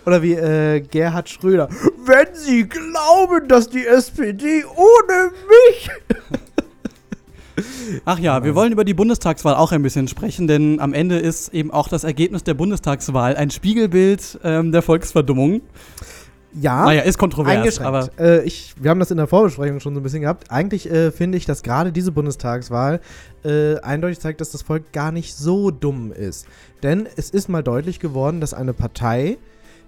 Oder 0.05 0.21
wie 0.21 0.33
äh, 0.33 0.81
Gerhard 0.81 1.27
Schröder. 1.29 1.69
Wenn 2.05 2.35
Sie 2.35 2.67
glauben, 2.69 3.47
dass 3.47 3.69
die 3.69 3.85
SPD 3.85 4.63
ohne 4.75 5.31
mich. 5.47 5.89
Ach 8.05 8.19
ja, 8.19 8.43
wir 8.43 8.55
wollen 8.55 8.71
über 8.71 8.83
die 8.83 8.93
Bundestagswahl 8.93 9.55
auch 9.55 9.71
ein 9.71 9.81
bisschen 9.81 10.07
sprechen, 10.07 10.47
denn 10.47 10.79
am 10.79 10.93
Ende 10.93 11.17
ist 11.17 11.53
eben 11.53 11.71
auch 11.71 11.87
das 11.87 12.03
Ergebnis 12.03 12.43
der 12.43 12.53
Bundestagswahl 12.53 13.35
ein 13.35 13.49
Spiegelbild 13.49 14.39
ähm, 14.43 14.71
der 14.71 14.81
Volksverdummung. 14.81 15.61
Ja. 16.59 16.85
Naja, 16.85 17.01
ist 17.01 17.17
kontrovers, 17.17 17.79
aber. 17.79 18.09
Äh, 18.17 18.43
ich, 18.43 18.75
wir 18.79 18.89
haben 18.89 18.99
das 18.99 19.11
in 19.11 19.17
der 19.17 19.27
Vorbesprechung 19.27 19.79
schon 19.81 19.93
so 19.93 19.99
ein 19.99 20.03
bisschen 20.03 20.21
gehabt. 20.21 20.51
Eigentlich 20.51 20.89
äh, 20.89 21.11
finde 21.11 21.37
ich, 21.37 21.45
dass 21.45 21.63
gerade 21.63 21.91
diese 21.91 22.11
Bundestagswahl 22.11 23.01
äh, 23.43 23.77
eindeutig 23.79 24.19
zeigt, 24.19 24.39
dass 24.39 24.51
das 24.51 24.61
Volk 24.61 24.93
gar 24.93 25.11
nicht 25.11 25.35
so 25.35 25.69
dumm 25.69 26.13
ist. 26.13 26.47
Denn 26.81 27.07
es 27.17 27.29
ist 27.29 27.49
mal 27.49 27.61
deutlich 27.61 27.99
geworden, 27.99 28.39
dass 28.39 28.53
eine 28.53 28.73
Partei, 28.73 29.37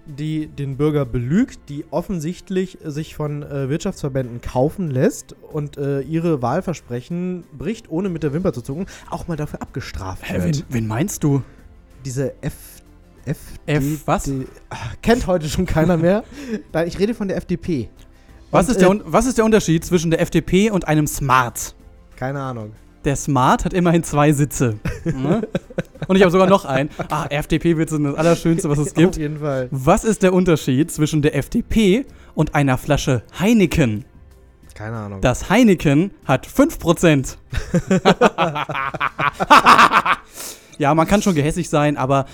die 0.08 0.48
den 0.48 0.78
Bürger 0.78 1.06
belügt, 1.06 1.60
die 1.70 1.86
offensichtlich 1.92 2.78
sich 2.84 3.16
von 3.16 3.44
äh, 3.44 3.70
Wirtschaftsverbänden 3.70 4.42
kaufen 4.42 4.90
lässt 4.90 5.36
und 5.52 5.78
äh, 5.78 6.02
ihre 6.02 6.42
Wahlversprechen 6.42 7.44
bricht, 7.58 7.90
ohne 7.90 8.10
mit 8.10 8.24
der 8.24 8.34
Wimper 8.34 8.54
zu 8.54 8.62
zucken, 8.62 8.86
auch 9.10 9.28
mal 9.28 9.38
dafür 9.38 9.62
abgestraft 9.62 10.24
Hä, 10.30 10.36
wird. 10.42 10.58
wen, 10.60 10.64
wen 10.70 10.88
meinst 10.88 11.24
du? 11.24 11.42
Diese 12.06 12.34
F. 12.42 12.54
F, 13.26 13.38
F 13.66 13.84
D- 13.84 13.98
was? 14.06 14.24
D- 14.24 14.48
ach, 14.70 14.96
kennt 15.02 15.28
heute 15.28 15.50
schon 15.50 15.66
keiner 15.66 15.98
mehr. 15.98 16.24
Nein, 16.74 16.88
ich 16.88 16.98
rede 16.98 17.14
von 17.14 17.28
der 17.28 17.36
FDP. 17.38 17.90
Was 18.52 18.68
Und, 18.68 18.72
ist, 18.72 18.82
der, 18.82 18.90
äh, 18.90 19.00
was 19.06 19.26
ist 19.26 19.38
der 19.38 19.44
Unterschied 19.46 19.84
zwischen 19.84 20.12
der 20.12 20.22
FDP 20.22 20.72
und 20.72 20.88
einem 20.88 21.08
Smart? 21.08 21.76
Keine 22.16 22.40
Ahnung. 22.42 22.72
Der 23.08 23.16
Smart 23.16 23.64
hat 23.64 23.72
immerhin 23.72 24.04
zwei 24.04 24.34
Sitze. 24.34 24.80
Ne? 25.06 25.48
Und 26.10 26.18
ich 26.18 26.24
habe 26.24 26.30
sogar 26.30 26.48
noch 26.48 26.66
einen. 26.66 26.90
Ah, 27.10 27.26
FDP-Witze 27.30 27.96
sind 27.96 28.04
das 28.04 28.16
Allerschönste, 28.16 28.70
was 28.70 28.80
es 28.80 28.94
gibt. 28.94 29.12
Auf 29.12 29.18
jeden 29.18 29.40
Fall. 29.40 29.70
Was 29.72 30.04
ist 30.04 30.24
der 30.24 30.34
Unterschied 30.34 30.92
zwischen 30.92 31.22
der 31.22 31.34
FDP 31.34 32.06
und 32.36 32.54
einer 32.54 32.78
Flasche 32.78 33.24
Heineken? 33.40 34.04
Keine 34.74 34.98
Ahnung. 34.98 35.22
Das 35.22 35.50
Heineken 35.50 36.12
hat 36.26 36.48
5%. 36.48 37.38
ja, 40.78 40.94
man 40.94 41.08
kann 41.08 41.22
schon 41.22 41.34
gehässig 41.34 41.70
sein, 41.70 41.96
aber 41.96 42.26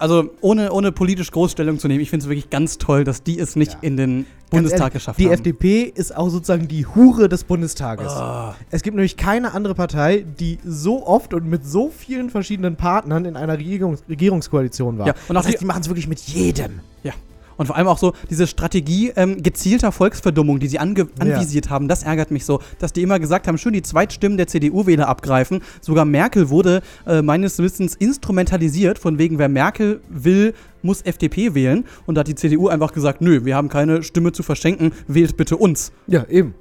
also 0.00 0.30
ohne, 0.40 0.72
ohne 0.72 0.90
politisch 0.92 1.30
Großstellung 1.30 1.78
zu 1.78 1.86
nehmen, 1.88 2.00
ich 2.00 2.10
finde 2.10 2.24
es 2.24 2.28
wirklich 2.28 2.50
ganz 2.50 2.78
toll, 2.78 3.04
dass 3.04 3.22
die 3.22 3.38
es 3.38 3.54
nicht 3.54 3.76
in 3.82 3.96
den 3.96 4.26
Bundestag 4.50 4.80
ehrlich, 4.80 4.92
geschafft 4.94 5.18
die 5.20 5.26
haben. 5.26 5.34
FDP 5.34 5.82
ist 5.94 6.16
auch 6.16 6.28
sozusagen 6.28 6.66
die 6.66 6.84
Hure 6.86 7.28
des 7.28 7.44
Bundestages. 7.44 8.08
Ah. 8.08 8.56
Es 8.70 8.82
gibt 8.82 8.96
nämlich 8.96 9.16
keine 9.16 9.54
andere 9.54 9.74
Partei, 9.76 10.24
die 10.40 10.58
so 10.64 11.06
oft 11.06 11.34
und 11.34 11.46
mit 11.48 11.64
so 11.64 11.90
vielen 11.96 12.30
verschiedenen 12.30 12.74
Partnern 12.76 13.24
in 13.26 13.36
einer 13.36 13.58
Regierungs 13.58 14.02
Regierungskoalition 14.08 14.98
war. 14.98 15.06
Ja, 15.06 15.14
und 15.28 15.36
auch 15.36 15.42
das 15.42 15.46
heißt, 15.46 15.54
die- 15.56 15.58
die 15.60 15.64
machen 15.66 15.82
es 15.82 15.88
wirklich 15.88 16.08
mit 16.08 16.18
jedem. 16.20 16.80
Ja. 17.04 17.12
Und 17.60 17.66
vor 17.66 17.76
allem 17.76 17.88
auch 17.88 17.98
so 17.98 18.14
diese 18.30 18.46
Strategie 18.46 19.12
ähm, 19.16 19.42
gezielter 19.42 19.92
Volksverdummung, 19.92 20.60
die 20.60 20.66
sie 20.66 20.78
ange 20.78 21.00
Ja. 21.00 21.06
anvisiert 21.34 21.68
haben, 21.68 21.88
das 21.88 22.04
ärgert 22.04 22.30
mich 22.30 22.46
so, 22.46 22.60
dass 22.78 22.94
die 22.94 23.02
immer 23.02 23.18
gesagt 23.20 23.46
haben, 23.46 23.58
schön 23.58 23.74
die 23.74 23.82
Zweitstimmen 23.82 24.38
der 24.38 24.46
CDU-Wähler 24.46 25.06
abgreifen. 25.06 25.60
Sogar 25.82 26.06
Merkel 26.06 26.48
wurde 26.48 26.80
äh, 27.06 27.20
meines 27.20 27.58
Wissens 27.58 27.94
instrumentalisiert, 27.96 28.98
von 28.98 29.18
wegen, 29.18 29.36
wer 29.38 29.50
Merkel 29.50 30.00
will, 30.08 30.54
muss 30.80 31.02
FDP 31.02 31.54
wählen. 31.54 31.84
Und 32.06 32.14
da 32.14 32.20
hat 32.20 32.28
die 32.28 32.34
CDU 32.34 32.68
einfach 32.68 32.94
gesagt, 32.94 33.20
nö, 33.20 33.44
wir 33.44 33.56
haben 33.56 33.68
keine 33.68 34.02
Stimme 34.02 34.32
zu 34.32 34.42
verschenken, 34.42 34.92
wählt 35.06 35.36
bitte 35.36 35.58
uns. 35.58 35.92
Ja, 36.06 36.24
eben. 36.30 36.54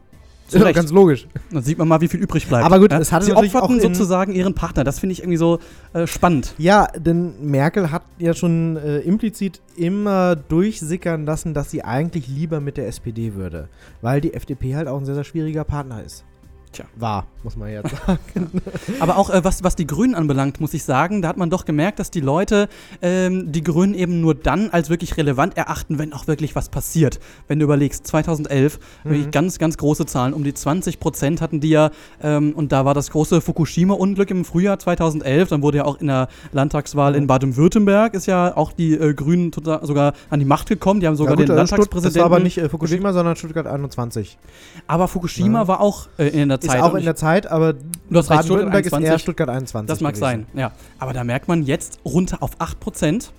Ja, 0.52 0.62
Recht. 0.62 0.76
ganz 0.76 0.92
logisch. 0.92 1.28
Dann 1.52 1.64
sieht 1.64 1.78
man 1.78 1.88
mal, 1.88 2.02
wie 2.02 2.08
viel 2.08 2.20
übrig 2.20 2.48
bleibt. 2.48 2.66
Aber 2.66 2.80
gut, 2.80 2.92
ja? 2.92 3.00
es 3.00 3.12
hatte 3.12 3.26
Sie 3.26 3.34
opferten 3.34 3.80
sozusagen 3.80 4.34
ihren 4.34 4.54
Partner. 4.54 4.84
Das 4.84 5.00
finde 5.00 5.14
ich 5.14 5.20
irgendwie 5.20 5.38
so 5.38 5.60
äh, 5.94 6.08
spannend. 6.08 6.54
Ja, 6.58 6.88
denn 6.96 7.34
Merkel 7.42 7.92
hat 7.92 8.04
ja 8.18 8.34
schon 8.34 8.78
äh, 8.78 9.00
implizit 9.00 9.62
immer 9.76 10.36
durchsickern 10.36 11.26
lassen, 11.26 11.54
dass 11.54 11.72
sie 11.72 11.84
eigentlich 11.84 12.28
lieber 12.28 12.60
mit 12.60 12.78
der 12.78 12.88
SPD 12.88 13.36
würde. 13.36 13.70
Weil 14.02 14.22
die 14.22 14.34
FDP 14.34 14.76
halt 14.76 14.88
auch 14.88 14.98
ein 14.98 15.06
sehr, 15.06 15.16
sehr 15.16 15.24
schwieriger 15.24 15.64
Partner 15.64 16.04
ist. 16.04 16.26
Tja. 16.72 16.86
War, 16.98 17.26
muss 17.44 17.58
man 17.58 17.72
jetzt 17.72 17.90
sagen. 18.06 18.52
Aber 19.00 19.18
auch 19.18 19.32
äh, 19.32 19.44
was, 19.44 19.64
was 19.64 19.76
die 19.76 19.88
Grünen 19.88 20.14
anbelangt, 20.14 20.62
muss 20.62 20.76
ich 20.76 20.84
sagen, 20.84 21.24
da 21.24 21.30
hat 21.30 21.38
man 21.38 21.50
doch 21.50 21.66
gemerkt, 21.66 21.98
dass 21.98 22.12
die 22.12 22.20
Leute 22.22 22.70
ähm, 23.02 23.52
die 23.52 23.64
Grünen 23.64 23.96
eben 23.96 24.22
nur 24.22 24.36
dann 24.36 24.70
als 24.70 24.90
wirklich 24.92 25.18
relevant 25.18 25.58
erachten, 25.58 25.98
wenn 25.98 26.14
auch 26.14 26.28
wirklich 26.28 26.56
was 26.56 26.70
passiert. 26.70 27.20
Wenn 27.48 27.58
du 27.58 27.64
überlegst, 27.66 28.06
2011, 28.06 28.80
Mhm. 29.04 29.10
wirklich 29.10 29.32
ganz, 29.32 29.58
ganz 29.58 29.78
große 29.78 30.06
Zahlen, 30.06 30.34
um 30.34 30.44
die 30.44 30.54
20 30.54 31.00
Prozent 31.00 31.42
hatten 31.42 31.60
die 31.60 31.70
ja, 31.70 31.90
ähm, 32.22 32.54
und 32.54 32.72
da 32.72 32.86
war 32.86 32.94
das 32.94 33.10
große 33.10 33.42
Fukushima-Unglück 33.42 34.30
im 34.30 34.46
Frühjahr 34.46 34.78
2011, 34.78 35.50
dann 35.50 35.64
wurde 35.64 35.78
ja 35.80 35.86
auch 35.86 36.00
in 36.00 36.06
der 36.08 36.28
Landtagswahl 36.52 37.14
Mhm. 37.14 37.18
in 37.18 37.28
Baden-Württemberg 37.28 38.14
ist 38.14 38.28
ja 38.28 38.56
auch 38.56 38.74
die 38.74 38.94
äh, 38.94 39.14
Grünen 39.16 39.52
tota- 39.52 39.84
sogar 39.86 40.14
an 40.30 40.40
die 40.40 40.46
Macht 40.46 40.70
gekommen, 40.70 41.00
die 41.00 41.08
haben 41.08 41.16
sogar 41.16 41.34
Ja, 41.34 41.38
gut, 41.38 41.48
den 41.50 41.54
äh, 41.54 41.58
Landtagspräsidenten. 41.58 42.14
Das 42.14 42.20
war 42.20 42.26
aber 42.26 42.40
nicht 42.40 42.60
äh, 42.60 42.70
Fukushima, 42.70 43.12
sondern 43.12 43.36
Stuttgart 43.36 43.66
21. 43.66 44.38
Aber 44.86 45.08
Fukushima 45.08 45.62
Ja. 45.62 45.68
war 45.68 45.82
auch 45.82 46.08
äh, 46.20 46.28
in 46.28 46.50
der 46.50 46.59
Ist 46.60 46.72
Zeit. 46.72 46.82
auch 46.82 46.94
und 46.94 47.00
in 47.00 47.06
der 47.06 47.16
Zeit, 47.16 47.48
aber 47.48 47.74
Baden-Württemberg 48.10 48.86
ist 48.86 48.92
eher 48.94 48.98
21. 48.98 49.22
Stuttgart 49.22 49.50
21 49.50 49.88
Das 49.88 50.02
mag 50.02 50.14
gewesen. 50.14 50.22
sein, 50.22 50.46
ja. 50.54 50.72
Aber 50.98 51.14
da 51.14 51.24
merkt 51.24 51.48
man 51.48 51.64
jetzt 51.64 52.00
runter 52.06 52.42
auf 52.42 52.60
8%. 52.60 53.30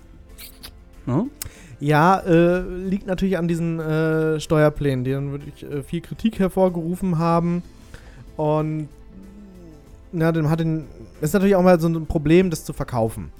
Ja? 1.07 1.25
Ja, 1.79 2.19
äh, 2.19 2.59
liegt 2.59 3.07
natürlich 3.07 3.37
an 3.37 3.47
diesen 3.47 3.79
äh, 3.79 4.39
Steuerplänen, 4.39 5.03
die 5.03 5.11
dann 5.11 5.31
wirklich 5.31 5.63
äh, 5.63 5.81
viel 5.81 6.01
Kritik 6.01 6.37
hervorgerufen 6.39 7.17
haben. 7.17 7.63
Und 8.37 8.87
na, 10.11 10.31
dann 10.31 10.49
hat 10.49 10.59
den, 10.59 10.85
ist 11.21 11.33
natürlich 11.33 11.55
auch 11.55 11.63
mal 11.63 11.79
so 11.79 11.87
ein 11.87 12.05
Problem, 12.05 12.49
das 12.49 12.65
zu 12.65 12.73
verkaufen. 12.73 13.31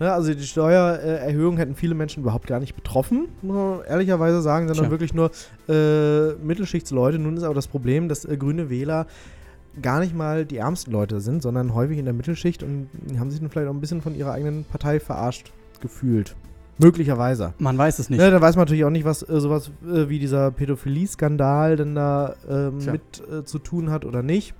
Ne, 0.00 0.12
also 0.12 0.32
die 0.32 0.42
Steuererhöhung 0.44 1.56
hätten 1.56 1.74
viele 1.74 1.94
Menschen 1.94 2.22
überhaupt 2.22 2.46
gar 2.46 2.60
nicht 2.60 2.76
betroffen, 2.76 3.28
muss 3.42 3.56
man 3.56 3.80
ehrlicherweise 3.84 4.40
sagen, 4.42 4.68
sondern 4.68 4.86
Tja. 4.86 4.90
wirklich 4.92 5.12
nur 5.12 5.30
äh, 5.68 6.34
Mittelschichtsleute. 6.34 7.18
Nun 7.18 7.36
ist 7.36 7.42
aber 7.42 7.54
das 7.54 7.66
Problem, 7.66 8.08
dass 8.08 8.24
äh, 8.24 8.36
grüne 8.36 8.70
Wähler 8.70 9.06
gar 9.82 10.00
nicht 10.00 10.14
mal 10.14 10.44
die 10.44 10.58
ärmsten 10.58 10.92
Leute 10.92 11.20
sind, 11.20 11.42
sondern 11.42 11.74
häufig 11.74 11.98
in 11.98 12.04
der 12.04 12.14
Mittelschicht 12.14 12.62
und 12.62 12.88
haben 13.18 13.30
sich 13.30 13.40
dann 13.40 13.50
vielleicht 13.50 13.68
auch 13.68 13.74
ein 13.74 13.80
bisschen 13.80 14.00
von 14.00 14.14
ihrer 14.14 14.32
eigenen 14.32 14.64
Partei 14.64 15.00
verarscht 15.00 15.52
gefühlt. 15.80 16.36
Möglicherweise. 16.78 17.54
Man 17.58 17.76
weiß 17.76 17.98
es 17.98 18.08
nicht. 18.08 18.20
Ne, 18.20 18.30
da 18.30 18.40
weiß 18.40 18.54
man 18.54 18.62
natürlich 18.62 18.84
auch 18.84 18.90
nicht, 18.90 19.04
was 19.04 19.28
äh, 19.28 19.40
sowas 19.40 19.70
äh, 19.84 20.08
wie 20.08 20.20
dieser 20.20 20.52
Pädophilie-Skandal 20.52 21.76
denn 21.76 21.96
da 21.96 22.36
ähm, 22.48 22.78
Tja. 22.78 22.92
mit 22.92 23.02
äh, 23.30 23.44
zu 23.44 23.58
tun 23.58 23.90
hat 23.90 24.04
oder 24.04 24.22
nicht. 24.22 24.54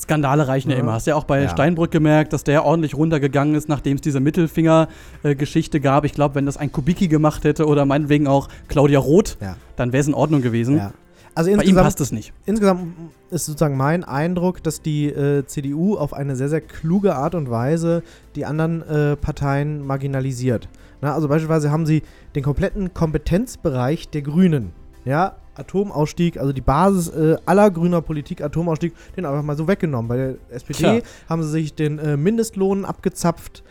Skandale 0.00 0.48
reichen 0.48 0.70
ja, 0.70 0.76
Ja. 0.76 0.82
immer. 0.82 0.92
Hast 0.92 1.06
ja 1.06 1.14
auch 1.16 1.24
bei 1.24 1.42
Ja. 1.42 1.48
Steinbrück 1.48 1.90
gemerkt, 1.90 2.32
dass 2.32 2.44
der 2.44 2.64
ordentlich 2.64 2.94
runtergegangen 2.94 3.54
ist, 3.54 3.68
nachdem 3.68 3.96
es 3.96 4.00
diese 4.02 4.20
Mittelfinger-Geschichte 4.20 5.80
gab. 5.80 6.04
Ich 6.04 6.12
glaube, 6.12 6.34
wenn 6.34 6.46
das 6.46 6.56
ein 6.56 6.72
Kubicki 6.72 7.08
gemacht 7.08 7.44
hätte 7.44 7.66
oder 7.66 7.84
meinetwegen 7.84 8.26
auch 8.26 8.48
Claudia 8.68 8.98
Roth, 8.98 9.36
Ja. 9.40 9.56
dann 9.76 9.92
wäre 9.92 10.00
es 10.00 10.08
in 10.08 10.14
Ordnung 10.14 10.42
gewesen. 10.42 10.76
Ja. 10.78 10.92
Also 11.34 11.54
bei 11.56 11.62
ihm 11.62 11.76
passt 11.76 12.00
es 12.00 12.10
nicht. 12.10 12.32
Insgesamt 12.44 12.92
ist 13.30 13.46
sozusagen 13.46 13.76
mein 13.76 14.02
Eindruck, 14.02 14.62
dass 14.64 14.82
die 14.82 15.06
äh, 15.06 15.46
CDU 15.46 15.96
auf 15.96 16.12
eine 16.12 16.34
sehr, 16.34 16.48
sehr 16.48 16.60
kluge 16.60 17.14
Art 17.14 17.34
und 17.36 17.48
Weise 17.48 18.02
die 18.34 18.44
anderen 18.44 18.82
äh, 18.82 19.16
Parteien 19.16 19.86
marginalisiert. 19.86 20.68
Na, 21.00 21.14
also 21.14 21.28
beispielsweise 21.28 21.70
haben 21.70 21.86
sie 21.86 22.02
den 22.34 22.42
kompletten 22.42 22.92
Kompetenzbereich 22.94 24.08
der 24.10 24.22
Grünen, 24.22 24.72
ja, 25.04 25.36
Atomausstieg, 25.60 26.38
also 26.38 26.52
die 26.52 26.60
Basis 26.60 27.08
äh, 27.08 27.36
aller 27.46 27.70
grüner 27.70 28.02
Politik, 28.02 28.42
Atomausstieg, 28.42 28.94
den 29.16 29.24
einfach 29.26 29.42
mal 29.42 29.56
so 29.56 29.68
weggenommen. 29.68 30.08
Bei 30.08 30.16
der 30.16 30.34
SPD 30.50 30.78
Klar. 30.78 31.00
haben 31.28 31.42
sie 31.42 31.50
sich 31.50 31.74
den 31.74 31.98
äh, 31.98 32.16
Mindestlohn 32.16 32.84
abgezapft. 32.84 33.62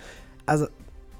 Also 0.46 0.68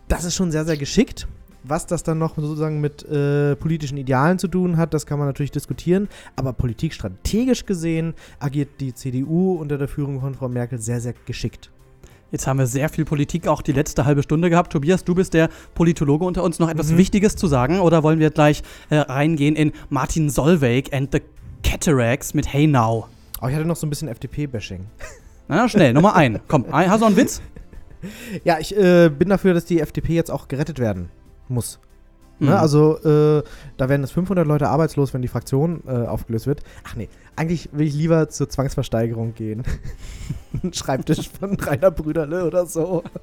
das 0.08 0.26
ist 0.26 0.36
schon 0.36 0.52
sehr, 0.52 0.66
sehr 0.66 0.78
geschickt. 0.78 1.28
Was 1.64 1.86
das 1.86 2.04
dann 2.04 2.18
noch 2.18 2.36
sozusagen 2.38 2.80
mit 2.80 3.04
äh, 3.04 3.56
politischen 3.58 3.98
Idealen 3.98 4.40
zu 4.40 4.48
tun 4.48 4.78
hat, 4.78 4.94
das 4.94 5.06
kann 5.06 5.20
man 5.20 5.28
natürlich 5.28 5.52
diskutieren. 5.52 6.08
Aber 6.36 6.54
politikstrategisch 6.54 7.66
gesehen 7.66 8.14
agiert 8.40 8.70
die 8.80 8.94
CDU 8.94 9.56
unter 9.56 9.78
der 9.78 9.90
Führung 9.90 10.22
von 10.22 10.36
Frau 10.36 10.48
Merkel 10.48 10.80
sehr, 10.80 11.02
sehr 11.02 11.14
geschickt. 11.26 11.70
Jetzt 12.32 12.46
haben 12.48 12.60
wir 12.60 12.68
sehr 12.68 12.90
viel 12.90 13.06
Politik 13.06 13.48
auch 13.48 13.62
die 13.62 13.72
letzte 13.72 14.06
halbe 14.06 14.22
Stunde 14.24 14.50
gehabt. 14.50 14.72
Tobias, 14.72 15.04
du 15.04 15.16
bist 15.16 15.34
der 15.34 15.50
Politologe 15.74 16.26
unter 16.26 16.44
uns. 16.44 16.60
Noch 16.60 16.70
etwas 16.70 16.92
Mhm. 16.92 16.98
Wichtiges 16.98 17.36
zu 17.36 17.48
sagen? 17.48 17.80
Oder 17.80 18.04
wollen 18.04 18.20
wir 18.20 18.30
gleich 18.30 18.62
äh, 18.90 18.98
reingehen 18.98 19.56
in 19.56 19.72
Martin 19.90 20.30
Solveig 20.30 20.94
and 20.94 21.10
the 21.12 21.22
Cataracts 21.64 22.34
mit 22.34 22.52
Hey 22.54 22.68
Now? 22.68 23.08
Aber 23.40 23.50
ich 23.50 23.56
hatte 23.56 23.66
noch 23.68 23.76
so 23.76 23.88
ein 23.88 23.90
bisschen 23.90 24.08
FDP-Bashing. 24.10 24.86
Na, 25.48 25.68
schnell, 25.68 25.94
Nummer 25.94 26.16
ein. 26.16 26.40
Komm, 26.48 26.66
hast 26.72 26.96
du 26.96 27.00
noch 27.00 27.08
einen 27.08 27.18
Witz? 27.18 27.42
Ja, 28.46 28.60
ich 28.60 28.74
äh, 28.78 29.10
bin 29.10 29.28
dafür, 29.28 29.54
dass 29.54 29.66
die 29.66 29.82
FDP 29.82 30.14
jetzt 30.14 30.32
auch 30.32 30.48
gerettet 30.48 30.80
werden 30.80 31.10
muss. 31.50 31.80
Ne? 32.40 32.52
Mhm. 32.52 32.56
Also, 32.56 32.98
äh, 33.00 33.44
da 33.78 33.90
werden 33.90 34.02
jetzt 34.02 34.14
500 34.14 34.48
Leute 34.48 34.70
arbeitslos, 34.70 35.14
wenn 35.14 35.22
die 35.22 35.28
Fraktion 35.28 35.84
äh, 35.88 35.92
aufgelöst 35.92 36.48
wird. 36.48 36.62
Ach 36.86 36.96
nee, 36.96 37.10
eigentlich 37.36 37.70
will 37.74 37.88
ich 37.88 37.94
lieber 37.94 38.30
zur 38.30 38.50
Zwangsversteigerung 38.50 39.34
gehen. 39.34 39.64
Ein 40.64 40.74
Schreibtisch 40.74 41.30
von 41.30 41.56
Rainer 41.56 41.92
Brüderle 41.92 42.46
oder 42.46 42.66
so. 42.66 43.04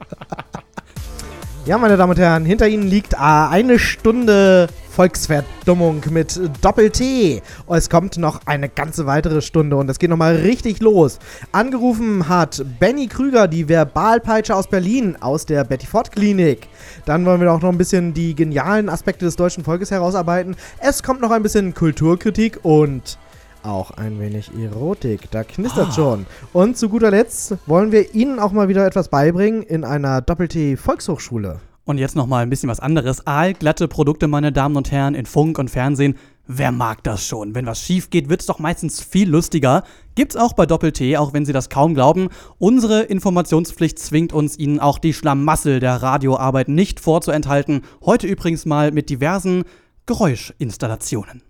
Ja, 1.66 1.78
meine 1.78 1.96
Damen 1.96 2.10
und 2.12 2.18
Herren, 2.20 2.44
hinter 2.44 2.68
Ihnen 2.68 2.86
liegt 2.86 3.14
äh, 3.14 3.16
eine 3.16 3.80
Stunde 3.80 4.68
Volksverdummung 4.90 6.00
mit 6.10 6.40
Doppel-T. 6.60 7.42
Es 7.68 7.90
kommt 7.90 8.18
noch 8.18 8.42
eine 8.46 8.68
ganze 8.68 9.06
weitere 9.06 9.42
Stunde 9.42 9.74
und 9.74 9.90
es 9.90 9.98
geht 9.98 10.08
nochmal 10.08 10.36
richtig 10.36 10.78
los. 10.78 11.18
Angerufen 11.50 12.28
hat 12.28 12.64
Benny 12.78 13.08
Krüger, 13.08 13.48
die 13.48 13.68
Verbalpeitsche 13.68 14.54
aus 14.54 14.68
Berlin, 14.68 15.16
aus 15.20 15.44
der 15.44 15.64
Betty 15.64 15.88
Ford 15.88 16.12
Klinik. 16.12 16.68
Dann 17.04 17.26
wollen 17.26 17.40
wir 17.40 17.52
auch 17.52 17.60
noch 17.60 17.72
ein 17.72 17.78
bisschen 17.78 18.14
die 18.14 18.36
genialen 18.36 18.88
Aspekte 18.88 19.24
des 19.24 19.34
deutschen 19.34 19.64
Volkes 19.64 19.90
herausarbeiten. 19.90 20.54
Es 20.78 21.02
kommt 21.02 21.20
noch 21.20 21.32
ein 21.32 21.42
bisschen 21.42 21.74
Kulturkritik 21.74 22.60
und 22.62 23.18
auch 23.66 23.90
ein 23.92 24.18
wenig 24.20 24.50
Erotik. 24.58 25.30
Da 25.30 25.44
knistert 25.44 25.88
Ah. 25.90 25.92
schon. 25.92 26.26
Und 26.52 26.76
zu 26.78 26.88
guter 26.88 27.10
Letzt 27.10 27.56
wollen 27.66 27.92
wir 27.92 28.14
Ihnen 28.14 28.38
auch 28.38 28.52
mal 28.52 28.68
wieder 28.68 28.86
etwas 28.86 29.08
beibringen 29.08 29.62
in 29.62 29.84
einer 29.84 30.22
Doppel-T-Volkshochschule. 30.22 31.60
Und 31.84 31.98
jetzt 31.98 32.16
noch 32.16 32.26
mal 32.26 32.42
ein 32.42 32.50
bisschen 32.50 32.68
was 32.68 32.80
anderes. 32.80 33.26
Aalglatte 33.26 33.86
Produkte, 33.86 34.26
meine 34.26 34.50
Damen 34.50 34.76
und 34.76 34.90
Herren, 34.90 35.14
in 35.14 35.24
Funk 35.26 35.58
und 35.58 35.70
Fernsehen. 35.70 36.16
Wer 36.48 36.72
mag 36.72 37.02
das 37.04 37.24
schon? 37.26 37.54
Wenn 37.54 37.66
was 37.66 37.80
schief 37.80 38.10
geht, 38.10 38.28
wird's 38.28 38.46
doch 38.46 38.58
meistens 38.60 39.00
viel 39.00 39.28
lustiger. 39.28 39.82
Gibt's 40.14 40.36
auch 40.36 40.52
bei 40.52 40.64
Doppel-T, 40.66 41.16
auch 41.16 41.32
wenn 41.32 41.44
Sie 41.44 41.52
das 41.52 41.68
kaum 41.70 41.94
glauben. 41.94 42.28
Unsere 42.58 43.02
Informationspflicht 43.02 43.98
zwingt 43.98 44.32
uns, 44.32 44.56
Ihnen 44.58 44.78
auch 44.80 44.98
die 44.98 45.12
Schlamassel 45.12 45.78
der 45.80 46.02
Radioarbeit 46.02 46.68
nicht 46.68 47.00
vorzuenthalten. 47.00 47.82
Heute 48.04 48.26
übrigens 48.26 48.64
mal 48.64 48.90
mit 48.92 49.10
diversen 49.10 49.64
Geräuschinstallationen. 50.06 51.42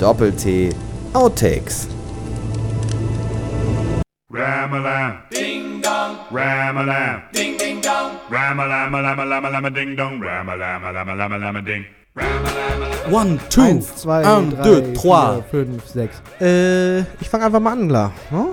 Doppel-T 0.00 0.72
Outtakes. 1.12 1.86
Ram-a-lam. 4.32 5.12
Ding 5.30 5.82
dong. 5.82 6.16
Ram-a-lam. 6.32 7.22
Ding 7.34 7.58
ding 7.58 7.82
dong. 7.82 8.16
Ram-a-lam-a-lam-a-lam-a-lam-a 8.30 9.70
ding 9.70 9.94
dong. 9.96 10.18
Ram-a-lam-a-lam-a-lam-a-lam-a-ding. 10.18 11.84
One, 13.12 13.38
two, 13.50 13.60
Eins, 13.60 13.94
zwei, 13.96 14.24
un, 14.24 14.48
drei, 14.48 14.64
deux, 14.64 14.92
trois. 14.94 15.42
vier, 15.50 15.66
fünf, 15.66 15.86
sechs. 15.86 16.22
Äh, 16.40 17.00
ich 17.20 17.28
fange 17.28 17.44
einfach 17.44 17.60
mal 17.60 17.72
an, 17.72 17.82
Angler. 17.82 18.12
Ne? 18.30 18.46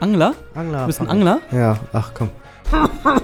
Angler? 0.00 0.34
Angler. 0.56 0.80
Du 0.80 0.86
bist 0.88 1.00
ein. 1.00 1.08
Angler? 1.08 1.40
Ja, 1.52 1.76
ach 1.92 2.10
komm. 2.14 2.30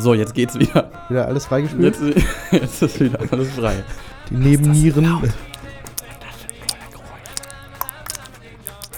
So, 0.00 0.14
jetzt 0.14 0.34
geht's 0.34 0.58
wieder. 0.58 0.90
Wieder 1.08 1.26
alles 1.26 1.46
freigespielt? 1.46 1.96
Jetzt, 2.00 2.24
jetzt 2.52 2.82
ist 2.82 3.00
wieder 3.00 3.18
alles 3.30 3.50
frei. 3.50 3.82
Die 4.30 4.34
Nebennieren. 4.34 5.32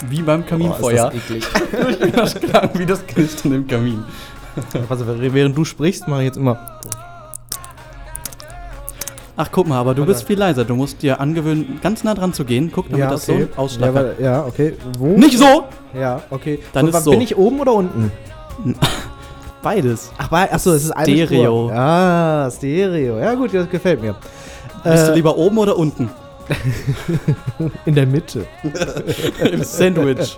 Wie 0.09 0.23
beim 0.23 0.45
Kaminfeuer. 0.45 1.13
Oh, 1.13 1.35
ist 1.35 2.17
das 2.17 2.35
klang 2.35 2.71
wie 2.75 2.87
das 2.87 3.07
Knistern 3.07 3.53
im 3.53 3.67
Kamin. 3.67 4.05
Auf, 4.89 4.99
während 5.07 5.57
du 5.57 5.65
sprichst, 5.65 6.09
mache 6.09 6.23
ich 6.23 6.27
jetzt 6.27 6.37
immer. 6.37 6.81
Ach, 9.37 9.49
guck 9.51 9.69
mal, 9.69 9.79
aber 9.79 9.95
du 9.95 10.05
bist 10.05 10.25
viel 10.27 10.39
leiser. 10.39 10.65
Du 10.65 10.75
musst 10.75 11.01
dir 11.03 11.21
angewöhnen, 11.21 11.79
ganz 11.83 12.05
nah 12.05 12.15
dran 12.15 12.35
zu 12.35 12.45
gehen. 12.45 12.71
Guck, 12.73 12.91
damit 12.91 13.11
das 13.11 13.27
so 13.27 13.33
einen 13.33 13.49
Ausschlag 13.57 13.95
ja, 13.95 14.25
ja, 14.25 14.45
okay. 14.45 14.75
Wo? 14.99 15.17
Nicht 15.17 15.39
so! 15.39 15.65
Ja, 15.95 16.23
okay. 16.31 16.59
Dann 16.73 16.87
Und 16.87 16.95
ist 16.95 17.05
so. 17.05 17.11
Bin 17.13 17.23
ich 17.23 17.37
oben 17.37 17.61
oder 17.61 17.73
unten? 17.73 18.13
Beides. 19.63 20.11
Ach, 20.17 20.29
bei, 20.29 20.51
achso, 20.53 20.73
es 20.73 20.85
ist 20.85 20.91
eine 20.93 21.13
Stereo. 21.27 21.69
Spur. 21.69 21.73
Ah, 21.79 22.51
Stereo. 22.51 23.19
Ja, 23.19 23.35
gut, 23.35 23.53
das 23.53 23.69
gefällt 23.69 24.01
mir. 24.01 24.15
Bist 24.83 25.07
du 25.09 25.13
Äh, 25.13 25.15
lieber 25.15 25.37
oben 25.37 25.59
oder 25.59 25.77
unten? 25.77 26.09
In 27.85 27.95
der 27.95 28.07
Mitte. 28.07 28.47
Im 29.53 29.63
Sandwich. 29.63 30.37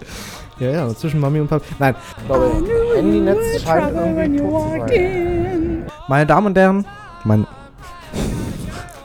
Ja, 0.59 0.71
ja, 0.71 0.95
zwischen 0.95 1.21
Mami 1.21 1.41
und 1.41 1.49
Papi. 1.49 1.75
Nein, 1.79 1.95
ich 2.19 2.27
glaube, 2.27 2.51
Handynetz 2.97 3.63
scheint 3.63 3.97
irgendwie 3.97 4.39
tot 4.39 4.63
zu 4.73 4.87
sein. 4.87 5.87
Meine 6.09 6.27
Damen 6.27 6.47
und 6.49 6.59
Herren, 6.59 6.85
mein 7.25 7.47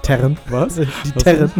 Terren. 0.01 0.37
Was? 0.49 0.75
Die 0.75 0.87
Was 1.15 1.23
Terren. 1.23 1.51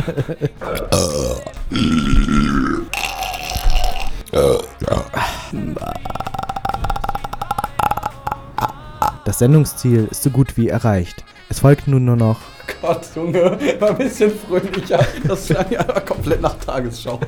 Das 9.27 9.39
Sendungsziel 9.39 10.07
ist 10.09 10.23
so 10.23 10.29
gut 10.29 10.55
wie 10.55 10.69
erreicht. 10.69 11.25
Es 11.49 11.59
folgt 11.59 11.89
nun 11.89 12.05
nur 12.05 12.15
noch. 12.15 12.39
Gott, 12.81 13.01
Junge, 13.13 13.59
war 13.77 13.89
ein 13.89 13.97
bisschen 13.97 14.31
fröhlicher. 14.31 15.05
Das 15.27 15.47
klang 15.47 15.69
ja 15.69 15.83
komplett 15.83 16.39
nach 16.39 16.55
Tagesschau. 16.59 17.19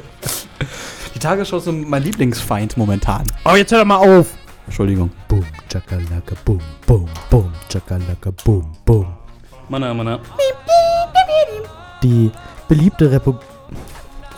Die 1.13 1.19
Tagesschau 1.19 1.57
ist 1.57 1.65
so 1.65 1.73
mein 1.73 2.01
Lieblingsfeind 2.01 2.77
momentan. 2.77 3.23
Oh, 3.43 3.53
jetzt 3.53 3.73
hör 3.73 3.79
doch 3.79 3.85
mal 3.85 3.97
auf! 3.97 4.27
Entschuldigung. 4.65 5.11
Boom, 5.27 5.45
chakalaka, 5.69 6.35
boom, 6.45 6.61
boom, 6.87 7.09
boom, 7.29 7.51
chakalaka, 7.69 8.31
boom, 8.45 8.71
boom. 8.85 9.07
Mana, 9.67 9.93
mana. 9.93 10.21
Die 12.01 12.31
beliebte 12.69 13.11
Republik. 13.11 13.45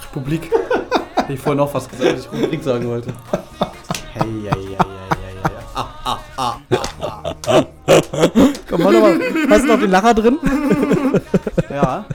Republik. 0.02 0.50
Hätte 1.16 1.34
ich 1.34 1.40
vorhin 1.40 1.58
noch 1.58 1.72
was 1.72 1.88
gesagt, 1.88 2.12
dass 2.12 2.26
ich 2.26 2.32
Republik 2.32 2.64
sagen 2.64 2.88
wollte. 2.88 3.14
Hey, 4.16 4.26
hey, 4.50 4.52
hey, 4.52 4.78
hey, 4.80 5.11
Komm, 8.70 8.82
doch 8.82 8.92
mal. 8.92 9.20
Hast 9.50 9.64
du 9.64 9.68
noch 9.68 9.80
den 9.80 9.92
Lacher 9.92 10.14
drin? 10.14 10.38
Ja. 11.70 12.06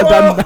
Und 0.00 0.10
dann. 0.10 0.30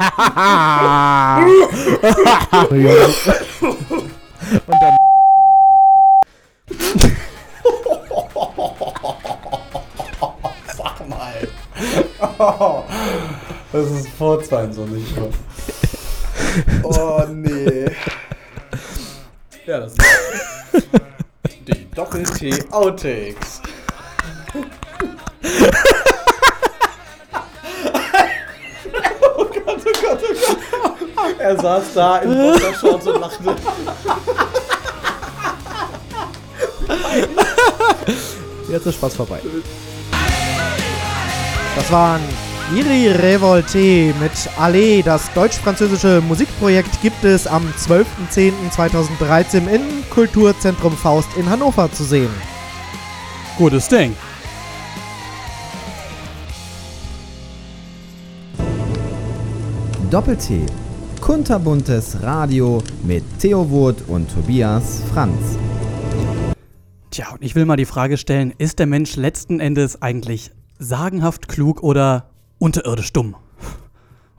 Und 4.67 4.81
dann. 4.81 5.14
Mal. 12.39 12.85
Das 13.73 13.91
ist 13.91 14.09
so 14.73 14.87
nicht 14.87 15.17
wahr? 15.17 15.31
Oh 16.85 17.25
nee. 17.29 17.87
Ja, 19.67 19.81
das 19.81 19.95
ist 19.95 20.89
die 21.67 21.91
Doppel-T-Outtakes. 21.91 23.61
Oh 29.37 29.45
Gott, 29.45 29.67
oh 29.67 29.93
Gott, 30.03 30.21
oh 30.23 30.97
Gott. 31.17 31.41
Er 31.41 31.59
saß 31.59 31.95
da 31.95 32.19
in 32.19 32.33
Boxershorts 32.33 33.07
und 33.09 33.21
lachte. 33.21 33.57
Jetzt 38.69 38.87
ist 38.87 38.95
Spaß 38.95 39.17
vorbei. 39.17 39.41
Das 41.77 41.91
waren 41.91 42.21
Iri 42.73 43.09
Revolte 43.09 44.15
mit 44.21 44.33
Allee. 44.57 45.03
Das 45.03 45.33
deutsch-französische 45.33 46.21
Musikprojekt 46.21 47.03
gibt 47.03 47.25
es 47.25 47.47
am 47.47 47.67
12.10.2013 47.77 49.67
im 49.69 49.83
Kulturzentrum 50.11 50.97
Faust 50.97 51.29
in 51.37 51.51
Hannover 51.51 51.91
zu 51.93 52.05
sehen. 52.05 52.31
Gutes 53.59 53.89
Ding. 53.89 54.15
Doppel-T. 60.11 60.61
Kunterbuntes 61.21 62.23
Radio 62.23 62.83
mit 63.03 63.25
Theo 63.41 63.69
Wurt 63.69 64.05
und 64.07 64.33
Tobias 64.33 65.03
Franz. 65.13 65.59
Tja, 67.11 67.33
und 67.33 67.43
ich 67.43 67.57
will 67.57 67.65
mal 67.65 67.77
die 67.77 67.85
Frage 67.85 68.17
stellen, 68.17 68.53
ist 68.59 68.79
der 68.79 68.87
Mensch 68.87 69.17
letzten 69.17 69.59
Endes 69.59 70.01
eigentlich 70.03 70.53
sagenhaft 70.85 71.49
klug 71.49 71.83
oder 71.83 72.31
unterirdisch 72.59 73.13
dumm? 73.13 73.37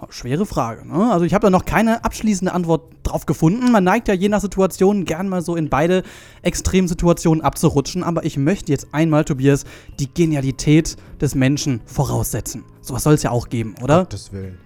Schwere 0.09 0.45
Frage. 0.45 0.87
Ne? 0.87 1.11
Also 1.11 1.25
ich 1.25 1.33
habe 1.33 1.47
da 1.47 1.49
noch 1.49 1.65
keine 1.65 2.05
abschließende 2.05 2.53
Antwort 2.53 2.93
drauf 3.03 3.25
gefunden. 3.25 3.71
Man 3.71 3.83
neigt 3.83 4.07
ja 4.07 4.13
je 4.13 4.29
nach 4.29 4.41
Situation 4.41 5.05
gern 5.05 5.27
mal 5.27 5.41
so 5.41 5.55
in 5.55 5.69
beide 5.69 6.03
Extremsituationen 6.43 7.41
abzurutschen. 7.43 8.03
Aber 8.03 8.23
ich 8.23 8.37
möchte 8.37 8.71
jetzt 8.71 8.89
einmal, 8.91 9.25
Tobias, 9.25 9.63
die 9.99 10.13
Genialität 10.13 10.95
des 11.21 11.33
Menschen 11.33 11.81
voraussetzen. 11.85 12.65
Sowas 12.81 13.03
soll 13.03 13.15
es 13.15 13.23
ja 13.23 13.31
auch 13.31 13.49
geben, 13.49 13.75
oder? 13.81 13.99
Gottes 13.99 14.31
Willen. 14.31 14.59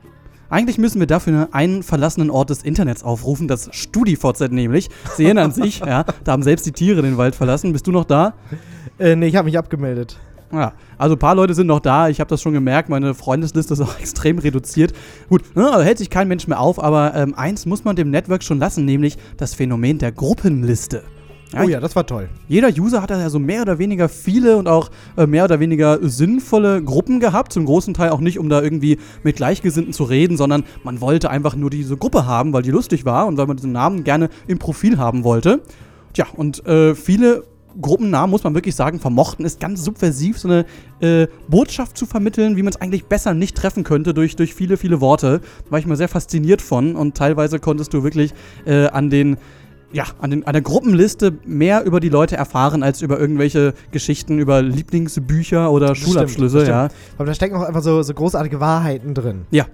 Eigentlich 0.49 0.79
müssen 0.79 0.99
wir 0.99 1.07
dafür 1.07 1.49
einen 1.51 1.83
verlassenen 1.83 2.31
Ort 2.31 2.49
des 2.49 2.63
Internets 2.63 3.03
aufrufen, 3.03 3.47
das 3.47 3.69
StudiVZ 3.71 4.51
nämlich. 4.51 4.89
Sie 5.15 5.25
erinnern 5.25 5.51
sich, 5.51 5.79
ja, 5.79 6.03
da 6.23 6.31
haben 6.31 6.41
selbst 6.41 6.65
die 6.65 6.71
Tiere 6.71 7.03
den 7.03 7.17
Wald 7.17 7.35
verlassen. 7.35 7.71
Bist 7.71 7.85
du 7.85 7.91
noch 7.91 8.05
da? 8.05 8.33
Äh, 8.97 9.15
nee, 9.15 9.27
ich 9.27 9.35
habe 9.35 9.45
mich 9.45 9.57
abgemeldet. 9.57 10.19
Ja, 10.51 10.73
also 10.97 11.15
ein 11.15 11.19
paar 11.19 11.35
Leute 11.35 11.53
sind 11.53 11.67
noch 11.67 11.79
da. 11.79 12.09
Ich 12.09 12.19
habe 12.19 12.29
das 12.29 12.41
schon 12.41 12.53
gemerkt. 12.53 12.89
Meine 12.89 13.13
Freundesliste 13.13 13.73
ist 13.73 13.81
auch 13.81 13.99
extrem 13.99 14.39
reduziert. 14.39 14.93
Gut, 15.29 15.55
ne, 15.55 15.71
also 15.71 15.83
hält 15.83 15.97
sich 15.97 16.09
kein 16.09 16.27
Mensch 16.27 16.47
mehr 16.47 16.59
auf, 16.59 16.81
aber 16.81 17.13
ähm, 17.15 17.35
eins 17.35 17.65
muss 17.65 17.83
man 17.83 17.95
dem 17.95 18.09
Network 18.09 18.43
schon 18.43 18.59
lassen, 18.59 18.85
nämlich 18.85 19.17
das 19.37 19.53
Phänomen 19.53 19.99
der 19.99 20.11
Gruppenliste. 20.11 21.03
oh 21.59 21.67
ja, 21.67 21.79
das 21.79 21.95
war 21.95 22.05
toll. 22.05 22.29
Jeder 22.47 22.69
User 22.69 23.01
hat 23.01 23.11
ja 23.11 23.29
so 23.29 23.37
mehr 23.37 23.61
oder 23.61 23.77
weniger 23.77 24.09
viele 24.09 24.57
und 24.57 24.67
auch 24.67 24.89
äh, 25.17 25.27
mehr 25.27 25.43
oder 25.43 25.59
weniger 25.59 25.99
sinnvolle 26.01 26.83
Gruppen 26.83 27.19
gehabt. 27.19 27.53
Zum 27.53 27.65
großen 27.65 27.93
Teil 27.93 28.09
auch 28.09 28.19
nicht, 28.19 28.39
um 28.39 28.49
da 28.49 28.61
irgendwie 28.61 28.97
mit 29.23 29.35
Gleichgesinnten 29.35 29.93
zu 29.93 30.03
reden, 30.03 30.35
sondern 30.35 30.63
man 30.83 30.99
wollte 30.99 31.29
einfach 31.29 31.55
nur 31.55 31.69
diese 31.69 31.95
Gruppe 31.95 32.25
haben, 32.25 32.53
weil 32.53 32.63
die 32.63 32.71
lustig 32.71 33.05
war 33.05 33.27
und 33.27 33.37
weil 33.37 33.45
man 33.45 33.57
diesen 33.57 33.71
Namen 33.71 34.03
gerne 34.03 34.29
im 34.47 34.57
Profil 34.57 34.97
haben 34.97 35.23
wollte. 35.23 35.61
Tja, 36.13 36.25
und 36.35 36.65
äh, 36.65 36.95
viele 36.95 37.43
Gruppennamen, 37.81 38.29
muss 38.29 38.43
man 38.43 38.53
wirklich 38.53 38.75
sagen, 38.75 38.99
vermochten 38.99 39.45
es 39.45 39.59
ganz 39.59 39.83
subversiv, 39.83 40.37
so 40.37 40.47
eine 40.47 40.65
äh, 40.99 41.27
Botschaft 41.47 41.97
zu 41.97 42.05
vermitteln, 42.05 42.55
wie 42.57 42.63
man 42.63 42.73
es 42.73 42.81
eigentlich 42.81 43.05
besser 43.05 43.33
nicht 43.33 43.55
treffen 43.55 43.83
könnte 43.83 44.13
durch, 44.13 44.35
durch 44.35 44.53
viele, 44.53 44.77
viele 44.77 45.01
Worte. 45.01 45.41
Da 45.65 45.71
war 45.71 45.79
ich 45.79 45.85
mal 45.85 45.95
sehr 45.95 46.09
fasziniert 46.09 46.61
von 46.61 46.95
und 46.95 47.15
teilweise 47.15 47.59
konntest 47.59 47.93
du 47.93 48.03
wirklich 48.03 48.33
äh, 48.65 48.87
an 48.87 49.09
den 49.09 49.37
ja, 49.91 50.03
an, 50.19 50.29
den, 50.29 50.45
an 50.45 50.53
der 50.53 50.61
Gruppenliste 50.61 51.33
mehr 51.45 51.83
über 51.83 51.99
die 51.99 52.09
Leute 52.09 52.37
erfahren 52.37 52.83
als 52.83 53.01
über 53.01 53.19
irgendwelche 53.19 53.73
Geschichten 53.91 54.37
über 54.37 54.61
Lieblingsbücher 54.61 55.71
oder 55.71 55.95
Schulabschlüsse, 55.95 56.57
Das 56.57 56.63
stimmt, 56.65 56.75
ja. 56.75 56.83
das 56.83 56.93
stimmt. 56.93 57.13
Aber 57.17 57.25
da 57.25 57.33
stecken 57.33 57.55
auch 57.55 57.63
einfach 57.63 57.81
so, 57.81 58.01
so 58.03 58.13
großartige 58.13 58.59
Wahrheiten 58.59 59.13
drin. 59.13 59.45
Ja. 59.51 59.65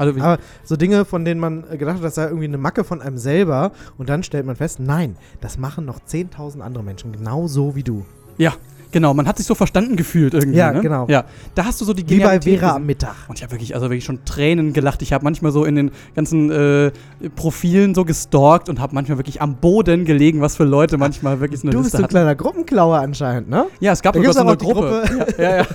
Also 0.00 0.18
Aber 0.18 0.38
so 0.64 0.76
Dinge, 0.76 1.04
von 1.04 1.26
denen 1.26 1.38
man 1.40 1.64
äh, 1.70 1.76
gedacht 1.76 1.98
hat, 1.98 2.04
das 2.04 2.14
sei 2.14 2.24
irgendwie 2.24 2.46
eine 2.46 2.56
Macke 2.56 2.84
von 2.84 3.02
einem 3.02 3.18
selber 3.18 3.72
und 3.98 4.08
dann 4.08 4.22
stellt 4.22 4.46
man 4.46 4.56
fest, 4.56 4.80
nein, 4.80 5.16
das 5.42 5.58
machen 5.58 5.84
noch 5.84 6.00
10.000 6.00 6.60
andere 6.60 6.82
Menschen 6.82 7.12
genauso 7.12 7.76
wie 7.76 7.82
du. 7.82 8.06
Ja, 8.38 8.54
genau. 8.90 9.14
Man 9.14 9.26
hat 9.26 9.38
sich 9.38 9.46
so 9.46 9.54
verstanden 9.54 9.96
gefühlt 9.96 10.34
irgendwie. 10.34 10.58
Ja, 10.58 10.72
ne? 10.72 10.80
genau. 10.80 11.06
Ja, 11.08 11.24
da 11.54 11.64
hast 11.64 11.80
du 11.80 11.84
so 11.84 11.92
die 11.92 12.08
Wie 12.08 12.20
bei 12.20 12.40
Vera 12.40 12.76
am 12.76 12.86
Mittag. 12.86 13.14
Und 13.28 13.38
ich 13.38 13.42
habe 13.42 13.52
wirklich, 13.52 13.74
also 13.74 13.86
wirklich 13.86 14.04
schon 14.04 14.24
Tränen 14.24 14.72
gelacht. 14.72 15.02
Ich 15.02 15.12
habe 15.12 15.24
manchmal 15.24 15.52
so 15.52 15.64
in 15.64 15.74
den 15.74 15.90
ganzen 16.14 16.50
äh, 16.50 16.90
Profilen 17.36 17.94
so 17.94 18.04
gestalkt 18.04 18.68
und 18.68 18.80
habe 18.80 18.94
manchmal 18.94 19.18
wirklich 19.18 19.40
am 19.42 19.56
Boden 19.56 20.04
gelegen, 20.04 20.40
was 20.40 20.56
für 20.56 20.64
Leute 20.64 20.98
manchmal 20.98 21.40
wirklich 21.40 21.60
so 21.60 21.66
eine 21.66 21.72
Du 21.72 21.78
bist 21.78 21.86
Liste 21.86 21.96
so 21.98 22.00
ein 22.00 22.04
hatten. 22.04 22.12
kleiner 22.12 22.34
Gruppenklauer 22.34 22.98
anscheinend, 22.98 23.48
ne? 23.48 23.66
Ja, 23.80 23.92
es 23.92 24.02
gab 24.02 24.14
Da 24.14 24.20
sogar 24.20 24.32
so 24.32 24.40
eine 24.40 24.56
die 24.56 24.64
Gruppe. 24.64 25.02
Ja, 25.38 25.42
ja, 25.42 25.56
ja. 25.58 25.66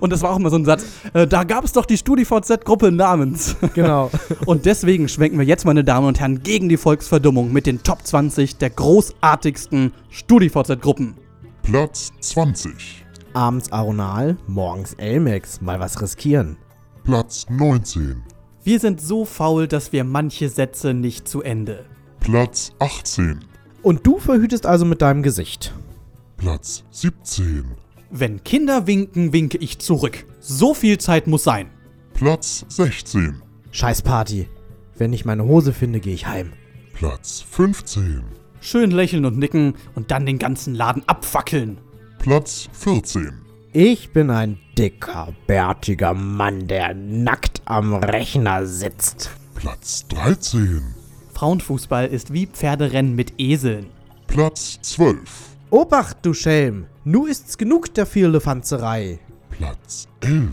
Und 0.00 0.12
das 0.12 0.22
war 0.22 0.30
auch 0.30 0.36
immer 0.38 0.50
so 0.50 0.56
ein 0.56 0.64
Satz. 0.64 0.84
Äh, 1.12 1.26
da 1.26 1.44
gab 1.44 1.64
es 1.64 1.72
doch 1.72 1.86
die 1.86 1.96
StudiVZ-Gruppe 1.96 2.90
namens. 2.92 3.56
Genau. 3.74 4.10
Und 4.46 4.66
deswegen 4.66 5.08
schwenken 5.08 5.38
wir 5.38 5.46
jetzt, 5.46 5.64
meine 5.64 5.84
Damen 5.84 6.06
und 6.06 6.20
Herren, 6.20 6.42
gegen 6.42 6.68
die 6.68 6.76
Volksverdummung 6.76 7.52
mit 7.52 7.66
den 7.66 7.82
Top 7.82 8.06
20 8.06 8.56
der 8.56 8.70
großartigsten 8.70 9.92
StudiVZ-Gruppen. 10.10 11.14
Platz 11.62 12.10
20. 12.20 13.04
Abends 13.32 13.70
Aronal, 13.70 14.36
morgens 14.46 14.94
Elmex, 14.94 15.60
mal 15.60 15.78
was 15.78 16.00
riskieren. 16.02 16.56
Platz 17.04 17.46
19. 17.48 18.22
Wir 18.64 18.80
sind 18.80 19.00
so 19.00 19.24
faul, 19.24 19.68
dass 19.68 19.92
wir 19.92 20.04
manche 20.04 20.48
Sätze 20.48 20.94
nicht 20.94 21.28
zu 21.28 21.42
Ende. 21.42 21.84
Platz 22.18 22.72
18. 22.80 23.40
Und 23.82 24.06
du 24.06 24.18
verhütest 24.18 24.66
also 24.66 24.84
mit 24.84 25.00
deinem 25.00 25.22
Gesicht. 25.22 25.72
Platz 26.36 26.82
17. 26.90 27.64
Wenn 28.10 28.42
Kinder 28.42 28.86
winken, 28.86 29.32
winke 29.32 29.58
ich 29.58 29.78
zurück. 29.78 30.26
So 30.40 30.74
viel 30.74 30.98
Zeit 30.98 31.26
muss 31.26 31.44
sein. 31.44 31.70
Platz 32.14 32.64
16. 32.68 33.40
Scheiß 33.70 34.02
Party. 34.02 34.48
Wenn 34.96 35.12
ich 35.12 35.24
meine 35.24 35.44
Hose 35.44 35.72
finde, 35.72 36.00
gehe 36.00 36.14
ich 36.14 36.26
heim. 36.26 36.52
Platz 36.92 37.40
15. 37.48 38.24
Schön 38.60 38.90
lächeln 38.90 39.24
und 39.24 39.38
nicken 39.38 39.74
und 39.94 40.10
dann 40.10 40.26
den 40.26 40.38
ganzen 40.38 40.74
Laden 40.74 41.02
abfackeln. 41.06 41.78
Platz 42.18 42.68
14. 42.72 43.32
Ich 43.72 44.12
bin 44.12 44.30
ein 44.30 44.58
dicker, 44.76 45.28
bärtiger 45.46 46.12
Mann, 46.12 46.66
der 46.66 46.92
nackt 46.94 47.62
am 47.64 47.94
Rechner 47.94 48.66
sitzt. 48.66 49.30
Platz 49.54 50.06
13. 50.08 50.82
Frauenfußball 51.32 52.06
ist 52.06 52.32
wie 52.32 52.46
Pferderennen 52.46 53.14
mit 53.14 53.34
Eseln. 53.38 53.86
Platz 54.26 54.78
12. 54.82 55.18
Obacht, 55.70 56.18
du 56.22 56.34
Schelm. 56.34 56.86
Nu 57.04 57.26
ist's 57.26 57.56
genug 57.56 57.94
der 57.94 58.04
Vierlefanzerei. 58.04 59.20
Platz 59.50 60.08
11. 60.20 60.50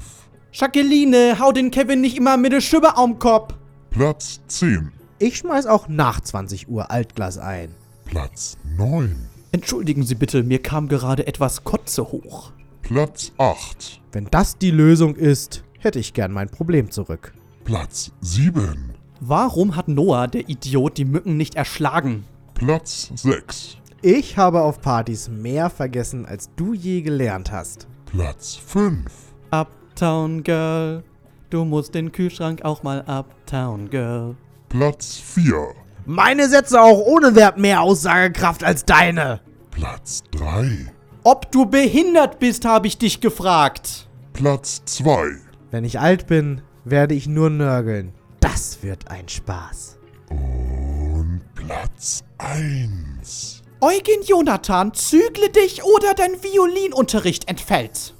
Jacqueline, 0.53 1.39
hau 1.39 1.51
den 1.51 1.72
Kevin 1.72 2.01
nicht 2.01 2.18
immer 2.18 2.38
mit 2.38 2.53
der 2.53 2.62
Schübe 2.62 2.95
am 2.95 3.20
Kopf. 3.20 3.53
Platz 3.89 4.39
10. 4.47 4.91
Ich 5.20 5.38
schmeiß 5.38 5.66
auch 5.66 5.88
nach 5.88 6.22
20 6.22 6.70
Uhr 6.70 6.89
Altglas 6.91 7.38
ein. 7.38 7.76
Platz 8.08 8.58
9. 8.78 9.16
Entschuldigen 9.51 10.03
Sie 10.03 10.16
bitte, 10.16 10.41
mir 10.43 10.62
kam 10.62 10.88
gerade 10.88 11.28
etwas 11.28 11.66
Kotze 11.66 12.03
hoch. 12.10 12.53
Platz 12.82 13.34
8. 13.38 14.01
Wenn 14.14 14.28
das 14.32 14.58
die 14.58 14.72
Lösung 14.72 15.18
ist, 15.18 15.66
hätte 15.80 15.99
ich 15.99 16.14
gern 16.14 16.32
mein 16.32 16.47
Problem 16.49 16.89
zurück. 16.89 17.34
Platz 17.66 18.14
7. 18.22 18.93
Warum 19.20 19.76
hat 19.76 19.89
Noah, 19.89 20.30
der 20.30 20.47
Idiot, 20.47 20.97
die 20.97 21.03
Mücken 21.03 21.36
nicht 21.36 21.55
erschlagen? 21.55 22.24
Platz 22.53 23.12
6. 23.14 23.78
Ich 24.01 24.38
habe 24.38 24.62
auf 24.62 24.80
Partys 24.80 25.28
mehr 25.28 25.70
vergessen, 25.70 26.26
als 26.26 26.49
du 26.55 26.74
je 26.74 27.01
gelernt 27.01 27.51
hast. 27.51 27.88
Platz 28.05 28.55
5. 28.55 29.03
Uptown 29.51 30.43
Girl, 30.43 31.03
du 31.49 31.66
musst 31.66 31.93
den 31.93 32.14
Kühlschrank 32.14 32.64
auch 32.64 32.84
mal 32.84 33.01
Uptown 33.01 33.89
Girl. 33.89 34.38
Platz 34.70 35.18
4. 35.18 35.74
Meine 36.10 36.47
Sätze 36.47 36.80
auch 36.82 36.99
ohne 36.99 37.36
Verb 37.36 37.58
mehr 37.58 37.82
Aussagekraft 37.82 38.64
als 38.64 38.86
deine. 38.86 39.41
Platz 39.72 40.24
3. 40.32 40.89
Ob 41.26 41.51
du 41.51 41.66
behindert 41.66 42.39
bist, 42.39 42.64
habe 42.64 42.88
ich 42.88 42.97
dich 42.97 43.20
gefragt. 43.20 44.08
Platz 44.32 44.82
2. 44.86 45.36
Wenn 45.70 45.84
ich 45.84 45.99
alt 45.99 46.26
bin, 46.26 46.62
werde 46.86 47.14
ich 47.14 47.28
nur 47.28 47.49
nörgeln. 47.49 48.14
Das 48.39 48.82
wird 48.84 49.12
ein 49.12 49.28
Spaß. 49.28 49.97
Und 50.30 51.41
Platz 51.55 52.24
1. 52.38 53.64
Eugen 53.82 54.24
Jonathan, 54.26 54.93
zügle 54.93 55.49
dich 55.49 55.84
oder 55.84 56.14
dein 56.14 56.41
Violinunterricht 56.41 57.49
entfällt. 57.49 58.16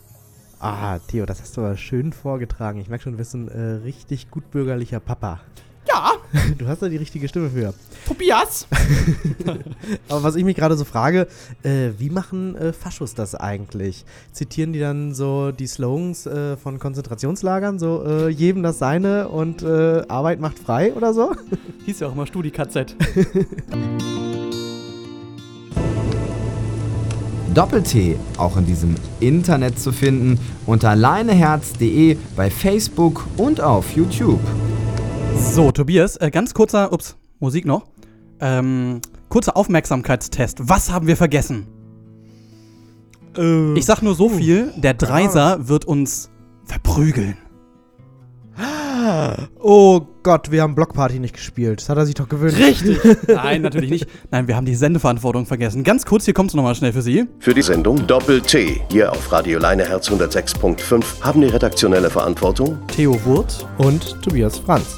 Ah, 0.60 1.00
Theo, 1.08 1.26
das 1.26 1.40
hast 1.40 1.56
du 1.56 1.62
aber 1.62 1.78
schön 1.78 2.12
vorgetragen. 2.12 2.82
Ich 2.82 2.90
merke 2.90 3.06
schon, 3.06 3.14
du 3.14 3.20
bist 3.20 3.34
ein 3.34 3.48
äh, 3.48 3.82
richtig 3.86 4.30
gutbürgerlicher 4.30 5.00
Papa. 5.00 5.40
Ja, 5.88 6.14
Du 6.58 6.68
hast 6.68 6.82
da 6.82 6.90
die 6.90 6.98
richtige 6.98 7.28
Stimme 7.28 7.50
für. 7.50 7.74
Tobias. 8.08 8.68
Aber 10.10 10.24
was 10.24 10.36
ich 10.36 10.44
mich 10.44 10.56
gerade 10.56 10.78
so 10.78 10.86
frage, 10.86 11.28
äh, 11.64 11.90
wie 11.98 12.10
machen 12.10 12.56
äh, 12.56 12.74
Faschos 12.74 13.14
das 13.14 13.36
eigentlich? 13.36 14.06
Zitieren 14.32 14.74
die 14.74 14.80
dann 14.80 15.14
so 15.14 15.52
die 15.52 15.68
Slogans 15.68 16.26
äh, 16.26 16.58
von 16.58 16.80
Konzentrationslagern, 16.80 17.80
so 17.80 18.04
äh, 18.06 18.30
jedem 18.30 18.64
das 18.64 18.80
seine 18.80 19.30
und 19.30 19.64
äh, 19.64 20.04
Arbeit 20.08 20.40
macht 20.40 20.60
frei 20.60 20.94
oder 20.94 21.14
so? 21.14 21.34
Hieß 21.86 22.00
ja 22.02 22.08
auch 22.08 22.14
immer 22.14 22.28
StudiKZ. 22.28 22.96
Doppel-T 27.54 28.18
auch 28.38 28.58
in 28.58 28.66
diesem 28.68 28.96
Internet 29.20 29.80
zu 29.80 29.92
finden 29.92 30.40
unter 30.68 30.96
leineherz.de 30.96 32.18
bei 32.36 32.52
Facebook 32.52 33.26
und 33.38 33.62
auf 33.62 33.96
YouTube. 33.96 34.42
So, 35.40 35.72
Tobias, 35.72 36.18
äh, 36.18 36.30
ganz 36.32 36.54
kurzer, 36.54 36.92
ups, 36.94 37.16
Musik 37.40 37.66
noch. 37.66 37.88
Ähm, 38.40 39.02
kurzer 39.30 39.58
Aufmerksamkeitstest. 39.58 40.70
Was 40.70 40.92
haben 40.92 41.08
wir 41.08 41.18
vergessen? 41.18 41.68
ich 43.76 43.86
sag 43.86 44.02
nur 44.02 44.16
so 44.16 44.30
viel, 44.30 44.74
der 44.78 44.96
Dreiser 44.96 45.68
wird 45.68 45.86
uns 45.86 46.32
verprügeln. 46.66 47.38
Oh 49.60 50.02
Gott, 50.24 50.50
wir 50.50 50.64
haben 50.64 50.74
Blockparty 50.74 51.20
nicht 51.20 51.36
gespielt. 51.36 51.80
Das 51.80 51.90
hat 51.90 51.98
er 51.98 52.06
sich 52.08 52.16
doch 52.16 52.28
gewünscht. 52.28 52.58
Richtig. 52.58 53.00
Nein, 53.28 53.62
natürlich 53.62 53.92
nicht. 53.92 54.08
Nein, 54.32 54.48
wir 54.48 54.56
haben 54.56 54.66
die 54.66 54.74
Sendeverantwortung 54.74 55.46
vergessen. 55.46 55.84
Ganz 55.84 56.06
kurz, 56.06 56.26
hier 56.26 56.34
kommt's 56.34 56.56
nochmal 56.56 56.74
schnell 56.74 56.94
für 56.94 57.04
Sie. 57.04 57.28
Für 57.40 57.54
die 57.54 57.62
Sendung 57.62 58.08
Doppel-T 58.08 58.82
hier 58.90 59.12
auf 59.12 59.32
Radio 59.32 59.60
Leineherz 59.60 60.10
106.5 60.10 61.22
haben 61.22 61.42
die 61.42 61.48
redaktionelle 61.48 62.10
Verantwortung 62.10 62.80
Theo 62.88 63.24
Wurt 63.24 63.68
und 63.78 64.22
Tobias 64.24 64.58
Franz. 64.58 64.98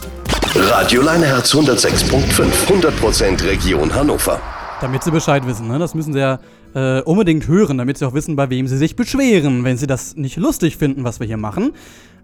Radio 0.55 1.03
Leineherz 1.03 1.53
106.5, 1.53 2.41
100% 2.67 3.43
Region 3.45 3.93
Hannover. 3.93 4.41
Damit 4.81 5.03
Sie 5.03 5.11
Bescheid 5.11 5.45
wissen, 5.45 5.67
ne? 5.67 5.77
Das 5.77 5.93
müssen 5.93 6.11
Sie 6.11 6.19
ja 6.19 6.39
äh, 6.73 7.01
unbedingt 7.01 7.47
hören, 7.47 7.77
damit 7.77 7.99
Sie 7.99 8.05
auch 8.05 8.15
wissen, 8.15 8.35
bei 8.35 8.49
wem 8.49 8.67
Sie 8.67 8.77
sich 8.77 8.95
beschweren, 8.95 9.63
wenn 9.63 9.77
Sie 9.77 9.85
das 9.85 10.15
nicht 10.15 10.37
lustig 10.37 10.77
finden, 10.77 11.03
was 11.03 11.19
wir 11.19 11.27
hier 11.27 11.37
machen. 11.37 11.73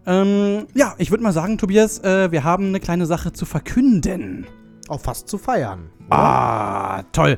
Ähm, 0.08 0.66
ja, 0.74 0.96
ich 0.98 1.12
würde 1.12 1.24
mal 1.24 1.34
sagen, 1.34 1.60
Tobias, 1.60 2.00
äh, 2.00 2.32
wir 2.32 2.44
haben 2.44 2.70
eine 2.70 2.80
kleine 2.80 3.06
Sache 3.06 3.32
zu 3.32 3.46
verkünden. 3.46 4.48
Auch 4.88 5.02
fast 5.02 5.30
zu 5.30 5.38
feiern. 5.38 5.92
Ah, 6.10 7.04
toll. 7.12 7.38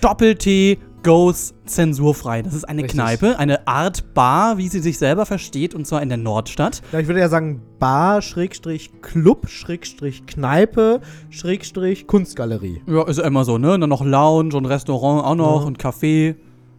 Doppel-T 0.00 0.78
goes 1.02 1.54
zensurfrei. 1.66 2.42
Das 2.42 2.52
ist 2.54 2.64
eine 2.64 2.82
Richtig. 2.82 2.98
Kneipe, 3.00 3.38
eine 3.38 3.68
Art 3.68 4.12
Bar, 4.12 4.58
wie 4.58 4.68
sie 4.68 4.80
sich 4.80 4.98
selber 4.98 5.24
versteht, 5.24 5.72
und 5.74 5.86
zwar 5.86 6.02
in 6.02 6.08
der 6.08 6.18
Nordstadt. 6.18 6.82
Ja, 6.92 6.98
ich 6.98 7.06
würde 7.06 7.20
ja 7.20 7.28
sagen 7.28 7.62
Bar, 7.78 8.22
Schrägstrich, 8.22 8.90
Club, 9.02 9.48
Schrägstrich, 9.48 10.26
Kneipe, 10.26 11.00
Schrägstrich, 11.30 12.06
Kunstgalerie. 12.08 12.82
Ja, 12.88 13.04
ist 13.04 13.18
ja 13.18 13.24
immer 13.24 13.44
so, 13.44 13.56
ne? 13.56 13.78
Dann 13.78 13.88
noch 13.88 14.04
Lounge 14.04 14.56
und 14.56 14.66
Restaurant 14.66 15.24
auch 15.24 15.34
noch 15.36 15.60
Ja. 15.60 15.66
und 15.66 15.78
Café. 15.78 16.34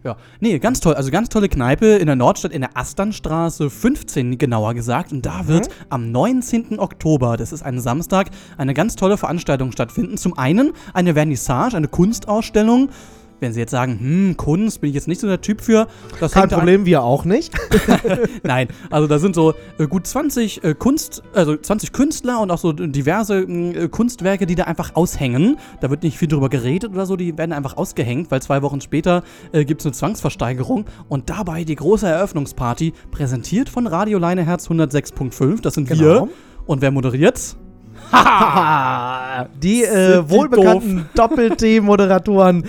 Ja, 0.08 0.16
nee, 0.40 0.58
ganz 0.58 0.80
toll. 0.80 0.94
Also 0.94 1.10
ganz 1.10 1.28
tolle 1.28 1.50
Kneipe 1.50 1.84
in 1.84 2.06
der 2.06 2.16
Nordstadt, 2.16 2.52
in 2.52 2.62
der 2.62 2.78
Asternstraße 2.78 3.68
15 3.68 4.38
genauer 4.38 4.72
gesagt. 4.72 5.12
Und 5.12 5.26
da 5.26 5.48
wird 5.48 5.68
am 5.90 6.10
19. 6.10 6.78
Oktober, 6.78 7.36
das 7.36 7.52
ist 7.52 7.62
ein 7.62 7.78
Samstag, 7.78 8.30
eine 8.56 8.72
ganz 8.72 8.96
tolle 8.96 9.18
Veranstaltung 9.18 9.70
stattfinden. 9.70 10.16
Zum 10.16 10.38
einen 10.38 10.72
eine 10.94 11.12
Vernissage, 11.12 11.76
eine 11.76 11.88
Kunstausstellung. 11.88 12.88
Wenn 13.40 13.52
Sie 13.52 13.60
jetzt 13.60 13.70
sagen, 13.70 13.98
hm, 14.00 14.36
Kunst, 14.36 14.80
bin 14.80 14.88
ich 14.88 14.94
jetzt 14.94 15.06
nicht 15.06 15.20
so 15.20 15.26
der 15.28 15.40
Typ 15.40 15.60
für. 15.60 15.86
Das 16.18 16.32
Kein 16.32 16.42
hängt 16.42 16.52
an- 16.54 16.58
Problem, 16.60 16.86
wir 16.86 17.02
auch 17.02 17.24
nicht. 17.24 17.54
Nein, 18.42 18.68
also 18.90 19.06
da 19.06 19.18
sind 19.18 19.34
so 19.34 19.54
äh, 19.78 19.86
gut 19.86 20.06
20 20.06 20.64
äh, 20.64 20.74
Kunst, 20.74 21.22
also 21.34 21.56
20 21.56 21.92
Künstler 21.92 22.40
und 22.40 22.50
auch 22.50 22.58
so 22.58 22.72
diverse 22.72 23.40
äh, 23.42 23.88
Kunstwerke, 23.88 24.46
die 24.46 24.54
da 24.56 24.64
einfach 24.64 24.96
aushängen. 24.96 25.56
Da 25.80 25.90
wird 25.90 26.02
nicht 26.02 26.18
viel 26.18 26.28
drüber 26.28 26.48
geredet 26.48 26.90
oder 26.92 27.06
so, 27.06 27.16
die 27.16 27.38
werden 27.38 27.52
einfach 27.52 27.76
ausgehängt, 27.76 28.30
weil 28.30 28.42
zwei 28.42 28.62
Wochen 28.62 28.80
später 28.80 29.22
äh, 29.52 29.64
gibt 29.64 29.82
es 29.82 29.86
eine 29.86 29.92
Zwangsversteigerung 29.92 30.86
und 31.08 31.30
dabei 31.30 31.64
die 31.64 31.76
große 31.76 32.06
Eröffnungsparty, 32.08 32.92
präsentiert 33.10 33.68
von 33.68 33.86
Radio 33.86 34.18
Leineherz 34.18 34.68
106.5. 34.68 35.62
Das 35.62 35.74
sind 35.74 35.88
wir. 35.88 35.96
Genau. 35.96 36.28
Und 36.66 36.82
wer 36.82 36.90
moderiert's? 36.90 37.56
Die 39.62 39.82
äh, 39.82 40.22
die 40.22 40.30
wohlbekannten 40.30 41.06
Doppel-T-Moderatoren 41.14 42.64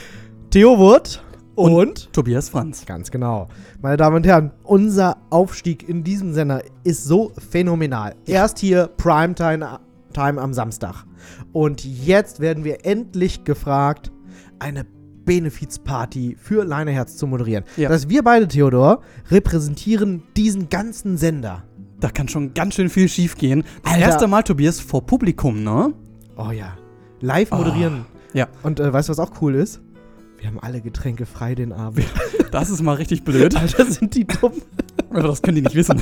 Theo 0.51 0.79
Wurt 0.79 1.23
und, 1.53 2.11
Tobias 2.11 2.49
Franz. 2.49 2.83
Ganz 2.83 3.11
genau. 3.11 3.49
Meine 3.83 3.97
Damen 3.97 4.15
und 4.15 4.25
Herren, 4.25 4.51
unser 4.63 5.17
Aufstieg 5.29 5.87
in 5.87 6.03
diesem 6.03 6.33
Sender 6.33 6.63
ist 6.83 7.03
so 7.03 7.31
phänomenal. 7.51 8.15
Erst 8.25 8.57
hier 8.57 8.87
Primetime 8.97 9.79
Time 10.11 10.41
am 10.41 10.53
Samstag. 10.53 11.05
Und 11.53 11.85
jetzt 11.85 12.39
werden 12.39 12.63
wir 12.63 12.83
endlich 12.83 13.43
gefragt, 13.43 14.11
eine 14.57 14.87
Benefizparty 15.25 16.35
für 16.39 16.63
Leineherz 16.63 17.15
zu 17.17 17.27
moderieren. 17.27 17.63
Ja. 17.77 17.89
Dass 17.89 18.09
wir 18.09 18.23
beide, 18.23 18.47
Theodor, 18.47 19.03
repräsentieren 19.29 20.23
diesen 20.35 20.69
ganzen 20.69 21.17
Sender. 21.17 21.63
Da 21.99 22.09
kann 22.09 22.27
schon 22.27 22.55
ganz 22.55 22.73
schön 22.73 22.89
viel 22.89 23.07
schief 23.07 23.35
gehen. 23.35 23.63
Das 23.83 23.93
Alter. 23.93 24.05
erste 24.05 24.27
Mal, 24.27 24.41
Tobias, 24.41 24.79
vor 24.79 25.05
Publikum, 25.05 25.63
ne? 25.63 25.93
Oh 26.37 26.49
ja. 26.49 26.75
Live 27.19 27.51
moderieren. 27.51 28.07
ja. 28.33 28.47
Und 28.63 28.79
äh, 28.79 28.91
weißt 28.91 29.09
du, 29.09 29.11
was 29.11 29.19
auch 29.19 29.41
cool 29.41 29.53
ist? 29.53 29.79
Wir 30.39 30.47
haben 30.47 30.59
alle 30.59 30.81
Getränke 30.81 31.25
frei 31.25 31.55
den 31.55 31.73
Abend. 31.73 32.05
Das 32.51 32.71
ist 32.71 32.81
mal 32.81 32.95
richtig 32.95 33.23
blöd. 33.23 33.55
Alter, 33.59 33.85
sind 33.85 34.15
die 34.15 34.25
dumm. 34.25 34.53
Aber 35.11 35.21
das 35.27 35.43
können 35.43 35.57
die 35.57 35.61
nicht 35.61 35.75
wissen. 35.75 36.01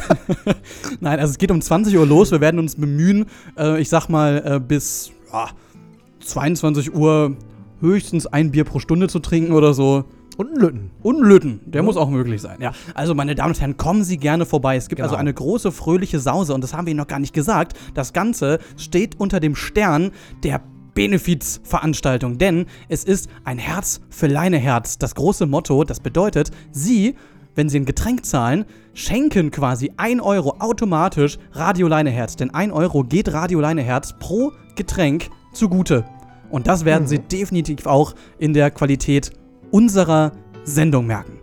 Nein, 1.01 1.19
also 1.19 1.31
es 1.31 1.38
geht 1.38 1.51
um 1.51 1.59
20 1.59 1.97
Uhr 1.97 2.05
los. 2.07 2.31
Wir 2.31 2.39
werden 2.39 2.57
uns 2.57 2.75
bemühen, 2.77 3.25
äh, 3.57 3.81
ich 3.81 3.89
sag 3.89 4.07
mal, 4.07 4.41
äh, 4.45 4.59
bis 4.61 5.11
ja, 5.33 5.49
22 6.21 6.95
Uhr 6.95 7.35
höchstens 7.81 8.27
ein 8.27 8.51
Bier 8.51 8.63
pro 8.63 8.79
Stunde 8.79 9.09
zu 9.09 9.19
trinken 9.19 9.51
oder 9.51 9.73
so. 9.73 10.05
Und 10.38 10.47
einen 10.51 10.57
Lütten. 10.61 10.91
Und 11.03 11.15
einen 11.17 11.25
Lütten. 11.25 11.59
Der 11.65 11.83
muss 11.83 11.97
auch 11.97 12.09
möglich 12.09 12.41
sein. 12.41 12.61
Ja. 12.61 12.71
Also, 12.93 13.13
meine 13.13 13.35
Damen 13.35 13.53
und 13.53 13.59
Herren, 13.59 13.75
kommen 13.75 14.05
Sie 14.05 14.15
gerne 14.15 14.45
vorbei. 14.45 14.77
Es 14.77 14.88
gibt 14.88 14.99
Genau. 14.99 15.07
also 15.09 15.17
eine 15.17 15.33
große, 15.33 15.73
fröhliche 15.73 16.19
Sause 16.21 16.53
und 16.53 16.61
das 16.63 16.73
haben 16.73 16.85
wir 16.85 16.91
Ihnen 16.91 16.99
noch 16.99 17.07
gar 17.07 17.19
nicht 17.19 17.33
gesagt. 17.33 17.77
Das 17.93 18.13
Ganze 18.13 18.59
steht 18.77 19.19
unter 19.19 19.41
dem 19.41 19.55
Stern 19.55 20.11
der 20.43 20.61
Benefizveranstaltung, 20.97 22.39
denn 22.39 22.65
es 22.89 23.03
ist 23.03 23.29
ein 23.43 23.59
Herz 23.59 24.01
für 24.09 24.25
Leineherz. 24.25 24.97
Das 24.97 25.13
große 25.13 25.45
Motto, 25.45 25.83
das 25.83 25.99
bedeutet, 25.99 26.49
Sie, 26.71 27.13
wenn 27.53 27.69
Sie 27.69 27.79
ein 27.79 27.85
Getränk 27.85 28.25
zahlen, 28.25 28.65
schenken 28.95 29.51
quasi 29.51 29.91
1 29.97 30.23
Euro 30.23 30.55
automatisch 30.57 31.37
Radio 31.51 31.87
Leineherz. 31.87 32.35
Denn 32.35 32.51
1 32.51 32.73
Euro 32.73 33.03
geht 33.03 33.31
Radio 33.31 33.59
Leineherz 33.59 34.15
pro 34.17 34.53
Getränk 34.75 35.29
zugute. 35.53 36.03
Und 36.49 36.65
das 36.65 36.83
werden 36.83 37.05
Sie 37.05 37.19
definitiv 37.19 37.85
auch 37.85 38.15
in 38.39 38.55
der 38.55 38.71
Qualität 38.71 39.33
unserer 39.69 40.31
Sendung 40.63 41.05
merken. 41.05 41.37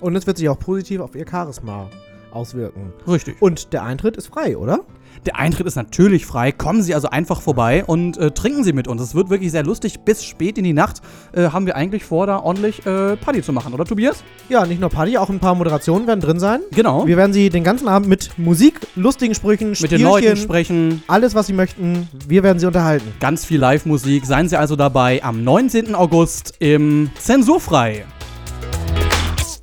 Und 0.00 0.16
es 0.16 0.26
wird 0.26 0.38
sich 0.38 0.48
auch 0.48 0.58
positiv 0.58 1.02
auf 1.02 1.14
ihr 1.14 1.26
Charisma 1.30 1.90
auswirken. 2.30 2.94
Richtig. 3.06 3.42
Und 3.42 3.74
der 3.74 3.82
Eintritt 3.82 4.16
ist 4.16 4.28
frei, 4.28 4.56
oder? 4.56 4.86
Der 5.26 5.36
Eintritt 5.36 5.66
ist 5.66 5.74
natürlich 5.74 6.24
frei. 6.24 6.52
Kommen 6.52 6.82
Sie 6.82 6.94
also 6.94 7.10
einfach 7.10 7.40
vorbei 7.40 7.84
und 7.84 8.16
äh, 8.16 8.30
trinken 8.30 8.62
Sie 8.62 8.72
mit 8.72 8.86
uns. 8.86 9.02
Es 9.02 9.16
wird 9.16 9.28
wirklich 9.28 9.50
sehr 9.50 9.64
lustig. 9.64 10.00
Bis 10.04 10.24
spät 10.24 10.56
in 10.56 10.62
die 10.62 10.72
Nacht 10.72 11.02
äh, 11.32 11.48
haben 11.48 11.66
wir 11.66 11.74
eigentlich 11.74 12.04
vor, 12.04 12.28
da 12.28 12.38
ordentlich 12.38 12.86
äh, 12.86 13.16
Party 13.16 13.42
zu 13.42 13.52
machen, 13.52 13.74
oder 13.74 13.84
Tobias? 13.84 14.22
Ja, 14.48 14.64
nicht 14.66 14.80
nur 14.80 14.88
Party, 14.88 15.18
auch 15.18 15.28
ein 15.28 15.40
paar 15.40 15.56
Moderationen 15.56 16.06
werden 16.06 16.20
drin 16.20 16.38
sein. 16.38 16.60
Genau. 16.70 17.08
Wir 17.08 17.16
werden 17.16 17.32
Sie 17.32 17.50
den 17.50 17.64
ganzen 17.64 17.88
Abend 17.88 18.08
mit 18.08 18.38
Musik, 18.38 18.80
lustigen 18.94 19.34
Sprüchen, 19.34 19.74
Mit 19.80 19.90
den 19.90 20.02
Leuten 20.02 20.36
sprechen. 20.36 21.02
alles, 21.08 21.34
was 21.34 21.48
Sie 21.48 21.52
möchten. 21.52 22.08
Wir 22.28 22.44
werden 22.44 22.60
Sie 22.60 22.66
unterhalten. 22.66 23.12
Ganz 23.18 23.44
viel 23.44 23.58
Live-Musik. 23.58 24.26
Seien 24.26 24.48
Sie 24.48 24.56
also 24.56 24.76
dabei 24.76 25.24
am 25.24 25.42
19. 25.42 25.96
August 25.96 26.54
im 26.60 27.10
Zensurfrei. 27.18 28.04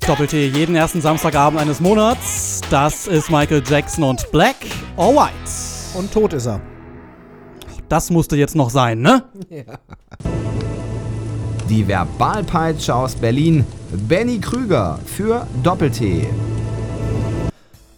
Doppel-T 0.06 0.48
jeden 0.48 0.76
ersten 0.76 1.00
Samstagabend 1.00 1.58
eines 1.58 1.80
Monats. 1.80 2.53
Das 2.70 3.06
ist 3.06 3.30
Michael 3.30 3.62
Jackson 3.64 4.04
und 4.04 4.30
Black 4.32 4.56
or 4.96 5.14
White. 5.14 5.98
Und 5.98 6.10
tot 6.10 6.32
ist 6.32 6.46
er. 6.46 6.60
Das 7.90 8.10
musste 8.10 8.36
jetzt 8.36 8.56
noch 8.56 8.70
sein, 8.70 9.00
ne? 9.00 9.24
Ja. 9.50 9.78
Die 11.68 11.86
Verbalpeitsche 11.86 12.94
aus 12.94 13.14
Berlin. 13.14 13.66
Benny 14.08 14.38
Krüger 14.38 14.98
für 15.04 15.46
Doppel-T. 15.62 16.26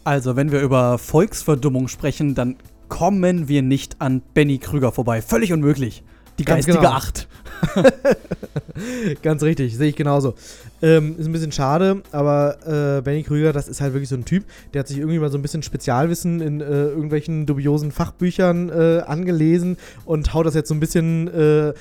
Also, 0.05 0.37
wenn 0.37 0.51
wir 0.51 0.61
über 0.61 0.99
Volksverdummung 0.99 1.89
sprechen, 1.89 2.35
dann 2.35 2.57
kommen 2.89 3.49
wir 3.49 3.62
nicht 3.62 4.01
an 4.01 4.21
Benny 4.35 4.59
Krüger 4.59 4.91
vorbei. 4.93 5.23
Völlig 5.23 5.53
unmöglich. 5.53 6.03
Die 6.39 6.45
Ganz 6.45 6.67
geistige 6.67 6.79
genau. 6.79 6.91
Acht. 6.91 7.29
Ganz 9.23 9.43
richtig, 9.43 9.77
sehe 9.77 9.89
ich 9.89 9.97
genauso. 9.97 10.35
Ähm, 10.83 11.17
ist 11.19 11.27
ein 11.27 11.33
bisschen 11.33 11.53
schade, 11.53 12.03
aber 12.13 12.99
äh, 12.99 13.03
Benny 13.03 13.23
Krüger, 13.23 13.53
das 13.53 13.69
ist 13.69 13.81
halt 13.81 13.95
wirklich 13.95 14.09
so 14.09 14.17
ein 14.17 14.25
Typ, 14.25 14.45
der 14.75 14.81
hat 14.81 14.89
sich 14.89 14.99
irgendwie 14.99 15.19
mal 15.19 15.31
so 15.31 15.39
ein 15.39 15.43
bisschen 15.43 15.63
Spezialwissen 15.63 16.41
in 16.41 16.61
äh, 16.61 16.65
irgendwelchen 16.65 17.47
dubiosen 17.47 17.93
Fachbüchern 17.93 18.69
äh, 18.69 19.03
angelesen 19.07 19.79
und 20.05 20.35
haut 20.35 20.47
das 20.47 20.55
jetzt 20.55 20.69
so 20.69 20.75
ein 20.75 20.81
bisschen, 20.81 21.29
äh, 21.29 21.73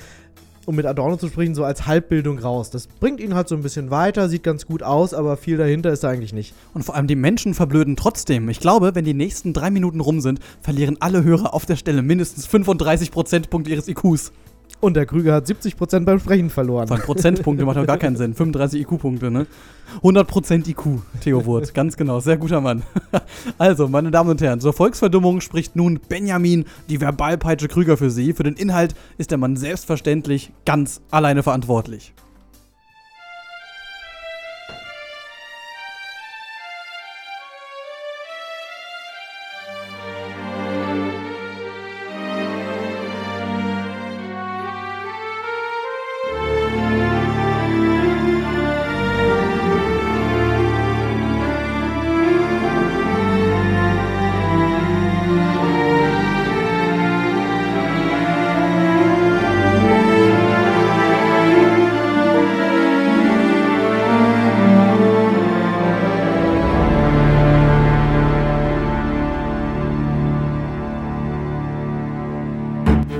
um 0.64 0.74
mit 0.74 0.86
Adorno 0.86 1.16
zu 1.16 1.28
sprechen, 1.28 1.54
so 1.54 1.62
als 1.64 1.86
Halbbildung 1.86 2.38
raus. 2.38 2.70
Das 2.70 2.86
bringt 2.86 3.20
ihn 3.20 3.34
halt 3.34 3.48
so 3.48 3.54
ein 3.54 3.62
bisschen 3.62 3.90
weiter, 3.90 4.28
sieht 4.28 4.42
ganz 4.42 4.66
gut 4.66 4.82
aus, 4.82 5.14
aber 5.14 5.36
viel 5.36 5.58
dahinter 5.58 5.92
ist 5.92 6.02
da 6.02 6.08
eigentlich 6.08 6.32
nicht. 6.32 6.54
Und 6.74 6.82
vor 6.82 6.96
allem 6.96 7.06
die 7.06 7.16
Menschen 7.16 7.54
verblöden 7.54 7.96
trotzdem. 7.96 8.48
Ich 8.48 8.60
glaube, 8.60 8.94
wenn 8.94 9.04
die 9.04 9.14
nächsten 9.14 9.52
drei 9.52 9.70
Minuten 9.70 10.00
rum 10.00 10.20
sind, 10.20 10.40
verlieren 10.62 10.96
alle 11.00 11.22
Hörer 11.22 11.54
auf 11.54 11.66
der 11.66 11.76
Stelle 11.76 12.02
mindestens 12.02 12.46
35 12.46 13.10
Prozentpunkte 13.12 13.70
ihres 13.70 13.88
IQs. 13.88 14.32
Und 14.80 14.94
der 14.94 15.06
Krüger 15.06 15.34
hat 15.34 15.46
70% 15.46 16.04
beim 16.04 16.20
Sprechen 16.20 16.50
verloren. 16.50 16.86
Von 16.86 17.00
Prozentpunkte 17.00 17.64
macht 17.64 17.78
doch 17.78 17.86
gar 17.86 17.96
keinen 17.96 18.16
Sinn. 18.16 18.34
35 18.34 18.82
IQ-Punkte, 18.82 19.30
ne? 19.30 19.46
100% 20.02 20.68
IQ, 20.68 21.00
Theo 21.20 21.46
Wurt. 21.46 21.72
Ganz 21.72 21.96
genau. 21.96 22.20
Sehr 22.20 22.36
guter 22.36 22.60
Mann. 22.60 22.82
Also, 23.58 23.88
meine 23.88 24.10
Damen 24.10 24.30
und 24.30 24.40
Herren, 24.42 24.60
zur 24.60 24.72
Volksverdummung 24.72 25.40
spricht 25.40 25.76
nun 25.76 26.00
Benjamin, 26.08 26.66
die 26.88 27.00
Verbalpeitsche 27.00 27.68
Krüger 27.68 27.96
für 27.96 28.10
Sie. 28.10 28.32
Für 28.32 28.42
den 28.42 28.54
Inhalt 28.54 28.94
ist 29.18 29.30
der 29.30 29.38
Mann 29.38 29.56
selbstverständlich 29.56 30.52
ganz 30.64 31.00
alleine 31.10 31.42
verantwortlich. 31.42 32.12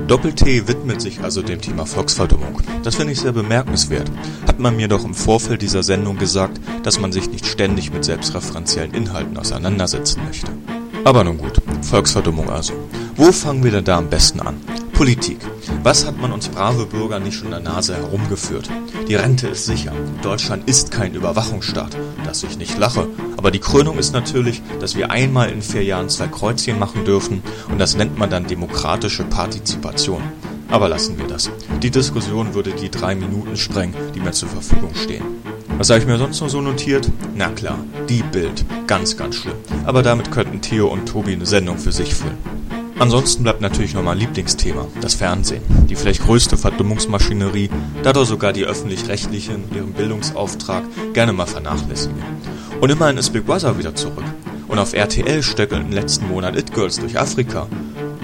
Doppel-T 0.07 0.69
widmet 0.69 1.01
sich 1.01 1.21
also 1.21 1.41
dem 1.41 1.59
Thema 1.59 1.85
Volksverdummung. 1.85 2.61
Das 2.81 2.95
finde 2.95 3.11
ich 3.11 3.19
sehr 3.19 3.33
bemerkenswert. 3.33 4.09
Hat 4.47 4.57
man 4.57 4.77
mir 4.77 4.87
doch 4.87 5.03
im 5.03 5.13
Vorfeld 5.13 5.61
dieser 5.61 5.83
Sendung 5.83 6.17
gesagt, 6.17 6.61
dass 6.83 6.97
man 6.97 7.11
sich 7.11 7.29
nicht 7.29 7.45
ständig 7.45 7.91
mit 7.91 8.05
selbstreferenziellen 8.05 8.93
Inhalten 8.93 9.37
auseinandersetzen 9.37 10.21
möchte. 10.25 10.47
Aber 11.03 11.25
nun 11.25 11.37
gut, 11.37 11.61
Volksverdummung 11.81 12.49
also. 12.49 12.71
Wo 13.17 13.33
fangen 13.33 13.65
wir 13.65 13.71
denn 13.71 13.83
da 13.83 13.97
am 13.97 14.09
besten 14.09 14.39
an? 14.39 14.55
Politik. 14.97 15.37
Was 15.83 16.07
hat 16.07 16.19
man 16.19 16.31
uns 16.31 16.49
brave 16.49 16.87
Bürger 16.87 17.19
nicht 17.19 17.35
schon 17.35 17.51
der 17.51 17.59
Nase 17.59 17.95
herumgeführt? 17.95 18.67
Die 19.07 19.13
Rente 19.13 19.47
ist 19.47 19.67
sicher. 19.67 19.91
Deutschland 20.23 20.67
ist 20.67 20.89
kein 20.89 21.13
Überwachungsstaat. 21.13 21.95
Dass 22.25 22.41
ich 22.41 22.57
nicht 22.57 22.79
lache. 22.79 23.07
Aber 23.37 23.51
die 23.51 23.59
Krönung 23.59 23.99
ist 23.99 24.11
natürlich, 24.13 24.63
dass 24.79 24.95
wir 24.95 25.11
einmal 25.11 25.51
in 25.51 25.61
vier 25.61 25.83
Jahren 25.83 26.09
zwei 26.09 26.25
Kreuzchen 26.25 26.79
machen 26.79 27.05
dürfen 27.05 27.43
und 27.69 27.77
das 27.77 27.95
nennt 27.95 28.17
man 28.17 28.31
dann 28.31 28.47
demokratische 28.47 29.23
Partizipation. 29.23 30.23
Aber 30.67 30.89
lassen 30.89 31.19
wir 31.19 31.27
das. 31.27 31.51
Die 31.83 31.91
Diskussion 31.91 32.55
würde 32.55 32.71
die 32.71 32.89
drei 32.89 33.13
Minuten 33.13 33.55
sprengen, 33.55 33.93
die 34.15 34.19
mir 34.19 34.31
zur 34.31 34.49
Verfügung 34.49 34.95
stehen. 34.95 35.23
Was 35.77 35.91
habe 35.91 35.99
ich 35.99 36.07
mir 36.07 36.17
sonst 36.17 36.41
noch 36.41 36.49
so 36.49 36.59
notiert? 36.59 37.07
Na 37.35 37.49
klar, 37.49 37.77
die 38.09 38.23
Bild. 38.23 38.65
Ganz, 38.87 39.15
ganz 39.15 39.35
schlimm. 39.35 39.57
Aber 39.85 40.01
damit 40.01 40.31
könnten 40.31 40.59
Theo 40.59 40.87
und 40.87 41.07
Tobi 41.07 41.33
eine 41.33 41.45
Sendung 41.45 41.77
für 41.77 41.91
sich 41.91 42.15
füllen. 42.15 42.56
Ansonsten 42.99 43.43
bleibt 43.43 43.61
natürlich 43.61 43.93
noch 43.93 44.01
mein 44.01 44.17
Lieblingsthema, 44.17 44.87
das 45.01 45.13
Fernsehen. 45.13 45.61
Die 45.87 45.95
vielleicht 45.95 46.23
größte 46.23 46.57
Verdummungsmaschinerie, 46.57 47.69
da 48.01 48.11
doch 48.11 48.25
sogar 48.25 48.53
die 48.53 48.65
Öffentlich-Rechtlichen 48.65 49.65
ihren 49.75 49.93
Bildungsauftrag 49.93 50.83
gerne 51.13 51.31
mal 51.31 51.45
vernachlässigen. 51.45 52.17
Und 52.81 52.89
immerhin 52.89 53.17
ist 53.17 53.29
Big 53.33 53.45
Brother 53.45 53.77
wieder 53.77 53.93
zurück. 53.93 54.23
Und 54.67 54.79
auf 54.79 54.93
RTL 54.93 55.43
stöckelten 55.43 55.91
letzten 55.91 56.27
Monat 56.27 56.57
It 56.57 56.73
Girls 56.73 56.99
durch 56.99 57.19
Afrika. 57.19 57.67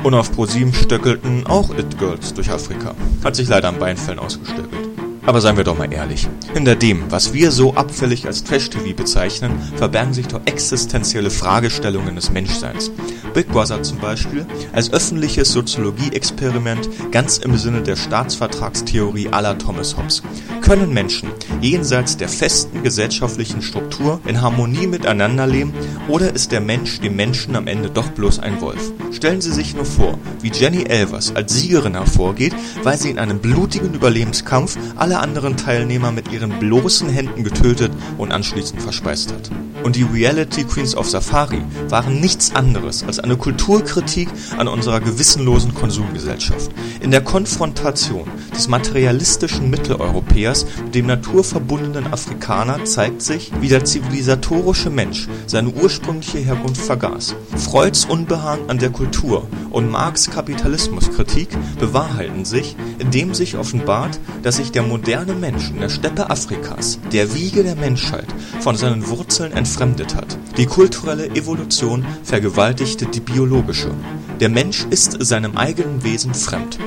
Und 0.02 0.16
auf 0.16 0.32
ProSieben 0.32 0.74
stöckelten 0.74 1.46
auch 1.46 1.70
It 1.78 2.00
Girls 2.00 2.34
durch 2.34 2.50
Afrika. 2.50 2.96
Hat 3.24 3.36
sich 3.36 3.48
leider 3.48 3.70
am 3.70 3.78
Beinfällen 3.78 4.20
ausgestöckelt. 4.20 4.83
Aber 5.26 5.40
seien 5.40 5.56
wir 5.56 5.64
doch 5.64 5.78
mal 5.78 5.92
ehrlich. 5.92 6.28
Hinter 6.54 6.76
dem, 6.76 7.10
was 7.10 7.34
wir 7.34 7.52
so 7.52 7.76
abfällig 7.76 8.28
als 8.28 8.44
Trash-TV 8.44 8.94
bezeichnen, 8.94 9.54
verbergen 9.78 10.14
sich 10.14 10.28
doch 10.28 10.42
existenzielle 10.46 11.30
Fragestellungen 11.30 12.16
des 12.16 12.30
Menschseins. 12.30 12.92
Big 13.34 13.48
Brother 13.48 13.82
zum 13.82 14.00
Beispiel, 14.00 14.46
als 14.74 14.92
öffentliches 14.92 15.52
Soziologie-Experiment 15.54 16.90
ganz 17.12 17.38
im 17.38 17.58
Sinne 17.58 17.82
der 17.82 17.96
Staatsvertragstheorie 17.96 19.30
aller 19.30 19.58
Thomas 19.58 19.98
Hobbes. 19.98 20.22
Können 20.62 20.94
Menschen 20.94 21.30
jenseits 21.62 22.16
der 22.18 22.30
festen 22.30 22.84
gesellschaftlichen 22.84 23.62
Struktur 23.62 24.20
in 24.26 24.42
Harmonie 24.42 24.88
miteinander 24.88 25.48
leben 25.48 25.74
oder 26.08 26.34
ist 26.34 26.52
der 26.52 26.62
Mensch 26.62 27.00
dem 27.00 27.16
Menschen 27.16 27.56
am 27.56 27.68
Ende 27.68 27.90
doch 27.90 28.10
bloß 28.10 28.40
ein 28.40 28.62
Wolf? 28.62 28.92
Stellen 29.12 29.42
Sie 29.42 29.52
sich 29.52 29.74
nur 29.74 29.86
vor, 29.86 30.20
wie 30.42 30.52
Jenny 30.52 30.84
Elvers 30.84 31.36
als 31.36 31.54
Siegerin 31.54 31.96
hervorgeht, 31.96 32.54
weil 32.84 32.98
sie 32.98 33.10
in 33.10 33.20
einem 33.20 33.40
blutigen 33.40 33.94
Überlebenskampf 33.94 34.78
alle 34.96 35.13
anderen 35.20 35.58
Teilnehmer 35.58 36.12
mit 36.12 36.32
ihren 36.32 36.60
bloßen 36.60 37.10
Händen 37.10 37.44
getötet 37.44 37.92
und 38.18 38.32
anschließend 38.32 38.82
verspeist 38.82 39.34
hat. 39.34 39.52
Und 39.84 39.98
die 39.98 40.04
Reality 40.04 40.64
Queens 40.64 40.96
of 40.96 41.10
Safari 41.10 41.62
waren 41.90 42.22
nichts 42.22 42.56
anderes 42.56 43.04
als 43.04 43.20
eine 43.20 43.36
Kulturkritik 43.36 44.30
an 44.58 44.70
unserer 44.70 45.02
gewissenlosen 45.02 45.74
Konsumgesellschaft. 45.74 46.72
In 47.02 47.12
der 47.12 47.22
Konfrontation 47.22 48.26
des 48.56 48.70
materialistischen 48.70 49.70
Mitteleuropäers 49.70 50.66
mit 50.86 50.96
dem 50.96 51.08
naturverbundenen 51.08 52.14
Afrikaner 52.14 52.86
zeigt 52.86 53.22
sich, 53.22 53.52
wie 53.60 53.68
der 53.68 53.84
zivilisatorische 53.84 54.90
Mensch 54.90 55.28
seine 55.48 55.70
ursprüngliche 55.70 56.40
Herkunft 56.40 56.82
vergaß. 56.82 57.36
Freuds 57.58 58.06
Unbehagen 58.06 58.70
an 58.70 58.78
der 58.78 58.90
Kultur 58.90 59.48
und 59.70 59.92
Marx 59.92 60.30
Kapitalismuskritik 60.30 61.50
bewahrheiten 61.78 62.46
sich, 62.46 62.78
indem 63.00 63.34
sich 63.34 63.58
offenbart, 63.58 64.18
dass 64.44 64.58
sich 64.58 64.72
der 64.72 64.84
moderne 64.84 65.03
Mensch 65.40 65.70
in 65.70 65.82
der 65.82 65.90
Steppe 65.90 66.30
Afrikas, 66.30 66.98
der 67.12 67.34
Wiege 67.36 67.64
der 67.64 67.76
Menschheit, 67.76 68.28
von 68.62 68.78
seinen 68.78 69.08
Wurzeln 69.08 69.52
entfremdet 69.52 70.16
hat. 70.16 70.38
Die 70.58 70.66
kulturelle 70.66 71.28
Evolution 71.28 72.06
vergewaltigte 72.24 73.06
die 73.08 73.20
biologische. 73.20 73.92
Der 74.40 74.50
Mensch 74.50 74.86
ist 74.90 75.18
seinem 75.24 75.58
eigenen 75.58 76.04
Wesen 76.04 76.34
fremd. 76.34 76.80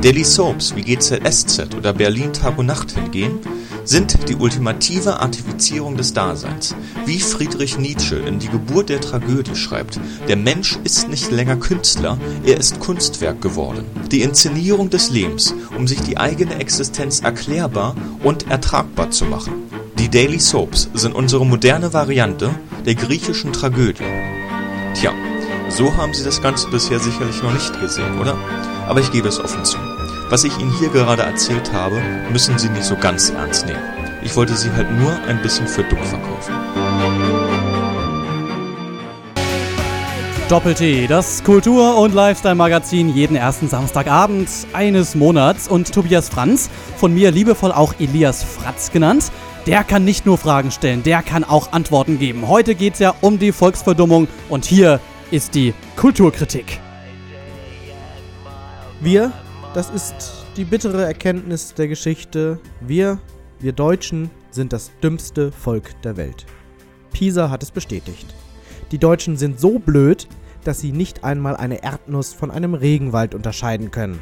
Daily 0.00 0.24
Soaps 0.24 0.74
wie 0.74 0.82
GZSZ 0.82 1.74
oder 1.76 1.92
Berlin 1.92 2.32
Tag 2.32 2.58
und 2.58 2.66
Nacht 2.66 2.92
hingehen, 2.92 3.38
sind 3.84 4.28
die 4.28 4.36
ultimative 4.36 5.20
Artifizierung 5.20 5.96
des 5.96 6.12
Daseins. 6.12 6.74
Wie 7.06 7.20
Friedrich 7.20 7.78
Nietzsche 7.78 8.16
in 8.16 8.38
Die 8.38 8.48
Geburt 8.48 8.88
der 8.88 9.00
Tragödie 9.00 9.56
schreibt, 9.56 10.00
der 10.26 10.36
Mensch 10.36 10.78
ist 10.84 11.08
nicht 11.08 11.30
länger 11.30 11.56
Künstler, 11.56 12.18
er 12.44 12.58
ist 12.58 12.80
Kunstwerk 12.80 13.40
geworden. 13.40 13.84
Die 14.10 14.22
Inszenierung 14.22 14.90
des 14.90 15.10
Lebens, 15.10 15.54
um 15.76 15.86
sich 15.86 16.00
die 16.00 16.16
eigene 16.16 16.56
Existenz 16.56 17.20
erklärbar 17.20 17.94
und 18.22 18.50
ertragbar 18.50 19.10
zu 19.10 19.26
machen. 19.26 19.52
Die 19.98 20.08
Daily 20.08 20.40
Soaps 20.40 20.88
sind 20.94 21.14
unsere 21.14 21.46
moderne 21.46 21.92
Variante 21.92 22.50
der 22.84 22.94
griechischen 22.94 23.52
Tragödie. 23.52 24.04
Tja, 24.94 25.12
so 25.68 25.96
haben 25.96 26.14
Sie 26.14 26.24
das 26.24 26.42
Ganze 26.42 26.68
bisher 26.68 26.98
sicherlich 26.98 27.42
noch 27.42 27.52
nicht 27.52 27.80
gesehen, 27.80 28.18
oder? 28.20 28.36
Aber 28.86 29.00
ich 29.00 29.10
gebe 29.12 29.28
es 29.28 29.40
offen 29.40 29.64
zu. 29.64 29.78
Was 30.30 30.42
ich 30.42 30.58
Ihnen 30.58 30.72
hier 30.78 30.88
gerade 30.88 31.22
erzählt 31.22 31.72
habe, 31.72 32.00
müssen 32.32 32.58
Sie 32.58 32.70
nicht 32.70 32.84
so 32.84 32.96
ganz 32.96 33.30
ernst 33.30 33.66
nehmen. 33.66 33.82
Ich 34.22 34.34
wollte 34.34 34.56
Sie 34.56 34.70
halt 34.72 34.90
nur 34.90 35.12
ein 35.28 35.40
bisschen 35.42 35.68
für 35.68 35.84
dumm 35.84 36.02
verkaufen. 36.02 36.54
Doppel-T, 40.48 41.06
das 41.08 41.44
Kultur- 41.44 41.98
und 41.98 42.14
Lifestyle-Magazin 42.14 43.14
jeden 43.14 43.36
ersten 43.36 43.68
Samstagabend 43.68 44.48
eines 44.72 45.14
Monats. 45.14 45.68
Und 45.68 45.92
Tobias 45.92 46.30
Franz, 46.30 46.70
von 46.96 47.12
mir 47.12 47.30
liebevoll 47.30 47.72
auch 47.72 47.94
Elias 47.98 48.42
Fratz 48.42 48.92
genannt, 48.92 49.30
der 49.66 49.84
kann 49.84 50.04
nicht 50.04 50.24
nur 50.26 50.38
Fragen 50.38 50.70
stellen, 50.70 51.02
der 51.02 51.22
kann 51.22 51.44
auch 51.44 51.72
Antworten 51.72 52.18
geben. 52.18 52.48
Heute 52.48 52.74
geht 52.74 52.94
es 52.94 52.98
ja 52.98 53.14
um 53.20 53.38
die 53.38 53.52
Volksverdummung 53.52 54.28
und 54.48 54.64
hier 54.64 55.00
ist 55.30 55.54
die 55.54 55.74
Kulturkritik. 55.96 56.80
Wir, 59.00 59.32
das 59.74 59.90
ist 59.90 60.46
die 60.56 60.64
bittere 60.64 61.04
Erkenntnis 61.04 61.74
der 61.74 61.88
Geschichte. 61.88 62.60
Wir, 62.80 63.18
wir 63.58 63.72
Deutschen, 63.72 64.30
sind 64.52 64.72
das 64.72 64.92
dümmste 65.02 65.50
Volk 65.50 66.00
der 66.02 66.16
Welt. 66.16 66.46
Pisa 67.12 67.50
hat 67.50 67.64
es 67.64 67.72
bestätigt. 67.72 68.32
Die 68.92 68.98
Deutschen 68.98 69.36
sind 69.36 69.58
so 69.58 69.80
blöd, 69.80 70.28
dass 70.62 70.80
sie 70.80 70.92
nicht 70.92 71.24
einmal 71.24 71.56
eine 71.56 71.82
Erdnuss 71.82 72.32
von 72.32 72.52
einem 72.52 72.74
Regenwald 72.74 73.34
unterscheiden 73.34 73.90
können. 73.90 74.20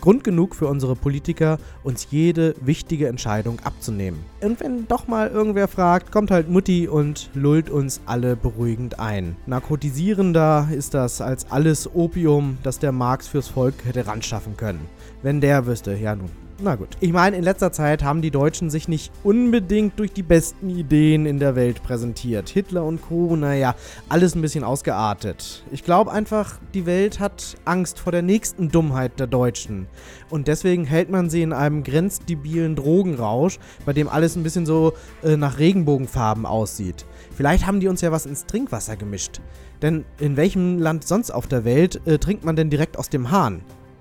Grund 0.00 0.24
genug 0.24 0.54
für 0.54 0.66
unsere 0.66 0.96
Politiker, 0.96 1.58
uns 1.82 2.08
jede 2.10 2.54
wichtige 2.60 3.08
Entscheidung 3.08 3.60
abzunehmen. 3.64 4.20
Und 4.40 4.60
wenn 4.60 4.86
doch 4.86 5.08
mal 5.08 5.28
irgendwer 5.28 5.68
fragt, 5.68 6.12
kommt 6.12 6.30
halt 6.30 6.48
Mutti 6.48 6.88
und 6.88 7.30
lullt 7.34 7.70
uns 7.70 8.00
alle 8.06 8.36
beruhigend 8.36 8.98
ein. 8.98 9.36
Narkotisierender 9.46 10.68
ist 10.70 10.94
das 10.94 11.20
als 11.20 11.50
alles 11.50 11.94
Opium, 11.94 12.58
das 12.62 12.78
der 12.78 12.92
Marx 12.92 13.28
fürs 13.28 13.48
Volk 13.48 13.74
hätte 13.84 14.06
ranschaffen 14.06 14.56
können. 14.56 14.80
Wenn 15.22 15.40
der 15.40 15.66
wüsste, 15.66 15.94
ja 15.94 16.14
nun. 16.14 16.30
Na 16.58 16.74
gut. 16.74 16.88
Ich 17.00 17.12
meine, 17.12 17.36
in 17.36 17.44
letzter 17.44 17.70
Zeit 17.70 18.02
haben 18.02 18.22
die 18.22 18.30
Deutschen 18.30 18.70
sich 18.70 18.88
nicht 18.88 19.12
unbedingt 19.22 19.98
durch 19.98 20.14
die 20.14 20.22
besten 20.22 20.70
Ideen 20.70 21.26
in 21.26 21.38
der 21.38 21.54
Welt 21.54 21.82
präsentiert. 21.82 22.48
Hitler 22.48 22.82
und 22.82 23.02
Co., 23.02 23.36
naja, 23.36 23.74
alles 24.08 24.34
ein 24.34 24.40
bisschen 24.40 24.64
ausgeartet. 24.64 25.64
Ich 25.70 25.84
glaube 25.84 26.12
einfach, 26.12 26.58
die 26.72 26.86
Welt 26.86 27.20
hat 27.20 27.58
Angst 27.66 27.98
vor 27.98 28.10
der 28.10 28.22
nächsten 28.22 28.70
Dummheit 28.70 29.20
der 29.20 29.26
Deutschen. 29.26 29.86
Und 30.30 30.48
deswegen 30.48 30.84
hält 30.84 31.10
man 31.10 31.28
sie 31.28 31.42
in 31.42 31.52
einem 31.52 31.82
grenzdebilen 31.82 32.74
Drogenrausch, 32.74 33.58
bei 33.84 33.92
dem 33.92 34.08
alles 34.08 34.34
ein 34.34 34.42
bisschen 34.42 34.64
so 34.64 34.94
äh, 35.22 35.36
nach 35.36 35.58
Regenbogenfarben 35.58 36.46
aussieht. 36.46 37.04
Vielleicht 37.36 37.66
haben 37.66 37.80
die 37.80 37.88
uns 37.88 38.00
ja 38.00 38.12
was 38.12 38.24
ins 38.24 38.46
Trinkwasser 38.46 38.96
gemischt. 38.96 39.42
Denn 39.82 40.06
in 40.18 40.38
welchem 40.38 40.78
Land 40.78 41.06
sonst 41.06 41.30
auf 41.32 41.46
der 41.46 41.66
Welt 41.66 42.00
äh, 42.06 42.16
trinkt 42.16 42.46
man 42.46 42.56
denn 42.56 42.70
direkt 42.70 42.98
aus 42.98 43.10
dem 43.10 43.30
Hahn? 43.30 43.60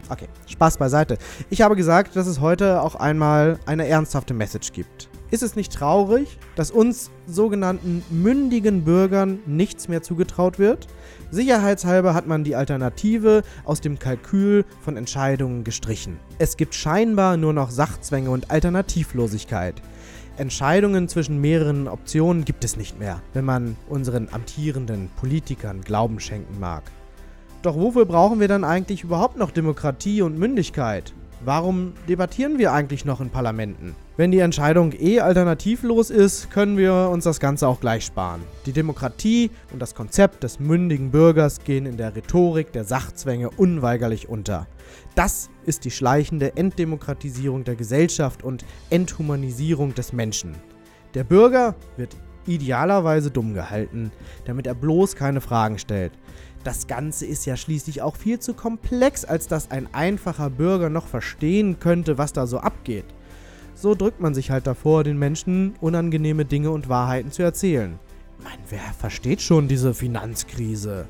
Okay, 0.10 0.28
Spaß 0.47 0.78
beiseite. 0.78 1.18
Ich 1.49 1.62
habe 1.62 1.76
gesagt, 1.76 2.16
dass 2.16 2.28
es 2.28 2.39
heute 2.39 2.82
auch 2.82 2.95
einmal 2.95 3.60
eine 3.66 3.88
ernsthafte 3.88 4.34
Message 4.34 4.72
gibt. 4.72 5.10
Ist 5.32 5.41
es 5.41 5.56
nicht 5.56 5.74
traurig, 5.74 6.38
dass 6.56 6.70
uns 6.70 7.10
sogenannten 7.26 8.03
mündigen 8.12 8.84
Bürgern 8.84 9.39
nichts 9.47 9.88
mehr 9.88 10.03
zugetraut 10.03 10.60
wird? 10.60 10.88
Sicherheitshalber 11.32 12.14
hat 12.14 12.28
man 12.28 12.43
die 12.43 12.56
Alternative 12.56 13.41
aus 13.64 13.82
dem 13.82 13.97
Kalkül 13.97 14.64
von 14.82 14.95
Entscheidungen 14.95 15.64
gestrichen. 15.64 16.20
Es 16.38 16.56
gibt 16.56 16.76
scheinbar 16.76 17.38
nur 17.38 17.53
noch 17.53 17.72
Sachzwänge 17.72 18.30
und 18.30 18.51
Alternativlosigkeit. 18.51 19.82
Entscheidungen 20.38 21.08
zwischen 21.08 21.41
mehreren 21.41 21.88
Optionen 21.88 22.45
gibt 22.45 22.64
es 22.64 22.78
nicht 22.78 22.99
mehr, 22.99 23.22
wenn 23.34 23.45
man 23.45 23.78
unseren 23.89 24.30
amtierenden 24.32 25.10
Politikern 25.16 25.82
Glauben 25.82 26.20
schenken 26.20 26.60
mag. 26.60 26.84
Doch 27.66 27.76
wofür 27.76 28.05
brauchen 28.05 28.39
wir 28.39 28.47
dann 28.47 28.63
eigentlich 28.63 29.03
überhaupt 29.03 29.38
noch 29.38 29.49
Demokratie 29.49 30.22
und 30.22 30.38
Mündigkeit? 30.38 31.16
Warum 31.43 31.93
debattieren 32.07 32.59
wir 32.59 32.72
eigentlich 32.72 33.05
noch 33.05 33.22
in 33.22 33.32
Parlamenten? 33.32 33.95
Wenn 34.18 34.30
die 34.30 34.38
Entscheidung 34.38 34.93
eh 34.93 35.20
alternativlos 35.20 36.11
ist, 36.11 36.51
können 36.51 36.78
wir 36.78 37.09
uns 37.11 37.24
das 37.24 37.39
Ganze 37.39 37.68
auch 37.68 37.80
gleich 37.80 38.05
sparen. 38.05 38.41
Die 38.68 38.72
Demokratie 38.72 39.49
und 39.74 39.82
das 39.82 39.95
Konzept 39.95 40.43
des 40.43 40.59
mündigen 40.59 41.09
Bürgers 41.09 41.63
gehen 41.63 41.88
in 41.88 41.97
der 41.97 42.16
Rhetorik 42.16 42.72
der 42.72 42.84
Sachzwänge 42.84 43.49
unweigerlich 43.49 44.30
unter. 44.30 44.68
Das 45.16 45.49
ist 45.66 45.86
die 45.86 45.91
schleichende 45.91 46.55
Entdemokratisierung 46.55 47.63
der 47.63 47.74
Gesellschaft 47.74 48.43
und 48.43 48.63
Enthumanisierung 48.91 49.95
des 49.95 50.13
Menschen. 50.13 50.53
Der 51.16 51.24
Bürger 51.24 51.74
wird 51.97 52.16
idealerweise 52.45 53.32
dumm 53.32 53.55
gehalten, 53.55 54.11
damit 54.45 54.68
er 54.68 54.76
bloß 54.76 55.16
keine 55.16 55.41
Fragen 55.41 55.80
stellt. 55.80 56.11
Das 56.66 56.88
Ganze 56.88 57.28
ist 57.28 57.45
ja 57.45 57.57
schließlich 57.57 58.01
auch 58.01 58.16
viel 58.16 58.39
zu 58.39 58.55
komplex, 58.55 59.24
als 59.24 59.47
dass 59.47 59.70
ein 59.70 59.88
einfacher 59.93 60.49
Bürger 60.49 60.89
noch 60.89 61.05
verstehen 61.05 61.80
könnte, 61.80 62.18
was 62.18 62.34
da 62.34 62.47
so 62.47 62.57
abgeht. 62.57 63.05
So 63.76 63.93
drückt 63.93 64.20
man 64.20 64.34
sich 64.34 64.49
halt 64.49 64.66
davor, 64.66 65.03
den 65.03 65.20
Menschen 65.20 65.76
unangenehme 65.80 66.43
Dinge 66.43 66.72
und 66.72 66.89
Wahrheiten 66.89 67.32
zu 67.32 67.43
erzählen. 67.43 67.99
Mein, 68.43 68.57
wer 68.68 68.82
versteht 68.97 69.43
schon 69.43 69.68
diese 69.68 69.93
Finanzkrise? 69.93 71.07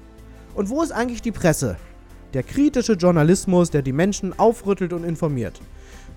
Und 0.55 0.69
wo 0.69 0.83
ist 0.83 0.91
eigentlich 0.91 1.21
die 1.21 1.31
Presse? 1.31 1.77
Der 2.33 2.43
kritische 2.43 2.93
Journalismus, 2.93 3.71
der 3.71 3.81
die 3.81 3.93
Menschen 3.93 4.37
aufrüttelt 4.37 4.91
und 4.91 5.05
informiert. 5.05 5.61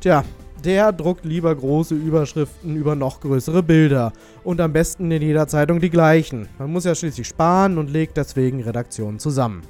Tja, 0.01 0.24
der 0.64 0.92
druckt 0.92 1.24
lieber 1.24 1.54
große 1.54 1.94
Überschriften 1.94 2.76
über 2.76 2.94
noch 2.94 3.20
größere 3.20 3.62
Bilder. 3.62 4.12
Und 4.44 4.61
am 4.61 4.72
besten 4.72 5.11
in 5.11 5.22
jeder 5.22 5.46
Zeitung 5.46 5.80
die 5.80 5.90
gleichen. 5.90 6.48
Man 6.59 6.72
muss 6.72 6.84
ja 6.84 6.94
schließlich 6.94 7.26
sparen 7.26 7.78
und 7.78 7.90
legt 7.90 8.16
deswegen 8.16 8.62
Redaktionen 8.62 9.18
zusammen. 9.18 9.62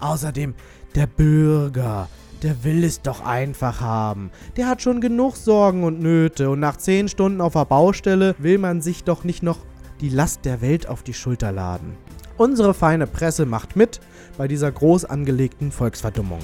Außerdem, 0.00 0.54
der 0.94 1.06
Bürger, 1.06 2.08
der 2.42 2.64
will 2.64 2.84
es 2.84 3.02
doch 3.02 3.24
einfach 3.24 3.80
haben. 3.80 4.30
Der 4.56 4.68
hat 4.68 4.82
schon 4.82 5.00
genug 5.00 5.36
Sorgen 5.36 5.84
und 5.84 6.00
Nöte 6.00 6.50
und 6.50 6.60
nach 6.60 6.76
10 6.76 7.08
Stunden 7.08 7.40
auf 7.40 7.54
der 7.54 7.64
Baustelle 7.64 8.34
will 8.38 8.58
man 8.58 8.80
sich 8.80 9.04
doch 9.04 9.24
nicht 9.24 9.42
noch 9.42 9.58
die 10.00 10.10
Last 10.10 10.44
der 10.44 10.60
Welt 10.60 10.88
auf 10.88 11.02
die 11.02 11.14
Schulter 11.14 11.52
laden. 11.52 11.96
Unsere 12.36 12.74
feine 12.74 13.06
Presse 13.06 13.46
macht 13.46 13.76
mit 13.76 14.00
bei 14.36 14.46
dieser 14.46 14.70
groß 14.70 15.06
angelegten 15.06 15.72
Volksverdummung. 15.72 16.40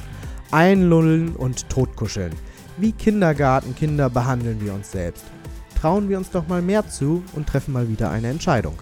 Einlullen 0.51 1.37
und 1.37 1.69
totkuscheln. 1.69 2.33
Wie 2.79 2.93
Kindergartenkinder 2.93 4.09
behandeln 4.11 4.61
wir 4.61 4.75
uns 4.75 4.91
selbst. 4.91 5.25
Trauen 5.81 6.09
wir 6.09 6.19
uns 6.19 6.31
doch 6.31 6.47
mal 6.49 6.63
mehr 6.63 6.89
zu 6.89 7.23
und 7.35 7.47
treffen 7.47 7.73
mal 7.73 7.89
wieder 7.89 8.11
eine 8.11 8.29
Entscheidung. 8.29 8.75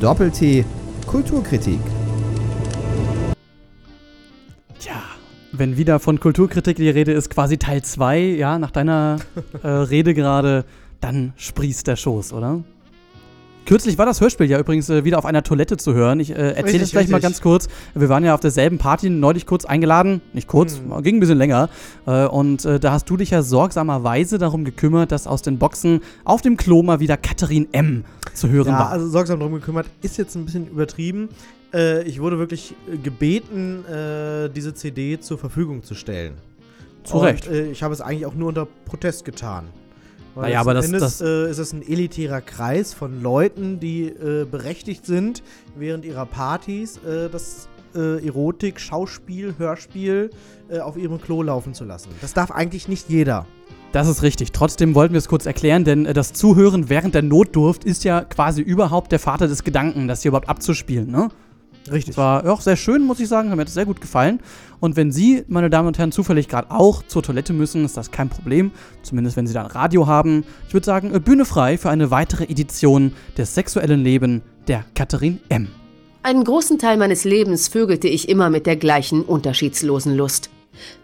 Doppel-T 0.00 0.64
Kulturkritik. 1.06 1.80
Wenn 5.58 5.78
wieder 5.78 6.00
von 6.00 6.20
Kulturkritik 6.20 6.76
die 6.76 6.90
Rede 6.90 7.12
ist, 7.12 7.30
quasi 7.30 7.56
Teil 7.56 7.82
2, 7.82 8.18
ja, 8.18 8.58
nach 8.58 8.70
deiner 8.70 9.16
äh, 9.62 9.68
Rede 9.68 10.12
gerade, 10.12 10.66
dann 11.00 11.32
sprießt 11.36 11.86
der 11.86 11.96
Schoß, 11.96 12.34
oder? 12.34 12.62
Kürzlich 13.66 13.98
war 13.98 14.06
das 14.06 14.20
Hörspiel 14.20 14.48
ja 14.48 14.60
übrigens 14.60 14.88
äh, 14.88 15.04
wieder 15.04 15.18
auf 15.18 15.24
einer 15.26 15.42
Toilette 15.42 15.76
zu 15.76 15.92
hören. 15.92 16.20
Ich 16.20 16.30
äh, 16.30 16.52
erzähle 16.52 16.78
das 16.78 16.92
gleich 16.92 17.08
mal 17.08 17.20
ganz 17.20 17.40
kurz. 17.40 17.66
Wir 17.94 18.08
waren 18.08 18.24
ja 18.24 18.32
auf 18.32 18.40
derselben 18.40 18.78
Party 18.78 19.10
neulich 19.10 19.44
kurz 19.44 19.64
eingeladen. 19.64 20.20
Nicht 20.32 20.46
kurz, 20.46 20.78
Hm. 20.78 21.02
ging 21.02 21.16
ein 21.16 21.20
bisschen 21.20 21.36
länger. 21.36 21.68
Äh, 22.06 22.26
und 22.26 22.64
äh, 22.64 22.78
da 22.78 22.92
hast 22.92 23.10
du 23.10 23.16
dich 23.16 23.30
ja 23.30 23.42
sorgsamerweise 23.42 24.38
darum 24.38 24.64
gekümmert, 24.64 25.10
dass 25.10 25.26
aus 25.26 25.42
den 25.42 25.58
Boxen 25.58 26.00
auf 26.24 26.42
dem 26.42 26.56
Klo 26.56 26.82
mal 26.84 27.00
wieder 27.00 27.16
Katharin 27.16 27.66
M. 27.72 28.04
zu 28.34 28.48
hören 28.48 28.68
Ja, 28.68 28.78
war. 28.78 28.90
also 28.90 29.08
sorgsam 29.08 29.40
drum 29.40 29.52
gekümmert, 29.54 29.86
ist 30.00 30.16
jetzt 30.16 30.36
ein 30.36 30.44
bisschen 30.44 30.68
übertrieben. 30.68 31.28
Äh, 31.74 32.04
ich 32.04 32.20
wurde 32.20 32.38
wirklich 32.38 32.72
äh, 32.92 32.96
gebeten, 32.98 33.84
äh, 33.86 34.48
diese 34.48 34.74
CD 34.74 35.18
zur 35.18 35.38
Verfügung 35.38 35.82
zu 35.82 35.94
stellen. 35.96 36.34
Zu 37.02 37.18
Recht. 37.18 37.48
Und, 37.48 37.54
äh, 37.54 37.70
ich 37.72 37.82
habe 37.82 37.92
es 37.92 38.00
eigentlich 38.00 38.26
auch 38.26 38.34
nur 38.34 38.48
unter 38.48 38.66
Protest 38.84 39.24
getan. 39.24 39.64
Weil 40.36 40.44
Naja, 40.50 40.60
aber 40.60 40.74
das- 40.74 40.90
das- 40.92 41.20
äh, 41.22 41.50
ist 41.50 41.58
es 41.58 41.72
ein 41.72 41.82
elitärer 41.82 42.42
Kreis 42.42 42.92
von 42.94 43.22
Leuten, 43.22 43.80
die 43.80 44.04
äh, 44.08 44.44
berechtigt 44.44 45.06
sind, 45.06 45.42
während 45.76 46.04
ihrer 46.04 46.26
Partys 46.26 46.98
äh, 46.98 47.28
das 47.30 47.68
äh, 47.94 48.24
Erotik, 48.26 48.78
Schauspiel, 48.78 49.54
Hörspiel 49.56 50.30
äh, 50.68 50.80
auf 50.80 50.98
ihrem 50.98 51.18
Klo 51.20 51.42
laufen 51.42 51.72
zu 51.72 51.84
lassen. 51.84 52.10
Das 52.20 52.34
darf 52.34 52.50
eigentlich 52.50 52.86
nicht 52.88 53.08
jeder. 53.08 53.46
Das 53.92 54.06
ist 54.08 54.22
richtig. 54.22 54.52
Trotzdem 54.52 54.94
wollten 54.94 55.14
wir 55.14 55.18
es 55.18 55.28
kurz 55.28 55.46
erklären, 55.46 55.84
denn 55.84 56.04
äh, 56.04 56.12
das 56.12 56.34
Zuhören 56.34 56.90
während 56.90 57.14
der 57.14 57.22
Notdurft 57.22 57.84
ist 57.84 58.04
ja 58.04 58.22
quasi 58.22 58.60
überhaupt 58.60 59.12
der 59.12 59.18
Vater 59.18 59.48
des 59.48 59.64
Gedanken, 59.64 60.06
das 60.08 60.20
hier 60.20 60.28
überhaupt 60.30 60.50
abzuspielen, 60.50 61.10
ne? 61.10 61.30
Richtig. 61.90 62.14
Das 62.14 62.16
war 62.16 62.50
auch 62.50 62.60
sehr 62.60 62.76
schön, 62.76 63.02
muss 63.02 63.20
ich 63.20 63.28
sagen. 63.28 63.50
Hat 63.50 63.56
mir 63.56 63.64
das 63.64 63.74
sehr 63.74 63.86
gut 63.86 64.00
gefallen. 64.00 64.40
Und 64.80 64.96
wenn 64.96 65.10
Sie, 65.12 65.44
meine 65.48 65.70
Damen 65.70 65.88
und 65.88 65.98
Herren, 65.98 66.12
zufällig 66.12 66.48
gerade 66.48 66.70
auch 66.70 67.02
zur 67.02 67.22
Toilette 67.22 67.52
müssen, 67.52 67.84
ist 67.84 67.96
das 67.96 68.10
kein 68.10 68.28
Problem. 68.28 68.70
Zumindest 69.02 69.36
wenn 69.36 69.46
Sie 69.46 69.54
da 69.54 69.62
ein 69.62 69.70
Radio 69.70 70.06
haben. 70.06 70.44
Ich 70.68 70.74
würde 70.74 70.84
sagen, 70.84 71.14
äh, 71.14 71.20
Bühne 71.20 71.44
frei 71.44 71.78
für 71.78 71.90
eine 71.90 72.10
weitere 72.10 72.44
Edition 72.44 73.12
des 73.36 73.54
sexuellen 73.54 74.02
Leben 74.02 74.42
der 74.68 74.84
Katharin 74.94 75.40
M. 75.48 75.68
Einen 76.22 76.44
großen 76.44 76.78
Teil 76.78 76.96
meines 76.96 77.24
Lebens 77.24 77.68
vögelte 77.68 78.08
ich 78.08 78.28
immer 78.28 78.50
mit 78.50 78.66
der 78.66 78.76
gleichen 78.76 79.22
unterschiedslosen 79.22 80.16
Lust. 80.16 80.50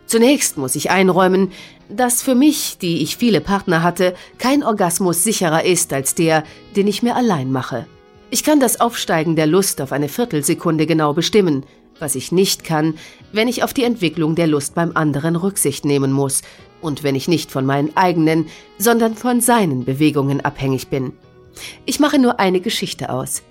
Zunächst 0.06 0.58
muss 0.58 0.74
ich 0.74 0.90
einräumen, 0.90 1.52
dass 1.88 2.22
für 2.22 2.34
mich, 2.34 2.78
die 2.78 3.02
ich 3.02 3.16
viele 3.16 3.40
Partner 3.40 3.82
hatte, 3.82 4.14
kein 4.38 4.62
Orgasmus 4.62 5.24
sicherer 5.24 5.64
ist 5.64 5.92
als 5.92 6.14
der, 6.14 6.44
den 6.76 6.86
ich 6.86 7.02
mir 7.02 7.16
allein 7.16 7.52
mache. 7.52 7.86
Ich 8.32 8.44
kann 8.44 8.60
das 8.60 8.80
Aufsteigen 8.80 9.36
der 9.36 9.46
Lust 9.46 9.82
auf 9.82 9.92
eine 9.92 10.08
Viertelsekunde 10.08 10.86
genau 10.86 11.12
bestimmen, 11.12 11.66
was 11.98 12.14
ich 12.14 12.32
nicht 12.32 12.64
kann, 12.64 12.94
wenn 13.30 13.46
ich 13.46 13.62
auf 13.62 13.74
die 13.74 13.84
Entwicklung 13.84 14.36
der 14.36 14.46
Lust 14.46 14.74
beim 14.74 14.92
anderen 14.94 15.36
Rücksicht 15.36 15.84
nehmen 15.84 16.12
muss 16.12 16.40
und 16.80 17.02
wenn 17.02 17.14
ich 17.14 17.28
nicht 17.28 17.50
von 17.50 17.66
meinen 17.66 17.94
eigenen, 17.94 18.46
sondern 18.78 19.16
von 19.16 19.42
seinen 19.42 19.84
Bewegungen 19.84 20.40
abhängig 20.40 20.88
bin. 20.88 21.12
Ich 21.84 22.00
mache 22.00 22.18
nur 22.18 22.40
eine 22.40 22.62
Geschichte 22.62 23.10
aus. 23.10 23.42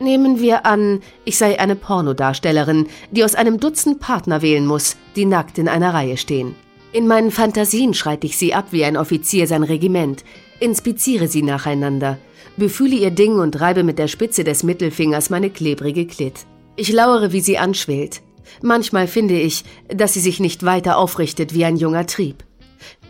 Nehmen 0.00 0.40
wir 0.40 0.66
an, 0.66 1.00
ich 1.24 1.38
sei 1.38 1.60
eine 1.60 1.76
Pornodarstellerin, 1.76 2.88
die 3.12 3.22
aus 3.22 3.36
einem 3.36 3.60
Dutzend 3.60 4.00
Partner 4.00 4.42
wählen 4.42 4.66
muss, 4.66 4.96
die 5.14 5.26
nackt 5.26 5.58
in 5.58 5.68
einer 5.68 5.94
Reihe 5.94 6.16
stehen. 6.16 6.56
In 6.92 7.06
meinen 7.06 7.30
Fantasien 7.30 7.94
schreite 7.94 8.26
ich 8.26 8.36
sie 8.36 8.52
ab 8.52 8.66
wie 8.72 8.84
ein 8.84 8.96
Offizier 8.96 9.46
sein 9.46 9.62
Regiment, 9.62 10.24
inspiziere 10.58 11.28
sie 11.28 11.42
nacheinander, 11.42 12.18
befühle 12.56 12.96
ihr 12.96 13.10
Ding 13.10 13.38
und 13.38 13.60
reibe 13.60 13.82
mit 13.82 13.98
der 13.98 14.08
Spitze 14.08 14.44
des 14.44 14.62
Mittelfingers 14.62 15.30
meine 15.30 15.50
klebrige 15.50 16.06
Klit. 16.06 16.46
Ich 16.76 16.92
lauere, 16.92 17.32
wie 17.32 17.40
sie 17.40 17.58
anschwillt. 17.58 18.22
Manchmal 18.62 19.06
finde 19.06 19.38
ich, 19.40 19.64
dass 19.88 20.14
sie 20.14 20.20
sich 20.20 20.40
nicht 20.40 20.64
weiter 20.64 20.98
aufrichtet 20.98 21.54
wie 21.54 21.64
ein 21.64 21.76
junger 21.76 22.06
Trieb. 22.06 22.44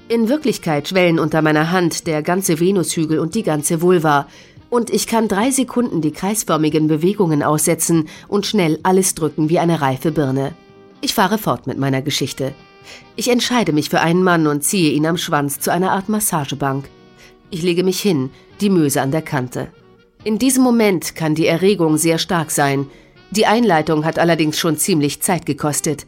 In 0.09 0.28
Wirklichkeit 0.28 0.88
schwellen 0.88 1.18
unter 1.18 1.40
meiner 1.40 1.70
Hand 1.70 2.07
der 2.07 2.22
ganze 2.22 2.61
Venushügel 2.61 3.18
und 3.18 3.34
die 3.34 3.42
ganze 3.42 3.80
Vulva, 3.80 4.26
und 4.68 4.90
ich 4.90 5.07
kann 5.07 5.28
drei 5.28 5.51
Sekunden 5.51 6.01
die 6.01 6.11
kreisförmigen 6.11 6.88
Bewegungen 6.88 7.42
aussetzen 7.42 8.09
und 8.26 8.45
schnell 8.45 8.80
alles 8.82 9.14
drücken 9.14 9.49
wie 9.49 9.61
eine 9.61 9.80
reife 9.80 10.11
Birne. 10.11 10.53
Ich 11.01 11.14
fahre 11.14 11.38
fort 11.38 11.66
mit 11.66 11.78
meiner 11.78 12.03
Geschichte. 12.03 12.55
Ich 13.14 13.30
entscheide 13.30 13.72
mich 13.72 13.88
für 13.88 14.01
einen 14.01 14.24
Mann 14.24 14.47
und 14.47 14.64
ziehe 14.64 14.90
ihn 14.90 15.07
am 15.07 15.16
Schwanz 15.16 15.61
zu 15.61 15.70
einer 15.70 15.92
Art 15.92 16.09
Massagebank. 16.09 16.88
Ich 17.55 17.62
lege 17.62 17.84
mich 17.84 18.00
hin, 18.00 18.30
die 18.61 18.68
Möse 18.68 19.00
an 19.00 19.12
der 19.12 19.22
Kante. 19.22 19.68
In 20.24 20.40
diesem 20.40 20.64
Moment 20.64 21.14
kann 21.14 21.36
die 21.36 21.46
Erregung 21.46 21.98
sehr 21.98 22.18
stark 22.18 22.50
sein. 22.50 22.88
Die 23.30 23.46
Einleitung 23.46 24.05
hat 24.05 24.18
allerdings 24.18 24.59
schon 24.59 24.76
ziemlich 24.76 25.22
Zeit 25.22 25.46
gekostet. 25.46 26.05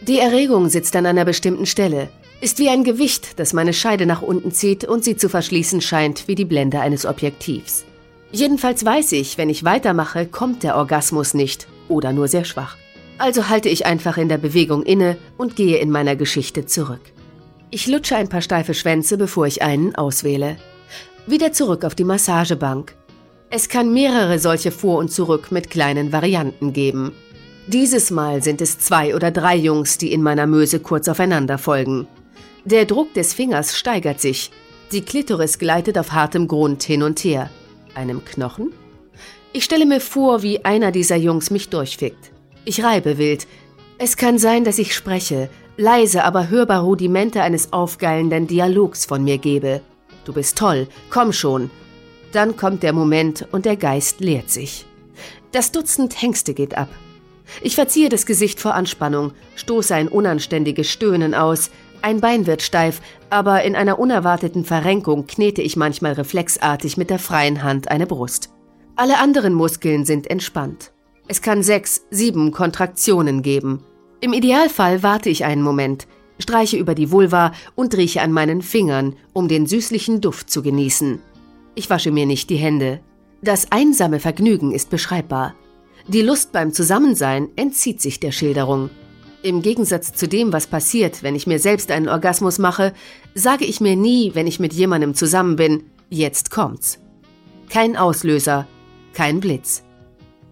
Die 0.00 0.20
Erregung 0.20 0.68
sitzt 0.68 0.94
an 0.94 1.04
einer 1.04 1.24
bestimmten 1.24 1.66
Stelle, 1.66 2.08
ist 2.40 2.60
wie 2.60 2.68
ein 2.68 2.84
Gewicht, 2.84 3.40
das 3.40 3.52
meine 3.52 3.72
Scheide 3.72 4.06
nach 4.06 4.22
unten 4.22 4.52
zieht 4.52 4.84
und 4.84 5.02
sie 5.02 5.16
zu 5.16 5.28
verschließen 5.28 5.80
scheint 5.80 6.28
wie 6.28 6.36
die 6.36 6.44
Blende 6.44 6.78
eines 6.78 7.04
Objektivs. 7.04 7.84
Jedenfalls 8.30 8.84
weiß 8.84 9.10
ich, 9.10 9.38
wenn 9.38 9.50
ich 9.50 9.64
weitermache, 9.64 10.24
kommt 10.26 10.62
der 10.62 10.76
Orgasmus 10.76 11.34
nicht 11.34 11.66
oder 11.88 12.12
nur 12.12 12.28
sehr 12.28 12.44
schwach. 12.44 12.76
Also 13.18 13.48
halte 13.48 13.68
ich 13.68 13.86
einfach 13.86 14.18
in 14.18 14.28
der 14.28 14.38
Bewegung 14.38 14.84
inne 14.84 15.16
und 15.36 15.56
gehe 15.56 15.78
in 15.78 15.90
meiner 15.90 16.14
Geschichte 16.14 16.64
zurück. 16.64 17.02
Ich 17.72 17.88
lutsche 17.88 18.14
ein 18.14 18.28
paar 18.28 18.40
steife 18.40 18.72
Schwänze, 18.72 19.18
bevor 19.18 19.48
ich 19.48 19.62
einen 19.62 19.96
auswähle. 19.96 20.56
Wieder 21.26 21.52
zurück 21.52 21.84
auf 21.84 21.96
die 21.96 22.04
Massagebank. 22.04 22.94
Es 23.50 23.68
kann 23.68 23.92
mehrere 23.92 24.38
solche 24.38 24.70
vor 24.70 24.98
und 24.98 25.10
zurück 25.10 25.50
mit 25.50 25.70
kleinen 25.70 26.12
Varianten 26.12 26.72
geben. 26.72 27.12
Dieses 27.66 28.12
Mal 28.12 28.44
sind 28.44 28.60
es 28.60 28.78
zwei 28.78 29.12
oder 29.12 29.32
drei 29.32 29.56
Jungs, 29.56 29.98
die 29.98 30.12
in 30.12 30.22
meiner 30.22 30.46
Möse 30.46 30.78
kurz 30.78 31.08
aufeinander 31.08 31.58
folgen. 31.58 32.06
Der 32.64 32.84
Druck 32.84 33.12
des 33.14 33.34
Fingers 33.34 33.76
steigert 33.76 34.20
sich. 34.20 34.52
Die 34.92 35.02
Klitoris 35.02 35.58
gleitet 35.58 35.98
auf 35.98 36.12
hartem 36.12 36.46
Grund 36.46 36.84
hin 36.84 37.02
und 37.02 37.18
her. 37.24 37.50
Einem 37.94 38.24
Knochen? 38.24 38.72
Ich 39.52 39.64
stelle 39.64 39.86
mir 39.86 40.00
vor, 40.00 40.42
wie 40.42 40.64
einer 40.64 40.92
dieser 40.92 41.16
Jungs 41.16 41.50
mich 41.50 41.70
durchfickt. 41.70 42.30
Ich 42.64 42.84
reibe 42.84 43.18
wild. 43.18 43.48
Es 43.98 44.16
kann 44.16 44.38
sein, 44.38 44.62
dass 44.62 44.78
ich 44.78 44.94
spreche, 44.94 45.48
leise, 45.76 46.22
aber 46.22 46.50
hörbar 46.50 46.82
Rudimente 46.82 47.42
eines 47.42 47.72
aufgeilenden 47.72 48.46
Dialogs 48.46 49.06
von 49.06 49.24
mir 49.24 49.38
gebe. 49.38 49.80
Du 50.26 50.32
bist 50.32 50.58
toll, 50.58 50.88
komm 51.08 51.32
schon. 51.32 51.70
Dann 52.32 52.56
kommt 52.56 52.82
der 52.82 52.92
Moment 52.92 53.46
und 53.52 53.64
der 53.64 53.76
Geist 53.76 54.20
leert 54.20 54.50
sich. 54.50 54.84
Das 55.52 55.70
Dutzend 55.70 56.20
Hengste 56.20 56.52
geht 56.52 56.76
ab. 56.76 56.88
Ich 57.62 57.76
verziehe 57.76 58.08
das 58.08 58.26
Gesicht 58.26 58.58
vor 58.58 58.74
Anspannung, 58.74 59.32
stoße 59.54 59.94
ein 59.94 60.08
unanständiges 60.08 60.90
Stöhnen 60.90 61.32
aus, 61.32 61.70
ein 62.02 62.20
Bein 62.20 62.48
wird 62.48 62.62
steif, 62.62 63.00
aber 63.30 63.62
in 63.62 63.76
einer 63.76 64.00
unerwarteten 64.00 64.64
Verrenkung 64.64 65.28
knete 65.28 65.62
ich 65.62 65.76
manchmal 65.76 66.14
reflexartig 66.14 66.96
mit 66.96 67.08
der 67.08 67.20
freien 67.20 67.62
Hand 67.62 67.88
eine 67.88 68.06
Brust. 68.06 68.50
Alle 68.96 69.18
anderen 69.18 69.54
Muskeln 69.54 70.04
sind 70.04 70.28
entspannt. 70.28 70.92
Es 71.28 71.40
kann 71.40 71.62
sechs, 71.62 72.04
sieben 72.10 72.50
Kontraktionen 72.50 73.42
geben. 73.42 73.84
Im 74.20 74.32
Idealfall 74.32 75.04
warte 75.04 75.30
ich 75.30 75.44
einen 75.44 75.62
Moment, 75.62 76.08
streiche 76.38 76.76
über 76.76 76.94
die 76.94 77.10
Vulva 77.10 77.52
und 77.74 77.96
rieche 77.96 78.22
an 78.22 78.32
meinen 78.32 78.62
Fingern, 78.62 79.16
um 79.32 79.48
den 79.48 79.66
süßlichen 79.66 80.20
Duft 80.20 80.50
zu 80.50 80.62
genießen. 80.62 81.20
Ich 81.74 81.90
wasche 81.90 82.10
mir 82.10 82.26
nicht 82.26 82.50
die 82.50 82.56
Hände. 82.56 83.00
Das 83.42 83.70
einsame 83.70 84.20
Vergnügen 84.20 84.72
ist 84.72 84.90
beschreibbar. 84.90 85.54
Die 86.08 86.22
Lust 86.22 86.52
beim 86.52 86.72
Zusammensein 86.72 87.48
entzieht 87.56 88.00
sich 88.00 88.20
der 88.20 88.32
Schilderung. 88.32 88.90
Im 89.42 89.62
Gegensatz 89.62 90.12
zu 90.12 90.26
dem, 90.26 90.52
was 90.52 90.66
passiert, 90.66 91.22
wenn 91.22 91.34
ich 91.34 91.46
mir 91.46 91.58
selbst 91.58 91.90
einen 91.90 92.08
Orgasmus 92.08 92.58
mache, 92.58 92.92
sage 93.34 93.64
ich 93.64 93.80
mir 93.80 93.96
nie, 93.96 94.32
wenn 94.34 94.46
ich 94.46 94.58
mit 94.58 94.72
jemandem 94.72 95.14
zusammen 95.14 95.56
bin, 95.56 95.84
jetzt 96.08 96.50
kommt's. 96.50 96.98
Kein 97.68 97.96
Auslöser, 97.96 98.66
kein 99.12 99.40
Blitz. 99.40 99.82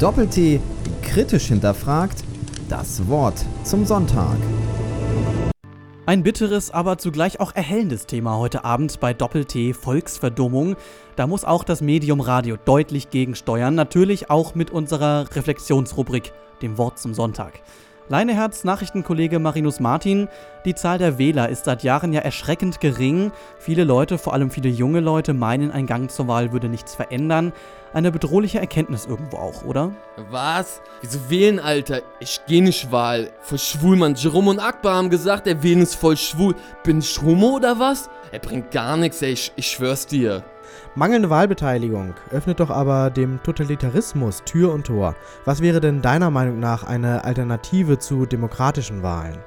Doppel-T 0.00 0.60
kritisch 1.02 1.46
hinterfragt 1.46 2.24
das 2.68 3.06
Wort 3.08 3.44
zum 3.62 3.84
Sonntag. 3.84 4.36
Ein 6.06 6.22
bitteres, 6.22 6.70
aber 6.70 6.98
zugleich 6.98 7.40
auch 7.40 7.54
erhellendes 7.54 8.06
Thema 8.06 8.36
heute 8.36 8.64
Abend 8.64 9.00
bei 9.00 9.14
Doppel-T 9.14 9.72
Volksverdummung. 9.72 10.76
Da 11.16 11.26
muss 11.26 11.44
auch 11.44 11.64
das 11.64 11.80
Medium 11.80 12.20
Radio 12.20 12.56
deutlich 12.62 13.10
gegensteuern, 13.10 13.74
natürlich 13.74 14.30
auch 14.30 14.54
mit 14.54 14.70
unserer 14.70 15.34
Reflexionsrubrik, 15.34 16.32
dem 16.60 16.76
Wort 16.76 16.98
zum 16.98 17.14
Sonntag. 17.14 17.62
Leineherz 18.08 18.64
Nachrichtenkollege 18.64 19.38
Marinus 19.38 19.80
Martin, 19.80 20.28
die 20.66 20.74
Zahl 20.74 20.98
der 20.98 21.16
Wähler 21.16 21.48
ist 21.48 21.64
seit 21.64 21.82
Jahren 21.82 22.12
ja 22.12 22.20
erschreckend 22.20 22.78
gering. 22.78 23.32
Viele 23.58 23.84
Leute, 23.84 24.18
vor 24.18 24.34
allem 24.34 24.50
viele 24.50 24.68
junge 24.68 25.00
Leute, 25.00 25.32
meinen, 25.32 25.70
ein 25.70 25.86
Gang 25.86 26.10
zur 26.10 26.28
Wahl 26.28 26.52
würde 26.52 26.68
nichts 26.68 26.94
verändern. 26.94 27.54
Eine 27.94 28.12
bedrohliche 28.12 28.58
Erkenntnis 28.58 29.06
irgendwo 29.06 29.38
auch, 29.38 29.64
oder? 29.64 29.92
Was? 30.28 30.82
Wieso 31.00 31.30
wählen, 31.30 31.58
Alter? 31.58 32.02
Ich 32.20 32.40
geh 32.46 32.60
nicht 32.60 32.92
Wahl. 32.92 33.30
Voll 33.40 33.58
schwul, 33.58 33.96
Mann. 33.96 34.16
Jerome 34.16 34.50
und 34.50 34.58
Akbar 34.58 34.96
haben 34.96 35.08
gesagt, 35.08 35.46
der 35.46 35.62
Wählen 35.62 35.80
ist 35.80 35.94
voll 35.94 36.18
schwul. 36.18 36.54
Bin 36.82 36.98
ich 36.98 37.22
Homo 37.22 37.56
oder 37.56 37.78
was? 37.78 38.10
Er 38.32 38.40
bringt 38.40 38.70
gar 38.70 38.98
nichts, 38.98 39.22
ey. 39.22 39.32
Ich, 39.32 39.52
ich 39.56 39.68
schwör's 39.68 40.06
dir. 40.06 40.44
Mangelnde 40.96 41.28
Wahlbeteiligung 41.28 42.14
öffnet 42.30 42.60
doch 42.60 42.70
aber 42.70 43.10
dem 43.10 43.42
Totalitarismus 43.42 44.44
Tür 44.44 44.72
und 44.72 44.86
Tor. 44.86 45.16
Was 45.44 45.60
wäre 45.60 45.80
denn 45.80 46.02
deiner 46.02 46.30
Meinung 46.30 46.60
nach 46.60 46.84
eine 46.84 47.24
Alternative 47.24 47.98
zu 47.98 48.26
demokratischen 48.26 49.02
Wahlen? 49.02 49.38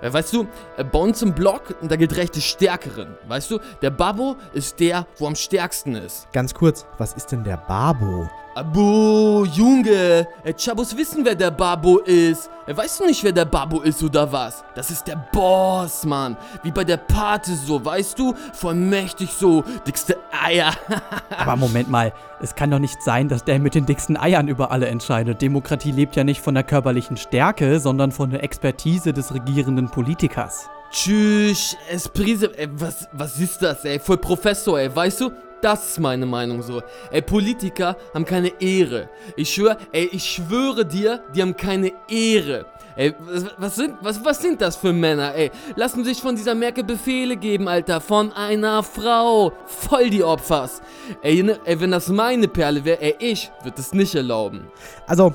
Äh, 0.00 0.12
Weißt 0.12 0.32
du, 0.32 0.46
äh, 0.76 0.84
bei 0.84 1.00
uns 1.00 1.20
im 1.22 1.32
Block, 1.32 1.74
da 1.82 1.96
gilt 1.96 2.16
Recht 2.16 2.36
des 2.36 2.44
Stärkeren. 2.44 3.16
Weißt 3.26 3.50
du, 3.50 3.58
der 3.82 3.90
Babbo 3.90 4.36
ist 4.52 4.78
der, 4.78 5.08
wo 5.18 5.26
am 5.26 5.34
stärksten 5.34 5.96
ist. 5.96 6.28
Ganz 6.32 6.54
kurz, 6.54 6.86
was 6.98 7.14
ist 7.14 7.32
denn 7.32 7.42
der 7.42 7.56
Babo? 7.56 8.30
Abo, 8.54 9.46
Junge, 9.46 10.26
äh, 10.44 10.52
Chabos 10.52 10.94
wissen, 10.94 11.24
wer 11.24 11.34
der 11.34 11.50
Babo 11.50 12.00
ist. 12.00 12.50
Äh, 12.66 12.76
Weißt 12.76 13.00
du 13.00 13.06
nicht, 13.06 13.24
wer 13.24 13.32
der 13.32 13.46
Babo 13.46 13.80
ist 13.80 14.02
oder 14.02 14.30
was? 14.30 14.62
Das 14.74 14.90
ist 14.90 15.06
der 15.06 15.16
Boss, 15.32 16.04
Mann. 16.04 16.36
Wie 16.62 16.70
bei 16.70 16.84
der 16.84 16.98
Pate 16.98 17.54
so, 17.54 17.82
weißt 17.82 18.18
du? 18.18 18.34
Voll 18.52 18.74
mächtig 18.74 19.30
so, 19.32 19.64
dickste 19.86 20.18
Eier. 20.44 20.70
Aber 21.38 21.56
Moment 21.56 21.88
mal, 21.88 22.12
es 22.42 22.54
kann 22.54 22.70
doch 22.70 22.78
nicht 22.78 23.02
sein, 23.02 23.28
dass 23.30 23.42
der 23.42 23.58
mit 23.58 23.74
den 23.74 23.86
dicksten 23.86 24.18
Eiern 24.18 24.48
über 24.48 24.70
alle 24.70 24.86
entscheidet. 24.88 25.40
Demokratie 25.40 25.92
lebt 25.92 26.14
ja 26.16 26.24
nicht 26.24 26.42
von 26.42 26.52
der 26.54 26.64
körperlichen 26.64 27.16
Stärke, 27.16 27.80
sondern 27.80 28.12
von 28.12 28.28
der 28.28 28.44
Expertise 28.44 29.14
des 29.14 29.32
regierenden 29.32 29.88
Politikers. 29.88 30.68
Tschüss, 30.90 31.74
Esprise, 31.90 32.50
ey, 32.58 32.68
was, 32.70 33.08
was 33.12 33.38
ist 33.38 33.62
das, 33.62 33.82
ey? 33.86 33.98
Voll 33.98 34.18
Professor, 34.18 34.78
ey, 34.78 34.94
weißt 34.94 35.22
du? 35.22 35.30
Das 35.62 35.90
ist 35.90 36.00
meine 36.00 36.26
Meinung 36.26 36.60
so. 36.60 36.82
Ey, 37.12 37.22
Politiker 37.22 37.96
haben 38.12 38.24
keine 38.24 38.60
Ehre. 38.60 39.08
Ich 39.36 39.54
schwöre, 39.54 39.78
ey, 39.92 40.08
ich 40.10 40.24
schwöre 40.24 40.84
dir, 40.84 41.22
die 41.32 41.40
haben 41.40 41.56
keine 41.56 41.92
Ehre. 42.08 42.66
Ey, 42.96 43.14
was, 43.56 43.76
sind, 43.76 43.94
was, 44.02 44.24
was 44.24 44.42
sind 44.42 44.60
das 44.60 44.74
für 44.74 44.92
Männer, 44.92 45.34
ey? 45.36 45.52
Lassen 45.76 46.04
sich 46.04 46.20
von 46.20 46.34
dieser 46.34 46.56
Merkel 46.56 46.82
Befehle 46.82 47.36
geben, 47.36 47.68
Alter. 47.68 48.00
Von 48.00 48.32
einer 48.32 48.82
Frau. 48.82 49.52
Voll 49.66 50.10
die 50.10 50.24
Opfers. 50.24 50.82
Ey, 51.22 51.44
ne, 51.44 51.60
ey 51.64 51.80
wenn 51.80 51.92
das 51.92 52.08
meine 52.08 52.48
Perle 52.48 52.84
wäre, 52.84 53.00
ey, 53.00 53.14
ich 53.20 53.52
würde 53.62 53.80
es 53.80 53.94
nicht 53.94 54.16
erlauben. 54.16 54.66
Also, 55.06 55.32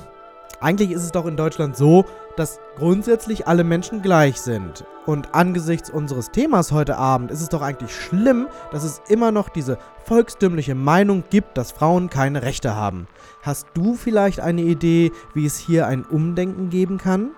eigentlich 0.59 0.91
ist 0.91 1.03
es 1.03 1.11
doch 1.13 1.25
in 1.25 1.37
Deutschland 1.37 1.77
so, 1.77 2.03
dass 2.37 2.59
grundsätzlich 2.77 3.47
alle 3.47 3.65
Menschen 3.65 4.01
gleich 4.01 4.39
sind. 4.39 4.85
Und 5.05 5.33
angesichts 5.33 5.89
unseres 5.89 6.31
Themas 6.31 6.71
heute 6.71 6.97
Abend 6.97 7.31
ist 7.31 7.41
es 7.41 7.49
doch 7.49 7.61
eigentlich 7.61 7.93
schlimm, 7.93 8.47
dass 8.71 8.83
es 8.83 9.01
immer 9.09 9.31
noch 9.31 9.49
diese 9.49 9.77
volkstümliche 10.05 10.75
Meinung 10.75 11.23
gibt, 11.29 11.57
dass 11.57 11.71
Frauen 11.71 12.09
keine 12.09 12.43
Rechte 12.43 12.75
haben. 12.75 13.07
Hast 13.41 13.67
du 13.73 13.95
vielleicht 13.95 14.39
eine 14.39 14.61
Idee, 14.61 15.11
wie 15.33 15.45
es 15.45 15.57
hier 15.57 15.87
ein 15.87 16.05
Umdenken 16.05 16.69
geben 16.69 16.97
kann? 16.97 17.31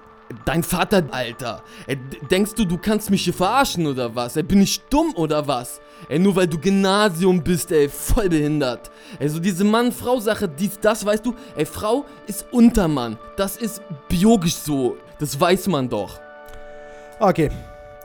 Dein 0.46 0.62
Vater, 0.64 1.04
Alter. 1.12 1.64
D- 1.88 1.98
denkst 2.30 2.54
du, 2.56 2.66
du 2.66 2.78
kannst 2.78 3.10
mich 3.10 3.24
hier 3.24 3.34
verarschen 3.34 3.88
oder 3.88 4.16
was? 4.16 4.36
Ey, 4.36 4.44
bin 4.44 4.62
ich 4.62 4.80
dumm 4.90 5.14
oder 5.16 5.48
was? 5.48 5.82
Ey, 6.08 6.20
nur 6.20 6.36
weil 6.36 6.48
du 6.48 6.58
Gymnasium 6.60 7.44
bist, 7.44 7.72
ey, 7.72 7.90
voll 7.90 8.30
behindert. 8.30 8.92
Ey, 9.20 9.28
so 9.28 9.40
diese 9.40 9.64
Mann-Frau-Sache, 9.64 10.48
dies, 10.48 10.80
das, 10.80 11.06
weißt 11.06 11.26
du? 11.26 11.34
Ey, 11.56 11.66
Frau 11.66 12.06
ist 12.28 12.46
Untermann. 12.52 13.18
Das 13.38 13.58
ist 13.58 13.82
biologisch 14.08 14.56
so. 14.56 14.98
Das 15.20 15.40
weiß 15.40 15.68
man 15.68 15.90
doch. 15.90 16.20
Okay, 17.20 17.50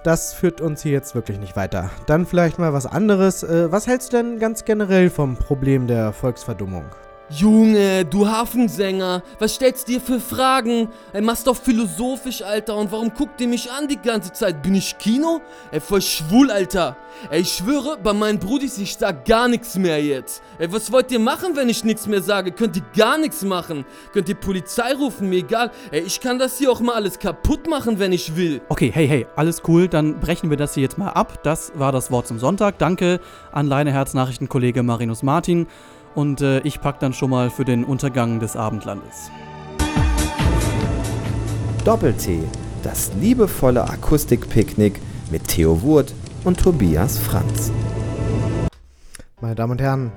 das 0.03 0.35
führt 0.35 0.61
uns 0.61 0.83
hier 0.83 0.93
jetzt 0.93 1.15
wirklich 1.15 1.39
nicht 1.39 1.55
weiter. 1.57 1.91
Dann 2.07 2.27
vielleicht 2.27 2.59
mal 2.59 2.73
was 2.73 2.87
anderes. 2.87 3.43
Äh, 3.43 3.71
was 3.71 3.87
hältst 3.87 4.13
du 4.13 4.17
denn 4.17 4.39
ganz 4.39 4.65
generell 4.65 5.09
vom 5.11 5.37
Problem 5.37 5.87
der 5.87 6.13
Volksverdummung? 6.13 6.85
Junge, 7.31 8.05
du 8.05 8.29
Hafensänger, 8.29 9.23
was 9.39 9.55
stellst 9.55 9.89
du 9.89 9.93
dir 9.93 10.01
für 10.01 10.21
Fragen? 10.21 10.89
Ey, 11.15 11.23
machst 11.23 11.47
doch 11.47 11.57
philosophisch, 11.57 12.43
Alter, 12.43 12.77
und 12.77 12.93
warum 12.93 13.15
guckt 13.15 13.41
ihr 13.41 13.49
mich 13.49 13.71
an 13.73 13.89
die 13.89 13.97
ganze 13.97 14.31
Zeit? 14.31 14.63
Bin 14.63 14.75
ich 14.75 14.99
Kino? 14.99 15.41
Ey, 15.71 15.81
voll 15.81 16.03
schwul, 16.03 16.51
Alter. 16.51 16.99
Ey, 17.31 17.41
ich 17.41 17.55
schwöre, 17.55 17.97
bei 18.03 18.13
meinen 18.13 18.39
Brudis, 18.39 18.77
ich 18.77 18.95
sag 18.97 19.25
gar 19.25 19.49
nichts 19.49 19.77
mehr 19.77 20.05
jetzt. 20.05 20.43
Ey, 20.59 20.71
was 20.71 20.93
wollt 20.93 21.11
ihr 21.13 21.19
machen, 21.19 21.57
wenn 21.57 21.71
ich 21.71 21.83
nichts 21.83 22.07
mehr 22.07 22.21
sage? 22.21 22.53
Könnt 22.53 22.77
ihr 22.77 22.83
gar 22.95 23.17
nichts 23.17 23.43
machen? 23.43 23.87
Könnt 24.13 24.29
ihr 24.29 24.35
Polizei 24.35 24.93
rufen? 24.93 25.31
Mir 25.31 25.39
egal. 25.39 25.71
Ey, 25.93 26.03
ich 26.03 26.21
kann 26.21 26.39
das 26.39 26.59
hier 26.59 26.71
auch 26.71 26.81
mal 26.81 26.95
alles 26.95 27.19
kaputt 27.19 27.67
machen, 27.69 27.99
wenn 27.99 28.13
ich 28.13 28.37
will. 28.37 28.61
Okay, 28.69 28.91
hey, 28.93 29.09
hey, 29.09 29.27
alles 29.35 29.63
cool, 29.67 29.89
dann 29.89 30.21
brechen 30.21 30.51
wir 30.51 30.59
das 30.59 30.75
hier 30.75 30.83
jetzt 30.83 30.99
mal 30.99 31.11
ab. 31.11 31.43
Das 31.43 31.73
war 31.75 31.91
das 31.91 32.11
Wort 32.11 32.27
zum 32.27 32.39
Sonntag. 32.39 32.77
Danke 32.77 33.19
an 33.51 33.67
Leineherz-Nachrichtenkollege 33.67 34.83
Marinus 34.83 35.23
Martin. 35.23 35.67
Und 36.15 36.41
äh, 36.43 36.61
ich 36.61 36.81
pack 36.81 37.01
dann 37.01 37.13
schon 37.13 37.31
mal 37.31 37.51
für 37.51 37.65
den 37.65 37.85
Untergang 37.85 38.39
des 38.39 38.57
Abendlandes. 38.57 39.31
Doppel-T, 41.85 42.41
das 42.83 43.13
liebevolle 43.21 43.83
Akustikpicknick 43.83 45.01
mit 45.31 45.49
Theo 45.49 45.83
Wurt 45.83 46.15
und 46.45 46.61
Tobias 46.61 47.19
Franz. 47.19 47.73
Meine 49.41 49.57
Damen 49.57 49.73
und 49.73 49.81
Herren, 49.81 50.13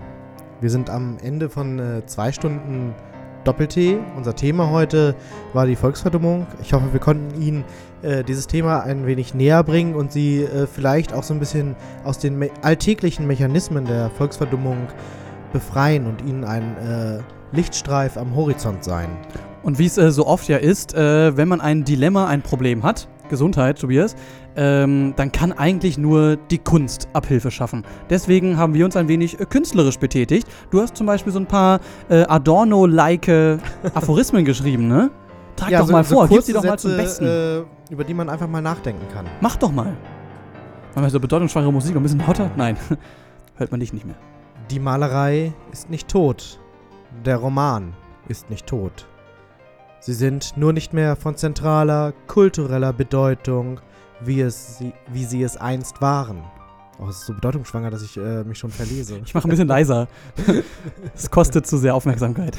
wir 0.62 0.70
sind 0.70 0.90
am 0.90 1.18
Ende 1.22 1.50
von 1.50 1.80
äh, 1.80 2.06
zwei 2.06 2.32
Stunden 2.32 2.94
Doppel-T. 3.44 3.98
Unser 4.16 4.36
Thema 4.36 4.70
heute 4.70 5.16
war 5.54 5.66
die 5.66 5.76
Volksverdummung. 5.76 6.46
Ich 6.62 6.74
hoffe, 6.74 6.94
wir 6.94 7.00
konnten 7.00 7.42
Ihnen 7.42 7.64
äh, 8.04 8.24
dieses 8.24 8.46
Thema 8.46 8.82
ein 8.82 9.08
wenig 9.08 9.34
näher 9.34 9.64
bringen 9.64 9.96
und 9.96 10.12
Sie 10.12 10.44
äh, 10.44 10.68
vielleicht 10.68 11.12
auch 11.14 11.24
so 11.24 11.34
ein 11.34 11.40
bisschen 11.40 11.76
aus 12.04 12.20
den 12.20 12.38
me 12.38 12.50
alltäglichen 12.62 13.26
Mechanismen 13.26 13.86
der 13.86 14.12
Volksverdummung 14.12 14.88
befreien 15.52 16.06
und 16.06 16.22
Ihnen 16.22 16.44
ein 16.44 16.78
äh, 16.78 17.20
Lichtstreif 17.56 18.18
am 18.18 18.36
Horizont 18.36 18.84
sein. 18.84 19.10
Und 19.64 19.80
wie 19.80 19.86
es 19.86 19.98
äh, 19.98 20.12
so 20.12 20.26
oft 20.26 20.48
ja 20.48 20.58
ist, 20.58 20.94
äh, 20.94 21.36
wenn 21.36 21.48
man 21.48 21.62
ein 21.62 21.84
Dilemma, 21.84 22.28
ein 22.28 22.42
Problem 22.42 22.84
hat, 22.84 23.08
Gesundheit, 23.30 23.80
Tobias, 23.80 24.16
ähm, 24.56 25.14
dann 25.18 25.32
kann 25.32 25.52
eigentlich 25.52 25.98
nur 25.98 26.38
die 26.38 26.58
Kunst 26.58 27.10
Abhilfe 27.14 27.52
schaffen. 27.52 27.84
Deswegen 28.10 28.58
haben 28.58 28.74
wir 28.74 28.86
uns 28.86 28.96
ein 28.96 29.08
wenig 29.08 29.40
äh, 29.40 29.46
künstlerisch 29.46 30.00
betätigt. 30.00 30.48
Du 30.72 30.82
hast 30.82 30.96
zum 30.96 31.06
Beispiel 31.06 31.34
so 31.34 31.40
ein 31.40 31.46
paar 31.46 31.80
äh, 32.10 32.24
Adorno-like 32.24 33.60
Aphorismen 33.94 34.46
geschrieben, 34.46 34.88
ne? 34.88 35.12
Trag 35.58 35.72
doch 35.72 35.90
mal 35.90 36.04
vor, 36.04 36.28
gib 36.28 36.44
sie 36.44 36.54
doch 36.54 36.64
mal 36.64 36.78
zum 36.78 36.96
Besten. 36.96 37.26
Äh, 37.26 37.64
über 37.90 38.04
die 38.04 38.14
man 38.14 38.30
einfach 38.30 38.48
mal 38.48 38.62
nachdenken 38.62 39.06
kann. 39.14 39.26
Mach 39.42 39.56
doch 39.56 39.72
mal. 39.72 39.98
Machen 40.94 41.04
wir 41.04 41.10
so 41.10 41.20
bedeutungsschwangere 41.20 41.74
Musik 41.74 41.92
und 41.92 42.02
ein 42.02 42.04
bisschen 42.04 42.20
lauter? 42.20 42.52
Nein, 42.56 42.78
hört 43.56 43.72
man 43.72 43.80
dich 43.80 43.94
nicht 43.94 44.06
mehr. 44.06 44.16
Die 44.70 44.80
Malerei 44.80 45.54
ist 45.72 45.90
nicht 45.90 46.10
tot. 46.10 46.60
Der 47.26 47.38
Roman 47.38 47.94
ist 48.28 48.50
nicht 48.50 48.68
tot. 48.68 49.08
Sie 50.02 50.14
sind 50.14 50.58
nur 50.58 50.74
nicht 50.74 50.92
mehr 50.92 51.16
von 51.16 51.38
zentraler 51.38 52.14
kultureller 52.28 52.92
Bedeutung, 52.92 53.80
wie, 54.20 54.42
es 54.42 54.78
sie, 54.78 54.92
wie 55.14 55.24
sie 55.24 55.42
es 55.42 55.56
einst 55.56 56.02
waren. 56.02 56.44
Oh, 57.00 57.08
es 57.08 57.20
ist 57.20 57.28
so 57.28 57.34
bedeutungsschwanger, 57.34 57.92
dass 57.92 58.02
ich 58.02 58.18
äh, 58.18 58.44
mich 58.44 58.58
schon 58.58 58.72
verlese. 58.72 59.20
Ich 59.24 59.34
mache 59.34 59.48
ein 59.48 59.52
bisschen 59.52 59.70
leiser. 59.70 60.10
Es 61.16 61.32
kostet 61.32 61.66
zu 61.66 61.78
sehr 61.78 61.96
Aufmerksamkeit. 61.96 62.58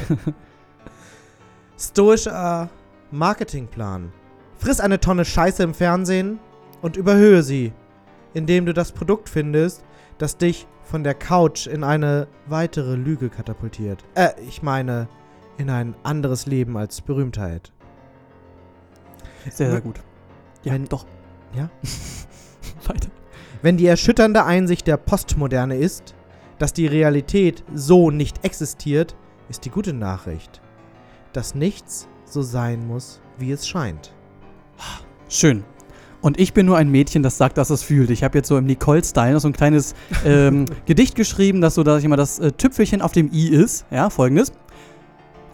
Stoischer 1.79 2.71
Marketingplan. 3.11 4.13
Friss 4.57 4.81
eine 4.81 4.99
Tonne 4.99 5.27
Scheiße 5.27 5.63
im 5.63 5.75
Fernsehen 5.75 6.39
und 6.81 6.97
überhöhe 6.97 7.43
sie, 7.43 7.73
indem 8.33 8.65
du 8.65 8.73
das 8.73 8.93
Produkt 8.93 9.29
findest, 9.29 9.85
das 10.17 10.39
dich 10.39 10.67
von 10.89 11.05
der 11.05 11.15
Couch 11.15 11.67
in 11.67 11.85
eine 11.85 12.29
weitere 12.47 12.95
Lüge 12.95 13.29
katapultiert. 13.29 14.03
Äh, 14.15 14.31
ich 14.49 14.63
meine, 14.63 15.09
in 15.59 15.69
ein 15.69 15.95
anderes 16.03 16.47
Leben 16.47 16.79
als 16.79 17.03
Berühmtheit. 17.03 17.73
Sehr, 19.51 19.71
sehr 19.71 19.81
gut. 19.81 20.01
Ja, 20.63 20.77
doch. 20.79 21.05
Ja? 21.55 21.71
Weiter. 22.87 23.11
Wenn 23.61 23.77
die 23.77 23.87
erschütternde 23.87 24.45
Einsicht 24.45 24.87
der 24.87 24.97
Postmoderne 24.97 25.77
ist, 25.77 26.15
dass 26.59 26.73
die 26.73 26.87
Realität 26.87 27.65
so 27.75 28.11
nicht 28.11 28.45
existiert, 28.45 29.15
ist 29.49 29.65
die 29.65 29.71
gute 29.71 29.93
Nachricht, 29.93 30.61
dass 31.33 31.55
nichts 31.55 32.09
so 32.25 32.43
sein 32.43 32.87
muss, 32.87 33.21
wie 33.39 33.53
es 33.53 33.69
scheint. 33.69 34.15
Schön. 35.29 35.65
Und 36.21 36.39
ich 36.39 36.53
bin 36.53 36.67
nur 36.67 36.77
ein 36.77 36.91
Mädchen, 36.91 37.23
das 37.23 37.39
sagt, 37.39 37.59
dass 37.59 37.71
es 37.71 37.83
fühlt. 37.83 38.11
Ich 38.11 38.25
habe 38.25 38.39
jetzt 38.39 38.49
so 38.49 38.59
im 38.59 38.67
Nicole-Style 38.67 39.35
noch 39.35 39.41
so 39.41 39.49
ein 39.49 39.53
kleines 39.53 39.95
ähm, 40.25 40.65
Gedicht 40.87 41.15
geschrieben, 41.15 41.61
das 41.61 41.75
so, 41.75 41.85
dass 41.85 42.01
ich 42.01 42.05
immer 42.05 42.17
das 42.17 42.39
äh, 42.39 42.53
Tüpfelchen 42.53 43.03
auf 43.03 43.13
dem 43.13 43.31
i 43.33 43.49
ist. 43.49 43.85
Ja, 43.91 44.11
folgendes. 44.11 44.53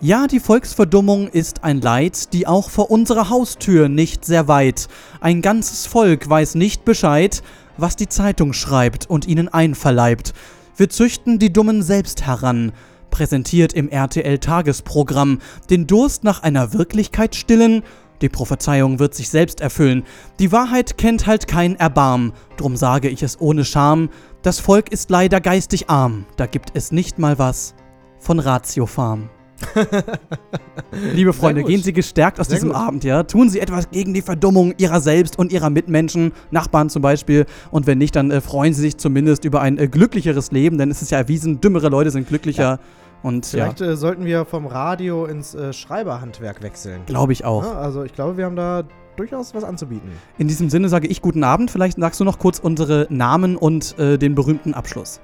Ja, 0.01 0.27
die 0.27 0.41
Volksverdummung 0.41 1.29
ist 1.29 1.65
ein 1.65 1.81
Leid, 1.81 2.33
die 2.33 2.47
auch 2.47 2.69
vor 2.69 2.91
unserer 2.91 3.31
Haustür 3.31 3.89
nicht 3.89 4.25
sehr 4.25 4.49
weit. 4.49 4.89
Ein 5.21 5.41
ganzes 5.41 5.87
Volk 5.87 6.29
weiß 6.29 6.57
nicht 6.57 6.85
Bescheid, 6.85 7.43
was 7.77 7.97
die 7.97 8.09
Zeitung 8.09 8.53
schreibt 8.53 9.09
und 9.09 9.27
ihnen 9.27 9.49
einverleibt. 9.49 10.35
Wir 10.77 10.91
züchten 10.91 11.39
die 11.39 11.53
Dummen 11.53 11.83
selbst 11.83 12.27
heran, 12.27 12.73
präsentiert 13.11 13.73
im 13.73 13.89
RTL-Tagesprogramm, 13.89 15.39
den 15.71 15.87
Durst 15.87 16.25
nach 16.25 16.43
einer 16.43 16.73
Wirklichkeit 16.73 17.37
stillen. 17.37 17.83
Die 18.25 18.31
Prophezeiung 18.31 19.01
wird 19.01 19.15
sich 19.15 19.29
selbst 19.29 19.61
erfüllen. 19.61 20.03
Die 20.39 20.51
Wahrheit 20.51 20.97
kennt 20.97 21.27
halt 21.27 21.47
kein 21.47 21.77
Erbarm, 21.77 22.33
drum 22.57 22.75
sage 22.75 23.11
ich 23.11 23.23
es 23.23 23.39
ohne 23.39 23.67
Scham. 23.67 24.09
Das 24.41 24.61
Volk 24.61 24.91
ist 24.91 25.11
leider 25.11 25.43
geistig 25.43 25.91
arm, 25.91 26.25
da 26.39 26.47
gibt 26.47 26.71
es 26.73 26.91
nicht 26.91 27.19
mal 27.19 27.39
was 27.39 27.75
von 28.19 28.39
Ratio 28.39 28.87
Farm. 28.87 29.29
Liebe 31.13 31.35
Freunde, 31.35 31.65
gehen 31.65 31.83
Sie 31.83 31.93
gestärkt 31.93 32.41
aus 32.41 32.47
Sehr 32.47 32.57
diesem 32.57 32.71
gut. 32.71 32.79
Abend, 32.79 33.05
ja? 33.05 33.25
Tun 33.25 33.51
Sie 33.51 33.61
etwas 33.61 33.91
gegen 33.91 34.15
die 34.15 34.23
Verdummung 34.23 34.73
Ihrer 34.79 35.03
selbst 35.03 35.39
und 35.39 35.53
Ihrer 35.53 35.69
Mitmenschen, 35.69 36.33
Nachbarn 36.51 36.89
zum 36.89 37.03
Beispiel. 37.03 37.45
Und 37.71 37.87
wenn 37.87 37.99
nicht, 37.99 38.17
dann 38.17 38.31
äh, 38.31 38.41
freuen 38.41 38.73
Sie 38.73 38.81
sich 38.81 38.97
zumindest 38.97 39.45
über 39.45 39.61
ein 39.61 39.77
äh, 39.77 39.87
glücklicheres 39.87 40.51
Leben, 40.51 40.79
denn 40.79 40.91
es 40.91 41.03
ist 41.03 41.11
ja 41.11 41.19
erwiesen, 41.19 41.61
dümmere 41.61 41.91
Leute 41.91 42.11
sind 42.11 42.27
glücklicher. 42.27 42.81
Und 43.25 43.51
ja, 43.55 43.65
Vielleicht 43.65 43.81
äh, 43.81 43.97
sollten 43.97 44.27
wir 44.27 44.45
vom 44.45 44.67
Radio 44.67 45.25
ins 45.25 45.55
äh, 45.55 45.73
Schreiberhandwerk 45.73 46.63
wechseln. 46.63 47.07
Glaube 47.07 47.33
ich 47.33 47.47
auch. 47.47 47.65
Ja, 47.65 47.73
also 47.73 48.05
ich 48.05 48.13
glaube, 48.13 48.37
wir 48.37 48.45
haben 48.45 48.55
da 48.55 48.83
durchaus 49.17 49.55
was 49.55 49.65
anzubieten. 49.65 50.11
in 50.37 50.47
diesem 50.47 50.69
Sinne 50.69 50.91
sage 50.91 51.07
ich 51.07 51.23
guten 51.23 51.43
Abend. 51.43 51.71
Vielleicht 51.71 51.99
sagst 51.99 52.21
du 52.21 52.25
noch 52.25 52.39
kurz 52.39 52.59
unsere 52.59 53.07
Namen 53.09 53.57
und 53.57 53.99
äh, 53.99 54.19
den 54.19 54.35
berühmten 54.35 54.75
Abschluss. 54.75 55.21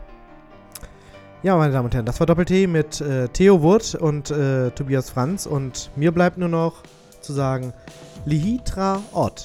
Ja, 1.42 1.58
meine 1.58 1.74
Damen 1.74 1.86
und 1.86 1.94
Herren, 1.94 2.06
das 2.06 2.18
war 2.20 2.26
Doppel-T 2.26 2.66
mit 2.68 3.02
äh, 3.02 3.28
Theo 3.28 3.60
Wurt 3.60 3.94
und 3.94 4.30
äh, 4.30 4.70
Tobias 4.70 5.10
Franz. 5.10 5.44
Und 5.44 5.90
mir 5.94 6.10
bleibt 6.12 6.38
nur 6.38 6.48
noch 6.48 6.82
zu 7.20 7.34
sagen, 7.34 7.74
Lihitra 8.24 9.02
Ott. 9.12 9.44